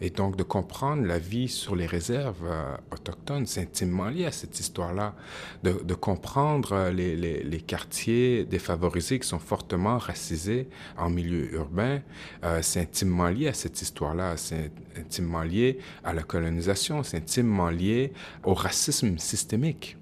Et 0.00 0.10
donc 0.10 0.36
de 0.36 0.42
comprendre 0.42 1.04
la 1.06 1.18
vie 1.18 1.48
sur 1.48 1.76
les 1.76 1.86
réserves 1.86 2.44
euh, 2.44 2.76
autochtones, 2.92 3.46
c'est 3.46 3.60
intimement 3.60 4.08
lié 4.08 4.26
à 4.26 4.32
cette 4.32 4.58
histoire-là. 4.58 5.14
De, 5.62 5.94
comprendre 5.94 6.72
euh, 6.72 6.90
les, 6.90 7.60
quartiers 7.60 8.44
défavorisés 8.44 9.18
qui 9.18 9.28
sont 9.28 9.38
fortement 9.38 9.98
racisés 9.98 10.68
en 10.96 11.10
milieu 11.10 11.52
urbain, 11.54 12.00
euh, 12.44 12.60
c'est 12.62 12.80
intimement 12.80 13.28
lié 13.28 13.48
à 13.48 13.54
cette 13.54 13.80
histoire-là. 13.80 14.36
C'est 14.36 14.72
intimement 14.98 15.42
lié 15.42 15.78
à 16.04 16.12
la 16.12 16.22
colonisation, 16.22 17.02
c'est 17.02 17.18
intimement 17.18 17.70
lié 17.70 18.12
au 18.44 18.54
racisme 18.54 19.18
systémique 19.18 19.96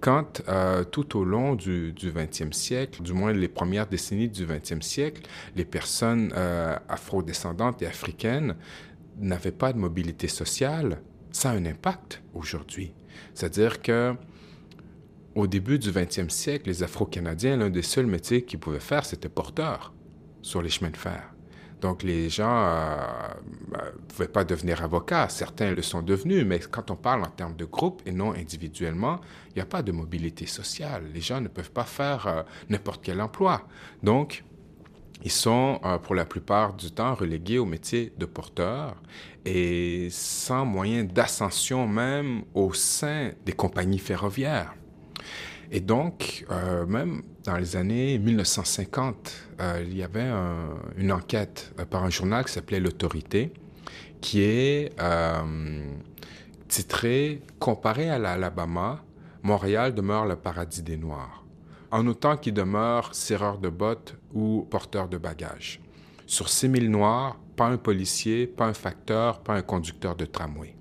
quand 0.00 0.42
tout 0.90 1.18
au 1.18 1.24
long 1.24 1.54
du, 1.54 1.92
du 1.92 2.10
20e 2.10 2.52
siècle, 2.52 3.02
du 3.02 3.12
moins 3.12 3.32
les 3.32 3.48
premières 3.48 3.86
décennies 3.86 4.28
du 4.28 4.46
20e 4.46 4.82
siècle, 4.82 5.22
les 5.56 5.64
personnes 5.64 6.32
euh, 6.36 6.76
afrodescendantes 6.88 7.82
et 7.82 7.86
africaines 7.86 8.54
n'avaient 9.20 9.52
pas 9.52 9.72
de 9.72 9.78
mobilité 9.78 10.28
sociale, 10.28 11.02
ça 11.30 11.50
a 11.50 11.54
un 11.54 11.66
impact 11.66 12.22
aujourd'hui. 12.34 12.92
C'est-à-dire 13.34 13.82
que 13.82 14.14
au 15.34 15.46
début 15.46 15.78
du 15.78 15.90
20e 15.90 16.28
siècle, 16.28 16.68
les 16.68 16.82
Afro-Canadiens, 16.82 17.56
l'un 17.56 17.70
des 17.70 17.82
seuls 17.82 18.06
métiers 18.06 18.42
qu'ils 18.42 18.58
pouvaient 18.58 18.80
faire, 18.80 19.04
c'était 19.04 19.28
porteur 19.28 19.92
sur 20.42 20.60
les 20.60 20.70
chemins 20.70 20.90
de 20.90 20.96
fer. 20.96 21.32
Donc 21.80 22.02
les 22.02 22.28
gens 22.28 22.62
ne 22.62 23.76
euh, 23.76 23.90
pouvaient 24.08 24.28
pas 24.28 24.44
devenir 24.44 24.82
avocats. 24.82 25.28
Certains 25.28 25.72
le 25.72 25.82
sont 25.82 26.02
devenus, 26.02 26.44
mais 26.44 26.58
quand 26.58 26.90
on 26.90 26.96
parle 26.96 27.22
en 27.22 27.30
termes 27.30 27.56
de 27.56 27.64
groupe 27.64 28.02
et 28.04 28.12
non 28.12 28.32
individuellement, 28.34 29.20
il 29.50 29.54
n'y 29.54 29.62
a 29.62 29.66
pas 29.66 29.82
de 29.82 29.92
mobilité 29.92 30.46
sociale. 30.46 31.04
Les 31.14 31.20
gens 31.20 31.40
ne 31.40 31.48
peuvent 31.48 31.70
pas 31.70 31.84
faire 31.84 32.26
euh, 32.26 32.42
n'importe 32.68 33.02
quel 33.02 33.20
emploi. 33.20 33.66
Donc, 34.02 34.44
ils 35.22 35.30
sont 35.30 35.80
euh, 35.84 35.98
pour 35.98 36.14
la 36.14 36.24
plupart 36.24 36.74
du 36.74 36.90
temps 36.90 37.14
relégués 37.14 37.58
au 37.58 37.66
métier 37.66 38.12
de 38.16 38.26
porteur 38.26 38.96
et 39.44 40.08
sans 40.10 40.64
moyen 40.64 41.04
d'ascension 41.04 41.86
même 41.86 42.42
au 42.54 42.72
sein 42.72 43.32
des 43.44 43.52
compagnies 43.52 43.98
ferroviaires. 43.98 44.74
Et 45.70 45.80
donc, 45.80 46.44
euh, 46.50 46.84
même 46.86 47.22
dans 47.44 47.56
les 47.56 47.76
années 47.76 48.18
1950, 48.18 49.32
euh, 49.60 49.84
il 49.86 49.96
y 49.96 50.02
avait 50.02 50.22
un, 50.22 50.70
une 50.96 51.12
enquête 51.12 51.72
par 51.90 52.04
un 52.04 52.10
journal 52.10 52.44
qui 52.44 52.52
s'appelait 52.52 52.80
L'Autorité, 52.80 53.52
qui 54.20 54.42
est 54.42 54.92
titrée 56.68 57.40
Comparé 57.58 58.10
à 58.10 58.18
l'Alabama, 58.18 59.02
Montréal 59.42 59.94
demeure 59.94 60.26
le 60.26 60.36
paradis 60.36 60.82
des 60.82 60.96
Noirs, 60.96 61.39
en 61.90 62.06
autant 62.06 62.36
qu'il 62.36 62.54
demeure 62.54 63.14
serreur 63.14 63.58
de 63.58 63.68
bottes 63.68 64.16
ou 64.32 64.66
porteur 64.70 65.08
de 65.08 65.18
bagages. 65.18 65.80
Sur 66.26 66.48
6000 66.48 66.90
Noirs, 66.90 67.36
pas 67.56 67.66
un 67.66 67.76
policier, 67.76 68.46
pas 68.46 68.66
un 68.66 68.74
facteur, 68.74 69.40
pas 69.40 69.54
un 69.54 69.62
conducteur 69.62 70.14
de 70.16 70.24
tramway. 70.24 70.76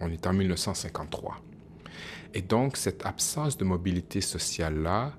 On 0.00 0.10
est 0.10 0.26
en 0.26 0.32
1953. 0.32 1.36
Et 2.34 2.42
donc, 2.42 2.76
cette 2.76 3.04
absence 3.06 3.56
de 3.56 3.64
mobilité 3.64 4.20
sociale-là 4.20 5.12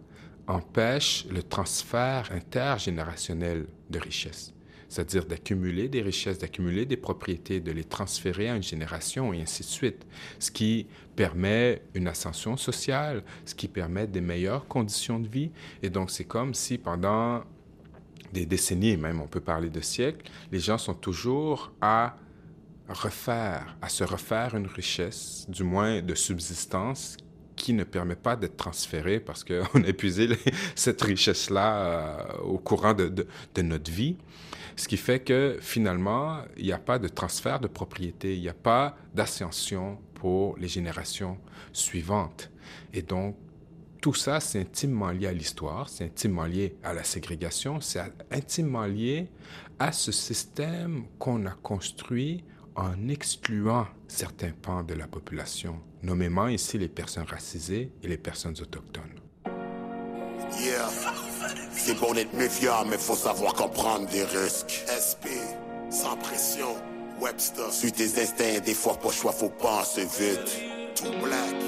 empêche 0.47 1.25
le 1.29 1.43
transfert 1.43 2.29
intergénérationnel 2.31 3.67
de 3.89 3.99
richesses, 3.99 4.53
c'est-à-dire 4.89 5.25
d'accumuler 5.25 5.89
des 5.89 6.01
richesses, 6.01 6.39
d'accumuler 6.39 6.85
des 6.85 6.97
propriétés, 6.97 7.59
de 7.59 7.71
les 7.71 7.83
transférer 7.83 8.49
à 8.49 8.55
une 8.55 8.63
génération 8.63 9.33
et 9.33 9.41
ainsi 9.41 9.63
de 9.63 9.67
suite, 9.67 10.05
ce 10.39 10.51
qui 10.51 10.87
permet 11.15 11.81
une 11.93 12.07
ascension 12.07 12.57
sociale, 12.57 13.23
ce 13.45 13.55
qui 13.55 13.67
permet 13.67 14.07
des 14.07 14.21
meilleures 14.21 14.67
conditions 14.67 15.19
de 15.19 15.27
vie. 15.27 15.51
Et 15.81 15.89
donc, 15.89 16.11
c'est 16.11 16.25
comme 16.25 16.53
si 16.53 16.77
pendant 16.77 17.43
des 18.33 18.45
décennies, 18.45 18.97
même 18.97 19.21
on 19.21 19.27
peut 19.27 19.41
parler 19.41 19.69
de 19.69 19.81
siècles, 19.81 20.29
les 20.51 20.59
gens 20.59 20.77
sont 20.77 20.93
toujours 20.93 21.71
à 21.81 22.17
refaire, 22.89 23.77
à 23.81 23.89
se 23.89 24.03
refaire 24.03 24.55
une 24.55 24.67
richesse, 24.67 25.45
du 25.49 25.63
moins 25.63 26.01
de 26.01 26.15
subsistance, 26.15 27.17
qui 27.57 27.73
ne 27.73 27.83
permet 27.83 28.15
pas 28.15 28.35
d'être 28.35 28.55
transférée 28.55 29.19
parce 29.19 29.43
qu'on 29.43 29.83
a 29.83 29.87
épuisé 29.87 30.29
cette 30.75 31.01
richesse-là 31.01 31.75
euh, 31.75 32.37
au 32.43 32.57
courant 32.59 32.93
de, 32.93 33.27
notre 33.61 33.91
vie. 33.91 34.15
Ce 34.77 34.87
qui 34.87 34.95
fait 34.95 35.19
que 35.19 35.57
finalement, 35.59 36.43
il 36.55 36.65
n'y 36.65 36.71
a 36.71 36.77
pas 36.77 36.99
de 36.99 37.07
transfert 37.07 37.59
de 37.59 37.67
propriété, 37.67 38.35
il 38.35 38.41
n'y 38.41 38.49
a 38.49 38.53
pas 38.53 38.95
d'ascension 39.13 39.97
pour 40.13 40.55
les 40.59 40.67
générations 40.67 41.39
suivantes. 41.73 42.51
Et 42.93 43.01
donc, 43.01 43.35
tout 44.01 44.13
ça, 44.13 44.39
c'est 44.39 44.61
intimement 44.61 45.09
lié 45.09 45.27
à 45.27 45.33
l'histoire, 45.33 45.89
c'est 45.89 46.05
intimement 46.05 46.45
lié 46.45 46.75
à 46.83 46.93
la 46.93 47.03
ségrégation, 47.03 47.81
c'est 47.81 47.99
intimement 48.31 48.85
lié 48.85 49.31
à 49.79 49.91
ce 49.91 50.11
système 50.11 51.05
qu'on 51.17 51.47
a 51.47 51.51
construit 51.51 52.43
en 52.75 53.07
excluant 53.09 53.87
certains 54.07 54.51
pans 54.51 54.83
de 54.83 54.93
la 54.93 55.07
population, 55.07 55.81
nommément 56.03 56.47
ici 56.47 56.77
les 56.77 56.87
personnes 56.87 57.25
racisées 57.25 57.91
et 58.03 58.07
les 58.07 58.17
personnes 58.17 58.55
autochtones. 58.61 59.19
C'est 61.77 61.99
bon 61.99 62.13
d'être 62.13 62.33
méfiant, 62.33 62.83
mais 62.89 62.97
faut 62.97 63.15
savoir 63.15 63.53
comprendre 63.53 64.07
des 64.07 64.23
risques. 64.23 64.83
SP, 64.87 65.29
sans 65.89 66.17
pression, 66.17 66.75
Webster. 67.21 67.71
Suis 67.71 67.91
tes 67.91 68.21
instincts, 68.21 68.59
des 68.65 68.73
fois 68.73 68.95
pas 68.95 69.11
choix, 69.11 69.31
faut 69.31 69.49
penser 69.49 70.05
vite. 70.19 70.59
Too 70.95 71.11
black, 71.23 71.59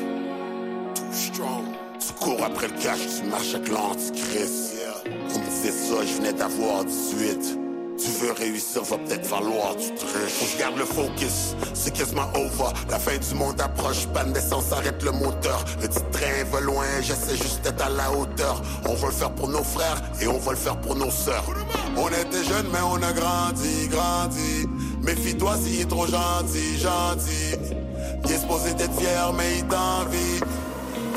too 0.96 1.04
strong. 1.14 1.66
Tu 2.00 2.14
cours 2.14 2.44
après 2.44 2.68
le 2.68 2.74
cash, 2.82 3.00
tu 3.20 3.28
marches 3.30 3.56
avec 3.56 3.70
l'antichrist. 3.70 4.76
Yeah. 4.76 5.14
On 5.36 5.40
me 5.40 5.46
disait 5.46 5.72
ça, 5.72 6.06
je 6.06 6.14
venais 6.18 6.34
d'avoir 6.34 6.84
18. 6.84 7.69
Tu 8.10 8.26
veux 8.26 8.32
réussir, 8.32 8.82
va 8.84 8.98
peut-être 8.98 9.26
falloir 9.26 9.76
tu 9.76 9.92
que 9.92 10.52
je 10.52 10.58
garde 10.58 10.78
le 10.78 10.86
focus, 10.86 11.56
c'est 11.76 11.94
quasiment 11.94 12.28
over. 12.34 12.74
La 12.90 12.98
fin 12.98 13.16
du 13.16 13.36
monde 13.36 13.62
approche, 13.62 14.08
panne 14.08 14.34
d'essence, 14.34 14.72
arrête 14.72 15.04
le 15.04 15.12
moteur. 15.12 15.64
Le 15.80 15.88
petit 15.88 16.02
train 16.12 16.44
va 16.52 16.60
loin, 16.60 16.86
j'essaie 17.02 17.38
juste 17.38 17.62
d'être 17.62 17.86
à 17.86 17.90
la 17.90 18.12
hauteur. 18.12 18.64
On 18.86 18.96
va 18.96 19.08
le 19.08 19.14
faire 19.14 19.32
pour 19.36 19.48
nos 19.48 19.64
frères 19.64 20.02
et 20.20 20.28
on 20.28 20.40
va 20.40 20.52
le 20.52 20.58
faire 20.58 20.82
pour 20.82 20.96
nos 20.96 21.12
sœurs. 21.12 21.46
On 21.98 22.08
était 22.08 22.44
jeunes, 22.44 22.68
mais 22.74 22.80
on 22.84 22.96
a 22.96 23.14
grandi, 23.14 23.88
grandi. 23.90 24.68
Méfie-toi 25.04 25.58
s'il 25.64 25.82
est 25.82 25.90
trop 25.90 26.08
gentil, 26.08 26.80
gentil. 26.80 27.60
Il 28.26 28.32
est 28.32 28.40
supposé 28.40 28.74
d'être 28.74 29.00
fier, 29.00 29.32
mais 29.38 29.60
il 29.60 29.68
t'envie. 29.68 30.59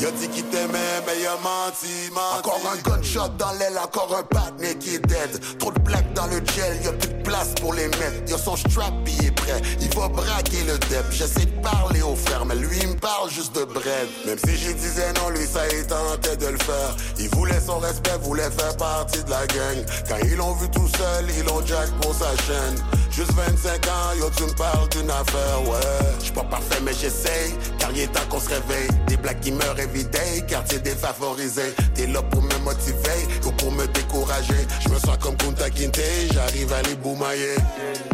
Il 0.03 0.07
a 0.07 0.11
dit 0.11 0.27
qu'il 0.31 0.45
t'aimait, 0.47 1.01
mais 1.07 1.21
il 1.21 1.27
a 1.29 1.37
menti, 1.37 2.11
menti. 2.13 2.39
Encore 2.39 2.61
un 2.73 2.91
gunshot 2.91 3.29
dans 3.39 3.53
l'aile, 3.53 3.79
encore 3.79 4.13
un 4.19 4.25
patiné 4.25 4.77
qui 4.77 4.97
est 4.97 4.99
dead. 4.99 5.59
Trop 5.61 5.71
de 5.71 5.79
black 5.79 6.13
dans 6.15 6.27
le 6.27 6.45
gel, 6.45 6.83
y 6.83 6.89
a 6.89 6.93
plus 6.93 7.13
de 7.13 7.23
place 7.23 7.55
pour 7.61 7.73
les 7.73 7.87
mettre. 7.87 8.29
Y'a 8.29 8.37
son 8.37 8.57
strap, 8.57 8.93
il 9.07 9.27
est 9.27 9.31
prêt. 9.31 9.63
Il 9.81 9.97
va 9.97 10.09
braquer 10.09 10.65
le 10.67 10.77
dep. 10.91 11.07
J'essaie 11.13 11.47
de 11.47 11.63
parler 11.63 12.03
au 12.03 12.17
frère, 12.17 12.45
mais 12.45 12.57
lui, 12.57 12.79
il 12.81 12.89
me 12.89 12.97
parle 12.97 13.31
juste 13.31 13.55
de 13.55 13.63
bread. 13.63 14.09
Même 14.27 14.39
si 14.45 14.57
je 14.57 14.73
disais 14.73 15.13
non, 15.13 15.29
lui, 15.31 15.47
ça 15.47 15.61
il 15.69 15.87
tentait 15.87 16.37
de 16.37 16.49
le 16.49 16.59
faire. 16.59 16.97
Il 17.21 17.29
voulait 17.37 17.61
son 17.65 17.79
respect, 17.79 18.19
voulait 18.23 18.51
faire 18.51 18.77
partie 18.77 19.23
de 19.23 19.31
la 19.31 19.47
gang. 19.47 19.87
Quand 20.09 20.19
ils 20.25 20.35
l'ont 20.35 20.55
vu 20.55 20.69
tout 20.71 20.89
seul, 20.99 21.27
ils 21.39 21.45
l'ont 21.45 21.65
jack 21.65 21.89
pour 22.01 22.13
sa 22.13 22.35
chaîne. 22.43 23.02
Juste 23.13 23.33
25 23.33 23.87
ans, 23.89 24.19
yo, 24.19 24.31
tu 24.35 24.45
me 24.45 24.53
parles 24.55 24.89
d'une 24.89 25.11
affaire, 25.11 25.61
ouais. 25.69 26.17
J'suis 26.19 26.33
pas 26.33 26.45
parfait, 26.45 26.81
mais 26.83 26.95
j'essaye. 26.95 27.53
Car 27.79 27.91
il 27.93 28.01
est 28.01 28.07
temps 28.07 28.27
qu'on 28.31 28.41
se 28.41 28.49
réveille. 28.49 28.89
Des 29.07 29.19
blagues 29.19 29.41
qui 29.41 29.53
meurent 29.53 29.79
everyday, 29.79 30.43
quartier 30.49 30.79
défavorisé. 30.79 31.75
T'es 31.95 32.07
là 32.07 32.23
pour 32.23 32.41
me 32.41 32.57
motiver 32.65 33.29
ou 33.47 33.51
pour 33.53 33.71
me 33.71 33.87
décourager. 33.89 34.67
Je 34.81 34.89
me 34.89 34.99
sens 34.99 35.19
comme 35.21 35.37
Kunta 35.37 35.69
Kinte, 35.69 36.01
j'arrive 36.33 36.73
à 36.73 36.81
les 36.83 36.95
boumailler. 36.95 37.57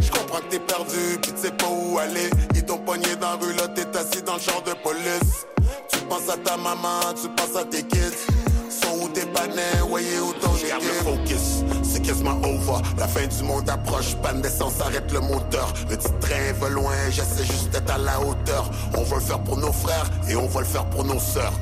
Je 0.02 0.10
comprends 0.10 0.40
que 0.40 0.50
t'es 0.50 0.58
perdu, 0.58 1.18
pis 1.22 1.32
tu 1.32 1.42
sais 1.42 1.52
pas 1.52 1.68
où 1.68 1.98
aller. 1.98 2.30
Ils 2.56 2.64
t'ont 2.64 2.78
pogné 2.78 3.14
dans 3.20 3.30
la 3.30 3.36
rue, 3.36 3.54
là, 3.54 3.68
t'es 3.68 3.86
assis 3.96 4.22
dans 4.22 4.34
le 4.34 4.40
champ 4.40 4.60
de 4.66 4.72
police. 4.82 5.46
Tu 5.92 6.00
penses 6.08 6.28
à 6.28 6.36
ta 6.36 6.56
maman, 6.56 7.14
tu 7.14 7.28
penses 7.28 7.56
à 7.56 7.64
tes 7.64 7.84
kids. 7.84 8.26
Sont 8.68 9.04
où 9.04 9.08
tes 9.10 9.26
panais, 9.26 9.78
voyez 9.88 10.18
où 10.18 10.32
ton 10.34 10.48
Garde 10.68 10.82
le 10.82 10.92
focus, 10.92 11.64
La 12.08 13.06
fin 13.06 13.26
du 13.26 13.42
monde 13.42 13.68
approche, 13.68 14.16
panne 14.22 14.40
d'essence, 14.40 14.80
arrête 14.80 15.12
le 15.12 15.20
moteur. 15.20 15.74
Le 15.90 15.96
petit 15.96 16.10
train 16.20 16.52
va 16.58 16.70
loin, 16.70 16.94
j'essaie 17.10 17.44
juste 17.44 17.68
d'être 17.68 17.92
à 17.92 17.98
la 17.98 18.18
hauteur. 18.18 18.70
On 18.96 19.02
va 19.02 19.16
le 19.16 19.22
faire 19.22 19.40
pour 19.40 19.58
nos 19.58 19.72
frères 19.72 20.06
et 20.26 20.34
on 20.34 20.46
va 20.46 20.60
le 20.60 20.66
faire 20.66 20.86
pour 20.86 21.04
nos 21.04 21.20
sœurs. 21.20 21.52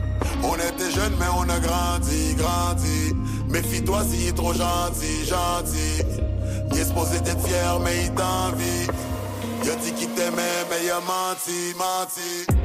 On 0.44 0.54
était 0.54 0.90
jeunes, 0.92 1.14
mais 1.18 1.26
on 1.36 1.42
a 1.48 1.58
grandi, 1.58 2.36
grandi. 2.36 3.12
Méfie-toi 3.48 4.04
s'il 4.04 4.28
est 4.28 4.36
trop 4.36 4.52
gentil, 4.52 5.24
gentil. 5.26 6.04
Il 6.70 6.78
est 6.78 6.84
supposé 6.84 7.18
d'être 7.20 7.44
fier, 7.44 7.80
mais 7.80 8.04
il 8.04 8.12
t'envie. 8.12 8.86
Il 9.64 9.70
a 9.70 9.74
dit 9.74 9.92
qu'il 9.94 10.10
t'aimait, 10.10 10.64
mais 10.70 10.84
il 10.84 10.90
a 10.92 11.00
menti, 11.00 11.74
menti. 11.76 12.55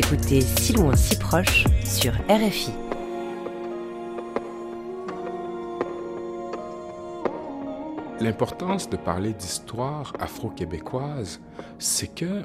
Écoutez 0.00 0.40
Si 0.40 0.72
loin, 0.72 0.96
si 0.96 1.14
proche 1.18 1.64
sur 1.84 2.12
RFI. 2.30 2.72
L'importance 8.18 8.88
de 8.88 8.96
parler 8.96 9.34
d'histoire 9.34 10.14
afro-québécoise, 10.18 11.40
c'est 11.78 12.14
que 12.14 12.44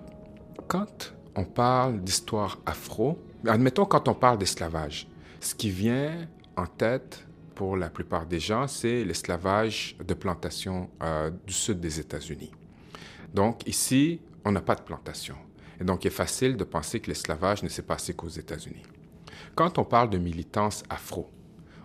quand 0.67 1.13
on 1.37 1.45
parle 1.45 2.01
d'histoire 2.01 2.59
afro, 2.65 3.17
admettons 3.47 3.85
quand 3.85 4.09
on 4.09 4.15
parle 4.15 4.37
d'esclavage, 4.37 5.07
ce 5.39 5.55
qui 5.55 5.69
vient 5.69 6.27
en 6.57 6.65
tête 6.65 7.25
pour 7.53 7.77
la 7.77 7.89
plupart 7.89 8.25
des 8.25 8.41
gens, 8.41 8.67
c'est 8.67 9.05
l'esclavage 9.05 9.95
de 10.05 10.13
plantation 10.13 10.89
euh, 11.01 11.31
du 11.47 11.53
sud 11.53 11.79
des 11.79 12.01
États-Unis. 12.01 12.51
Donc 13.33 13.65
ici, 13.65 14.19
on 14.43 14.51
n'a 14.51 14.61
pas 14.61 14.75
de 14.75 14.81
plantation. 14.81 15.35
Et 15.79 15.83
donc 15.83 16.03
il 16.03 16.07
est 16.07 16.11
facile 16.11 16.57
de 16.57 16.63
penser 16.63 16.99
que 16.99 17.07
l'esclavage 17.07 17.63
ne 17.63 17.69
s'est 17.69 17.81
passé 17.81 18.13
qu'aux 18.13 18.27
États-Unis. 18.27 18.83
Quand 19.55 19.77
on 19.77 19.85
parle 19.85 20.09
de 20.09 20.17
militance 20.17 20.83
afro, 20.89 21.29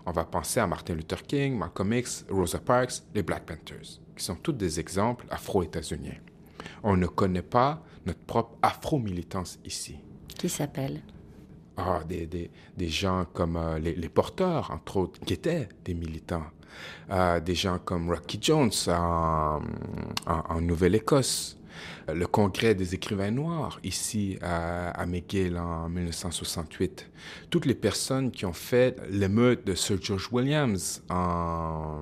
on 0.07 0.13
va 0.13 0.25
penser 0.25 0.61
à 0.61 0.67
Martin 0.67 0.95
Luther 0.95 1.23
King, 1.23 1.57
Malcolm 1.57 1.93
X, 1.93 2.25
Rosa 2.31 2.59
Parks, 2.59 3.03
les 3.15 3.23
Black 3.23 3.45
Panthers, 3.45 4.01
qui 4.17 4.25
sont 4.25 4.37
tous 4.37 4.53
des 4.53 4.81
exemples 4.81 5.27
afro-états-uniens. 5.31 6.19
On 6.83 6.97
ne 6.97 7.07
connaît 7.07 7.43
pas 7.43 7.83
notre 8.07 8.21
propre 8.21 8.57
afro-militance 8.63 9.59
ici. 9.65 9.97
Qui 10.29 10.49
s'appelle? 10.49 11.03
Ah, 11.77 12.01
des, 12.07 12.27
des, 12.27 12.51
des 12.77 12.89
gens 12.89 13.27
comme 13.33 13.57
euh, 13.57 13.79
les, 13.79 13.95
les 13.95 14.09
porteurs, 14.09 14.71
entre 14.71 14.97
autres, 14.97 15.21
qui 15.21 15.35
étaient 15.35 15.69
des 15.85 15.95
militants. 15.95 16.47
Euh, 17.11 17.41
des 17.41 17.55
gens 17.55 17.79
comme 17.79 18.11
Rocky 18.11 18.39
Jones 18.41 18.71
en, 18.89 19.61
en, 20.27 20.43
en 20.49 20.61
Nouvelle-Écosse. 20.61 21.59
Le 22.15 22.27
Congrès 22.27 22.75
des 22.75 22.95
écrivains 22.95 23.31
noirs, 23.31 23.81
ici 23.85 24.39
à, 24.43 24.91
à 24.91 25.07
McGill 25.07 25.57
en 25.57 25.89
1968. 25.89 27.11
Toutes 27.51 27.67
les 27.67 27.75
personnes 27.75 28.31
qui 28.31 28.47
ont 28.47 28.53
fait 28.53 28.97
l'émeute 29.11 29.67
de 29.67 29.75
Sir 29.75 29.99
George 30.01 30.29
Williams 30.33 31.03
en, 31.11 32.01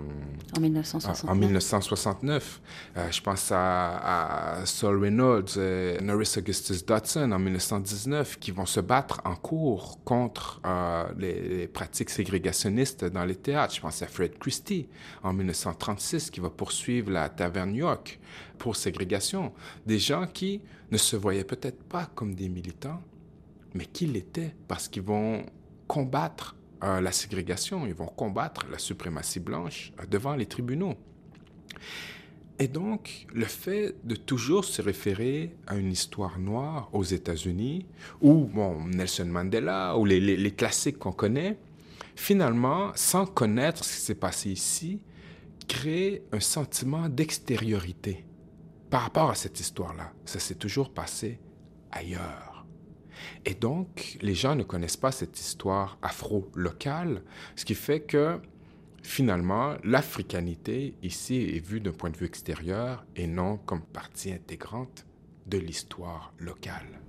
En 0.57 0.61
1969. 0.61 1.31
en 1.31 1.35
1969. 1.35 2.61
Euh, 2.97 3.11
je 3.11 3.21
pense 3.21 3.51
à, 3.53 4.59
à 4.61 4.67
Saul 4.67 5.03
Reynolds, 5.03 5.45
euh, 5.57 5.99
Norris 6.01 6.35
Augustus 6.37 6.85
Dodson 6.85 7.33
en 7.33 7.39
1919, 7.39 8.39
qui 8.39 8.51
vont 8.51 8.67
se 8.67 8.81
battre 8.81 9.21
en 9.25 9.35
cours 9.35 9.99
contre 10.05 10.61
euh, 10.67 11.05
les, 11.19 11.41
les 11.49 11.67
pratiques 11.69 12.11
ségrégationnistes 12.11 13.05
dans 13.05 13.25
les 13.25 13.37
théâtres. 13.37 13.75
Je 13.75 13.81
pense 13.81 14.03
à 14.03 14.07
Fred 14.07 14.39
Christie 14.39 14.89
en 15.23 15.33
1936, 15.33 16.31
qui 16.31 16.41
va 16.41 16.51
poursuivre 16.51 17.11
la 17.11 17.29
Taverne 17.29 17.75
York 17.75 18.19
pour 18.59 18.77
ségrégation. 18.77 19.53
Des 19.87 19.98
gens 19.99 20.27
qui 20.27 20.61
ne 20.91 20.97
se 20.99 21.17
voyaient 21.17 21.45
peut-être 21.45 21.83
pas 21.85 22.07
comme 22.15 22.35
des 22.35 22.49
militants, 22.49 23.03
mais 23.75 23.87
qui 23.87 24.07
l'étaient 24.07 24.55
parce 24.67 24.89
qu'ils 24.89 25.03
vont 25.03 25.45
combattre 25.87 26.57
euh, 26.85 27.01
la 27.01 27.13
ségrégation, 27.13 27.87
ils 27.87 27.95
vont 27.95 28.07
combattre 28.07 28.67
la 28.71 28.79
suprématie 28.79 29.41
blanche 29.41 29.93
euh, 30.01 30.07
devant 30.07 30.35
les 30.37 30.47
tribunaux. 30.47 30.95
Et 32.61 32.67
donc, 32.69 33.27
le 33.33 33.45
fait 33.45 33.95
de 34.05 34.17
toujours 34.17 34.65
se 34.65 34.83
référer 34.83 35.55
à 35.67 35.77
une 35.77 35.93
histoire 35.93 36.39
noire 36.41 36.89
aux 36.93 37.05
États-Unis, 37.05 37.87
ou 38.21 38.47
bon, 38.47 38.85
Nelson 38.87 39.27
Mandela, 39.27 39.97
ou 39.97 40.05
les- 40.05 40.21
les 40.37 40.51
classiques 40.51 40.99
qu'on 40.99 41.13
connaît, 41.13 41.57
finalement, 42.17 42.91
sans 42.97 43.27
connaître 43.27 43.85
ce 43.85 43.95
qui 43.95 44.01
s'est 44.01 44.15
passé 44.17 44.51
ici, 44.51 45.01
crée 45.69 46.23
un 46.33 46.41
sentiment 46.41 47.09
d'extériorité 47.09 48.25
par 48.91 49.03
rapport 49.03 49.31
à 49.31 49.35
cette 49.35 49.61
histoire-là. 49.61 50.13
Ça 50.25 50.39
s'est 50.39 50.55
toujours 50.55 50.93
passé 50.93 51.41
ailleurs. 51.91 52.67
Et 53.45 53.55
donc, 53.55 54.17
les 54.23 54.35
gens 54.35 54.55
ne 54.55 54.63
connaissent 54.63 54.97
pas 54.97 55.11
cette 55.13 55.39
histoire 55.41 55.99
afro-locale, 56.03 57.23
ce 57.57 57.65
qui 57.65 57.75
fait 57.75 58.01
que 58.01 58.41
finalement, 59.03 59.75
l'africanité 59.85 60.95
ici 61.03 61.37
est 61.37 61.65
vue 61.65 61.81
d'un 61.81 61.93
point 61.93 62.11
de 62.11 62.17
vue 62.17 62.27
extérieur 62.27 63.05
et 63.17 63.27
non 63.27 63.57
comme 63.59 63.83
partie 63.83 64.33
intégrante 64.33 65.05
de 65.47 65.59
l'histoire 65.59 66.33
locale. 66.39 67.01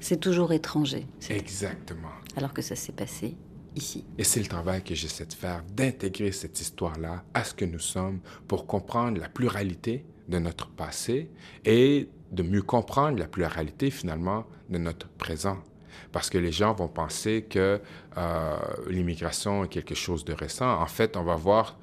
C'est 0.00 0.20
toujours 0.20 0.52
étranger. 0.52 1.06
C'est- 1.20 1.36
Exactement. 1.36 2.10
Alors 2.36 2.52
que 2.52 2.62
ça 2.62 2.76
s'est 2.76 2.92
passé 2.92 3.36
ici. 3.76 4.04
Et 4.18 4.24
c'est 4.24 4.40
le 4.40 4.46
travail 4.46 4.82
que 4.82 4.94
j'essaie 4.94 5.26
de 5.26 5.32
faire, 5.32 5.62
d'intégrer 5.72 6.32
cette 6.32 6.60
histoire-là 6.60 7.24
à 7.34 7.44
ce 7.44 7.54
que 7.54 7.64
nous 7.64 7.78
sommes 7.78 8.20
pour 8.46 8.66
comprendre 8.66 9.20
la 9.20 9.28
pluralité 9.28 10.04
de 10.28 10.38
notre 10.38 10.68
passé 10.68 11.30
et 11.64 12.08
de 12.30 12.42
mieux 12.42 12.62
comprendre 12.62 13.18
la 13.18 13.26
pluralité 13.26 13.90
finalement 13.90 14.44
de 14.68 14.78
notre 14.78 15.08
présent. 15.08 15.58
Parce 16.12 16.30
que 16.30 16.38
les 16.38 16.52
gens 16.52 16.74
vont 16.74 16.88
penser 16.88 17.46
que 17.48 17.80
euh, 18.16 18.56
l'immigration 18.88 19.64
est 19.64 19.68
quelque 19.68 19.94
chose 19.94 20.24
de 20.24 20.32
récent. 20.32 20.80
En 20.80 20.86
fait, 20.86 21.16
on 21.16 21.22
va 21.22 21.34
voir 21.36 21.78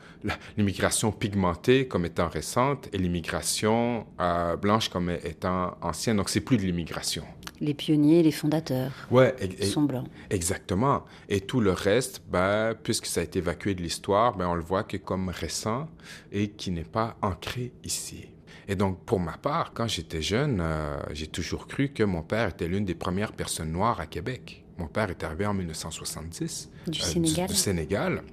l'immigration 0.57 1.11
pigmentée 1.11 1.87
comme 1.87 2.05
étant 2.05 2.27
récente 2.29 2.89
et 2.93 2.97
l'immigration 2.97 4.07
euh, 4.19 4.55
blanche 4.55 4.89
comme 4.89 5.09
étant 5.09 5.77
ancienne. 5.81 6.17
Donc, 6.17 6.29
c'est 6.29 6.41
plus 6.41 6.57
de 6.57 6.63
l'immigration. 6.63 7.23
Les 7.61 7.73
pionniers, 7.73 8.21
les 8.21 8.31
fondateurs 8.31 8.91
Ouais, 9.11 9.33
sont 9.61 9.83
blancs. 9.83 10.07
Exactement. 10.29 11.05
Et 11.29 11.41
tout 11.41 11.61
le 11.61 11.71
reste, 11.71 12.21
ben, 12.29 12.73
puisque 12.83 13.05
ça 13.05 13.21
a 13.21 13.23
été 13.23 13.39
évacué 13.39 13.75
de 13.75 13.81
l'histoire, 13.81 14.35
ben, 14.35 14.47
on 14.47 14.55
le 14.55 14.63
voit 14.63 14.83
que 14.83 14.97
comme 14.97 15.29
récent 15.29 15.87
et 16.31 16.49
qui 16.49 16.71
n'est 16.71 16.83
pas 16.83 17.15
ancré 17.21 17.71
ici. 17.83 18.27
Et 18.67 18.75
donc, 18.75 19.03
pour 19.05 19.19
ma 19.19 19.37
part, 19.37 19.73
quand 19.73 19.87
j'étais 19.87 20.21
jeune, 20.21 20.59
euh, 20.61 20.97
j'ai 21.11 21.27
toujours 21.27 21.67
cru 21.67 21.89
que 21.89 22.03
mon 22.03 22.23
père 22.23 22.49
était 22.49 22.67
l'une 22.67 22.85
des 22.85 22.95
premières 22.95 23.33
personnes 23.33 23.71
noires 23.71 23.99
à 23.99 24.07
Québec. 24.07 24.63
Mon 24.77 24.87
père 24.87 25.09
est 25.09 25.23
arrivé 25.23 25.45
en 25.45 25.53
1970 25.53 26.69
du, 26.87 26.99
Sénégal. 26.99 27.47
du 27.47 27.55
Sénégal. 27.55 28.23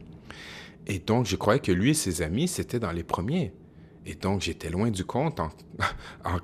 Et 0.86 0.98
donc, 0.98 1.26
je 1.26 1.36
croyais 1.36 1.60
que 1.60 1.72
lui 1.72 1.90
et 1.90 1.94
ses 1.94 2.22
amis, 2.22 2.48
c'était 2.48 2.80
dans 2.80 2.92
les 2.92 3.04
premiers. 3.04 3.52
Et 4.04 4.14
donc, 4.14 4.40
j'étais 4.40 4.70
loin 4.70 4.90
du 4.90 5.04
compte 5.04 5.38
en, 5.38 5.50
en, 6.24 6.38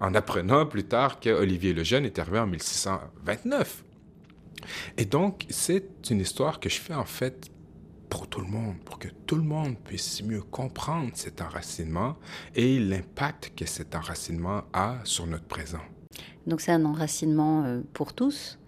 en 0.00 0.14
apprenant 0.14 0.64
plus 0.64 0.84
tard 0.84 1.20
qu'Olivier 1.20 1.74
le 1.74 1.84
Jeune 1.84 2.06
est 2.06 2.18
arrivé 2.18 2.38
en 2.38 2.46
1629. 2.46 3.84
Et 4.96 5.04
donc, 5.04 5.46
c'est 5.50 6.10
une 6.10 6.20
histoire 6.20 6.60
que 6.60 6.68
je 6.68 6.80
fais 6.80 6.94
en 6.94 7.04
fait 7.04 7.51
pour 8.12 8.28
tout 8.28 8.42
le 8.42 8.46
monde, 8.46 8.76
pour 8.84 8.98
que 8.98 9.08
tout 9.08 9.36
le 9.36 9.42
monde 9.42 9.74
puisse 9.78 10.22
mieux 10.22 10.42
comprendre 10.42 11.12
cet 11.14 11.40
enracinement 11.40 12.16
et 12.54 12.78
l'impact 12.78 13.54
que 13.56 13.64
cet 13.64 13.94
enracinement 13.94 14.64
a 14.74 14.98
sur 15.04 15.26
notre 15.26 15.46
présent. 15.46 15.80
Donc 16.46 16.60
c'est 16.60 16.72
un 16.72 16.84
enracinement 16.84 17.64
euh, 17.64 17.80
pour 17.94 18.12
tous 18.12 18.58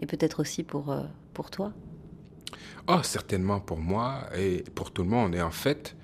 et 0.00 0.06
peut-être 0.06 0.40
aussi 0.40 0.64
pour, 0.64 0.90
euh, 0.90 1.04
pour 1.32 1.48
toi 1.52 1.72
Ah, 2.88 2.96
oh, 2.98 3.02
certainement 3.04 3.60
pour 3.60 3.78
moi 3.78 4.24
et 4.36 4.64
pour 4.74 4.90
tout 4.90 5.04
le 5.04 5.10
monde. 5.10 5.36
Et 5.36 5.42
en 5.42 5.52
fait, 5.52 5.94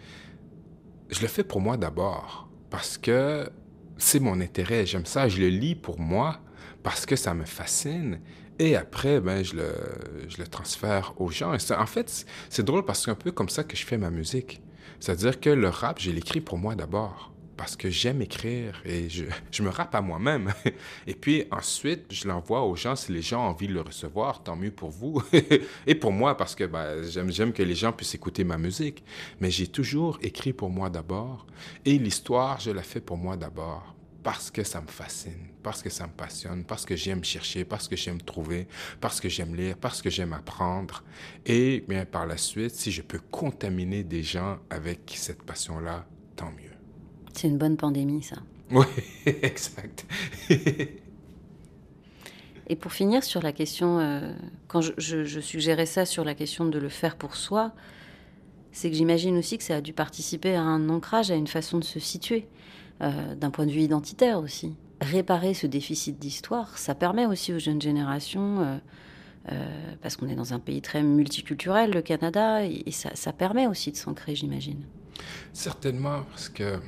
je 1.11 1.21
le 1.21 1.27
fais 1.27 1.43
pour 1.43 1.61
moi 1.61 1.77
d'abord 1.77 2.49
parce 2.71 2.97
que 2.97 3.51
c'est 3.97 4.21
mon 4.21 4.41
intérêt, 4.41 4.87
j'aime 4.87 5.05
ça, 5.05 5.27
je 5.27 5.41
le 5.41 5.49
lis 5.49 5.75
pour 5.75 5.99
moi 5.99 6.39
parce 6.85 7.07
que 7.07 7.17
ça 7.17 7.35
me 7.35 7.45
fascine 7.45 8.21
et 8.59 8.77
après, 8.77 9.21
ben, 9.21 9.45
je, 9.45 9.55
le, 9.57 10.47
transfère 10.47 11.15
aux 11.19 11.31
gens. 11.31 11.55
Et 11.55 11.73
en 11.73 11.87
fait, 11.87 12.27
c'est 12.51 12.65
drôle 12.65 12.85
parce 12.85 13.01
que 13.01 13.05
c'est 13.07 13.11
un 13.11 13.15
peu 13.15 13.31
comme 13.31 13.49
ça 13.49 13.65
que 13.65 13.77
je 13.77 13.85
fais 13.85 13.99
ma 13.99 14.11
musique. 14.11 14.61
C'est-à-dire 15.01 15.41
que 15.41 15.51
le 15.51 15.69
rap, 15.69 16.01
je 16.01 16.11
l'écris 16.11 16.41
pour 16.41 16.59
moi 16.59 16.75
d'abord 16.75 17.33
parce 17.57 17.75
que 17.75 17.91
j'aime 17.91 18.23
écrire 18.23 18.81
et 18.85 19.09
je, 19.09 19.25
je, 19.51 19.63
me 19.65 19.69
rappe 19.69 19.95
à 19.95 20.01
moi-même. 20.01 20.53
Et 21.07 21.15
puis 21.15 21.45
ensuite, 21.51 22.05
je 22.11 22.29
l'envoie 22.29 22.63
aux 22.63 22.77
gens 22.77 22.95
si 22.95 23.13
les 23.13 23.21
gens 23.21 23.45
ont 23.45 23.51
envie 23.51 23.67
de 23.67 23.75
le 23.75 23.81
recevoir, 23.81 24.45
tant 24.45 24.55
mieux 24.55 24.71
pour 24.71 24.91
vous. 24.91 25.21
et 25.87 25.95
pour 25.97 26.13
moi, 26.13 26.37
parce 26.37 26.55
que 26.55 26.65
ben, 26.65 27.03
j'aime 27.03 27.53
que 27.53 27.63
les 27.65 27.75
gens 27.75 27.93
puissent 27.93 28.15
écouter 28.15 28.45
ma 28.45 28.59
musique. 28.59 29.03
Mais 29.41 29.51
j'ai 29.51 29.67
toujours 29.67 30.19
écrit 30.23 30.53
pour 30.53 30.71
moi 30.71 30.89
d'abord 30.89 31.47
et 31.85 31.99
l'histoire, 31.99 32.61
je 32.61 32.71
la 32.71 32.83
fais 32.83 33.01
pour 33.01 33.17
moi 33.17 33.37
d'abord 33.37 33.98
parce 34.29 34.51
que 34.51 34.63
ça 34.63 34.83
me 34.83 34.89
fascine, 34.89 35.49
parce 35.63 35.83
que 35.83 35.89
ça 35.89 36.07
me 36.07 36.13
passionne, 36.13 36.63
parce 36.63 36.85
que 36.85 36.95
j'aime 36.95 37.25
chercher, 37.25 37.65
parce 37.65 37.89
que 37.89 37.97
j'aime 37.97 38.21
trouver, 38.21 38.69
parce 39.01 39.23
que 39.23 39.29
j'aime 39.31 39.57
lire, 39.57 39.79
parce 39.79 40.03
que 40.03 40.11
j'aime 40.11 40.35
apprendre. 40.35 41.03
Et 41.47 41.83
bien 41.89 42.05
par 42.05 42.27
la 42.27 42.37
suite, 42.37 42.73
si 42.73 42.93
je 42.93 43.01
peux 43.01 43.21
contaminer 43.31 44.05
des 44.05 44.23
gens 44.23 44.59
avec 44.69 45.15
cette 45.17 45.43
passion-là, 45.43 46.05
tant 46.37 46.51
mieux. 46.51 46.77
C'est 47.33 47.49
une 47.49 47.57
bonne 47.57 47.79
pandémie, 47.79 48.23
ça. 48.23 48.37
Oui, 48.71 48.85
exact. 49.25 50.05
Et 52.67 52.77
pour 52.77 52.93
finir 52.93 53.25
sur 53.25 53.41
la 53.41 53.53
question, 53.53 53.99
euh, 53.99 54.35
quand 54.67 54.83
je, 54.83 54.93
je, 54.99 55.25
je, 55.25 55.41
suggérais 55.41 55.87
ça 55.87 56.05
sur 56.05 56.23
la 56.23 56.35
question 56.35 56.67
de 56.67 56.79
le 56.79 56.91
faire 56.91 57.17
pour 57.17 57.35
soi, 57.35 57.73
c'est 58.73 58.91
que 58.91 58.97
j'imagine 58.97 59.39
aussi 59.39 59.57
que 59.57 59.65
ça 59.65 59.77
a 59.77 59.81
dû 59.81 59.95
participer 59.95 60.55
à 60.55 60.61
un 60.61 60.91
ancrage, 60.91 61.31
à 61.31 61.35
une 61.35 61.47
façon 61.47 61.79
de 61.79 61.85
se 61.85 61.99
situer, 61.99 62.47
euh, 63.01 63.35
d'un 63.35 63.51
point 63.51 63.67
de 63.67 63.71
vue 63.71 63.83
identitaire 63.83 64.41
aussi. 64.41 64.75
Réparer 65.01 65.55
ce 65.55 65.67
déficit 65.67 66.19
d'histoire, 66.19 66.79
ça 66.79 66.95
permet 66.95 67.27
aussi 67.27 67.53
aux 67.53 67.59
jeunes 67.61 67.81
générations, 67.81 68.61
euh, 68.61 68.79
euh, 69.53 69.95
parce 70.03 70.17
qu'on 70.17 70.29
est 70.29 70.35
dans 70.35 70.53
un 70.53 70.59
pays 70.59 70.83
très 70.83 71.03
multiculturel, 71.03 71.93
le 71.93 72.03
Canada, 72.03 72.65
et, 72.65 72.91
ça, 72.91 73.11
ça 73.15 73.33
permet 73.33 73.69
aussi 73.69 73.93
de 73.93 73.97
s'ancrer, 73.97 74.35
j'imagine. 74.35 74.83
Certainement, 75.53 76.23
parce 76.31 76.49
que 76.49 76.81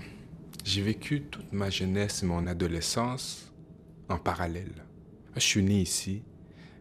j'ai 0.64 0.82
vécu 0.82 1.22
toute 1.22 1.52
ma 1.52 1.70
jeunesse 1.70 2.22
et 2.24 2.26
mon 2.26 2.46
adolescence 2.46 3.52
en 4.08 4.18
parallèle. 4.18 4.84
Je 5.36 5.40
suis 5.40 5.62
né 5.62 5.80
ici, 5.80 6.22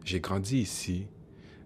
j'ai 0.04 0.18
grandi 0.18 0.58
ici, 0.58 1.06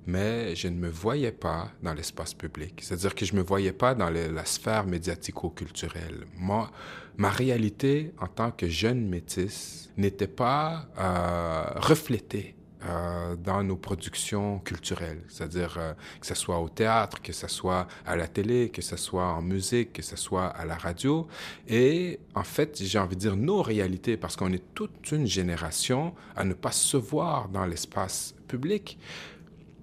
mais 0.06 0.54
je 0.54 0.68
ne 0.68 0.76
me 0.76 0.88
voyais 0.88 1.32
pas 1.32 1.70
dans 1.82 1.94
l'espace 1.94 2.34
public. 2.34 2.80
C'est-à-dire 2.82 3.14
que 3.14 3.24
je 3.24 3.32
ne 3.32 3.38
me 3.38 3.42
voyais 3.44 3.72
pas 3.72 3.94
dans 3.94 4.10
la 4.10 4.44
sphère 4.44 4.86
médiatico-culturelle. 4.86 6.26
Moi, 6.36 6.70
ma 7.16 7.30
réalité 7.30 8.12
en 8.20 8.26
tant 8.26 8.50
que 8.50 8.68
jeune 8.68 9.08
métisse 9.08 9.90
n'était 9.96 10.26
pas 10.28 10.86
euh, 10.98 11.64
reflétée 11.76 12.54
euh, 12.86 13.34
dans 13.36 13.62
nos 13.62 13.76
productions 13.76 14.58
culturelles, 14.58 15.22
c'est-à-dire 15.28 15.76
euh, 15.78 15.94
que 16.20 16.26
ce 16.26 16.34
soit 16.34 16.58
au 16.58 16.68
théâtre, 16.68 17.22
que 17.22 17.32
ce 17.32 17.48
soit 17.48 17.86
à 18.04 18.14
la 18.14 18.26
télé, 18.26 18.68
que 18.68 18.82
ce 18.82 18.98
soit 18.98 19.24
en 19.24 19.40
musique, 19.40 19.94
que 19.94 20.02
ce 20.02 20.16
soit 20.16 20.48
à 20.48 20.66
la 20.66 20.76
radio. 20.76 21.26
Et 21.66 22.20
en 22.34 22.42
fait, 22.42 22.82
j'ai 22.82 22.98
envie 22.98 23.16
de 23.16 23.20
dire 23.20 23.36
nos 23.36 23.62
réalités, 23.62 24.18
parce 24.18 24.36
qu'on 24.36 24.52
est 24.52 24.74
toute 24.74 25.12
une 25.12 25.26
génération 25.26 26.14
à 26.36 26.44
ne 26.44 26.52
pas 26.52 26.72
se 26.72 26.98
voir 26.98 27.48
dans 27.48 27.64
l'espace 27.64 28.34
public. 28.48 28.98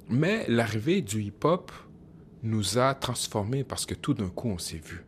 Mais 0.10 0.46
l'arrivée 0.48 1.02
du 1.02 1.22
hip-hop 1.22 1.72
nous 2.44 2.78
a 2.78 2.94
transformés 2.96 3.64
parce 3.64 3.86
que 3.86 3.94
tout 3.94 4.14
d'un 4.14 4.30
coup, 4.30 4.50
on 4.50 4.58
s'est 4.58 4.82
vu 4.84 5.06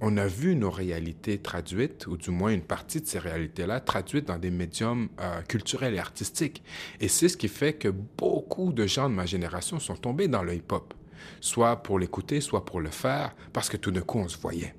on 0.00 0.16
a 0.16 0.26
vu 0.26 0.56
nos 0.56 0.70
réalités 0.70 1.38
traduites, 1.38 2.06
ou 2.06 2.16
du 2.16 2.30
moins 2.30 2.50
une 2.50 2.62
partie 2.62 3.00
de 3.00 3.06
ces 3.06 3.18
réalités-là, 3.18 3.80
traduites 3.80 4.26
dans 4.26 4.38
des 4.38 4.50
médiums 4.50 5.08
euh, 5.20 5.42
culturels 5.42 5.94
et 5.94 5.98
artistiques. 5.98 6.62
Et 7.00 7.08
c'est 7.08 7.28
ce 7.28 7.36
qui 7.36 7.48
fait 7.48 7.74
que 7.74 7.88
beaucoup 7.88 8.72
de 8.72 8.86
gens 8.86 9.10
de 9.10 9.14
ma 9.14 9.26
génération 9.26 9.78
sont 9.78 9.96
tombés 9.96 10.28
dans 10.28 10.42
le 10.42 10.54
hip-hop, 10.54 10.94
soit 11.40 11.82
pour 11.82 11.98
l'écouter, 11.98 12.40
soit 12.40 12.64
pour 12.64 12.80
le 12.80 12.90
faire, 12.90 13.34
parce 13.52 13.68
que 13.68 13.76
tout 13.76 13.90
d'un 13.90 14.00
coup, 14.00 14.18
on 14.18 14.28
se 14.28 14.38
voyait. 14.38 14.74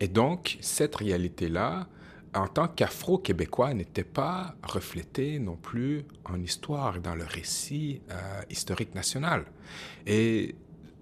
Et 0.00 0.08
donc, 0.08 0.58
cette 0.60 0.94
réalité-là, 0.96 1.88
en 2.34 2.46
tant 2.46 2.68
qu'afro-québécois, 2.68 3.74
n'était 3.74 4.04
pas 4.04 4.54
reflétée 4.62 5.38
non 5.38 5.56
plus 5.56 6.04
en 6.24 6.40
histoire 6.40 7.00
dans 7.00 7.14
le 7.14 7.24
récit 7.24 8.00
euh, 8.10 8.42
historique 8.48 8.94
national. 8.94 9.44
Et 10.06 10.56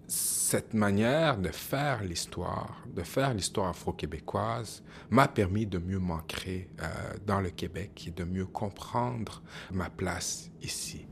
cette 0.08 0.74
manière 0.74 1.38
de 1.38 1.50
faire 1.50 2.02
l'histoire, 2.02 2.82
de 2.88 3.02
faire 3.02 3.32
l'histoire 3.32 3.68
afro-québécoise, 3.68 4.82
m'a 5.10 5.28
permis 5.28 5.66
de 5.66 5.78
mieux 5.78 6.00
m'ancrer 6.00 6.68
euh, 6.80 6.86
dans 7.26 7.40
le 7.40 7.50
Québec 7.50 8.06
et 8.08 8.10
de 8.10 8.24
mieux 8.24 8.46
comprendre 8.46 9.42
ma 9.70 9.88
place 9.88 10.50
ici. 10.62 11.06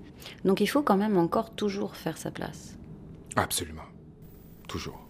Donc 0.45 0.61
il 0.61 0.67
faut 0.67 0.83
quand 0.83 0.97
même 0.97 1.17
encore 1.17 1.55
toujours 1.55 1.95
faire 1.95 2.19
sa 2.19 2.33
place. 2.33 2.77
Absolument. 3.37 3.87
Toujours. 4.67 5.08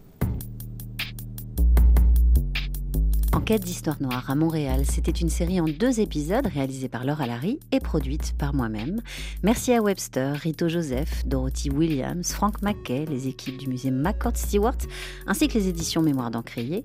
Enquête 3.34 3.62
d'histoire 3.62 4.00
noire 4.00 4.30
à 4.30 4.34
Montréal, 4.34 4.84
c'était 4.84 5.10
une 5.10 5.28
série 5.28 5.60
en 5.60 5.66
deux 5.66 6.00
épisodes 6.00 6.46
réalisée 6.46 6.88
par 6.88 7.04
Laura 7.04 7.26
Larry 7.26 7.60
et 7.72 7.78
produite 7.78 8.34
par 8.38 8.54
moi-même. 8.54 9.00
Merci 9.42 9.72
à 9.72 9.82
Webster, 9.82 10.34
Rito 10.34 10.68
Joseph, 10.68 11.26
Dorothy 11.26 11.70
Williams, 11.70 12.32
Frank 12.32 12.62
Mackay, 12.62 13.04
les 13.04 13.28
équipes 13.28 13.58
du 13.58 13.68
musée 13.68 13.90
McCord 13.90 14.36
Stewart, 14.36 14.78
ainsi 15.26 15.46
que 15.46 15.54
les 15.54 15.68
éditions 15.68 16.00
Mémoire 16.02 16.30
d'Encrier. 16.30 16.84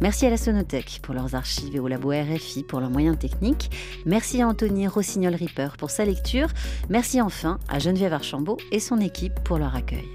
Merci 0.00 0.26
à 0.26 0.30
la 0.30 0.36
Sonothèque 0.36 0.98
pour 1.02 1.14
leurs 1.14 1.34
archives 1.36 1.74
et 1.76 1.80
au 1.80 1.86
labo 1.86 2.10
RFI 2.10 2.64
pour 2.64 2.80
leurs 2.80 2.90
moyens 2.90 3.18
techniques. 3.18 3.70
Merci 4.04 4.42
à 4.42 4.48
Anthony 4.48 4.88
Rossignol-Ripper 4.88 5.70
pour 5.78 5.90
sa 5.90 6.04
lecture. 6.04 6.48
Merci 6.88 7.20
enfin 7.20 7.58
à 7.68 7.78
Geneviève 7.78 8.12
Archambault 8.12 8.58
et 8.72 8.80
son 8.80 8.98
équipe 8.98 9.40
pour 9.44 9.58
leur 9.58 9.74
accueil. 9.76 10.08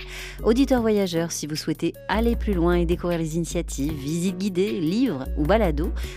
Auditeurs 0.43 0.81
voyageurs, 0.81 1.31
si 1.31 1.47
vous 1.47 1.55
souhaitez 1.55 1.93
aller 2.09 2.35
plus 2.35 2.53
loin 2.53 2.75
et 2.75 2.85
découvrir 2.85 3.17
les 3.17 3.37
initiatives, 3.37 3.93
visites 3.93 4.37
guidées, 4.37 4.79
livres 4.79 5.25
ou 5.37 5.43
balades 5.43 5.68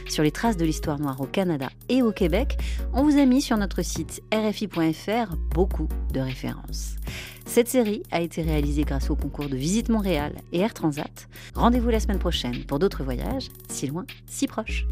sur 0.09 0.23
les 0.23 0.31
traces 0.31 0.57
de 0.57 0.65
l'histoire 0.65 0.99
noire 0.99 1.21
au 1.21 1.27
Canada 1.27 1.69
et 1.89 2.03
au 2.03 2.13
Québec, 2.13 2.59
on 2.93 3.03
vous 3.03 3.19
a 3.19 3.25
mis 3.25 3.43
sur 3.43 3.57
notre 3.57 3.83
site 3.83 4.23
rfi.fr 4.33 5.37
beaucoup 5.55 5.89
de 6.13 6.21
références. 6.21 6.97
Cette 7.47 7.69
série 7.69 8.03
a 8.11 8.21
été 8.21 8.43
réalisée 8.43 8.85
grâce 8.85 9.11
au 9.11 9.17
concours 9.17 9.49
de 9.49 9.57
Visite 9.57 9.89
Montréal 9.89 10.35
et 10.53 10.61
Air 10.61 10.75
Transat. 10.75 11.29
Rendez-vous 11.55 11.91
la 11.91 12.01
semaine 12.01 12.19
prochaine 12.19 12.65
pour 12.65 12.79
d'autres 12.79 13.05
voyages, 13.05 13.49
si 13.69 13.87
loin, 13.87 14.07
si 14.27 14.47
proches. 14.47 14.87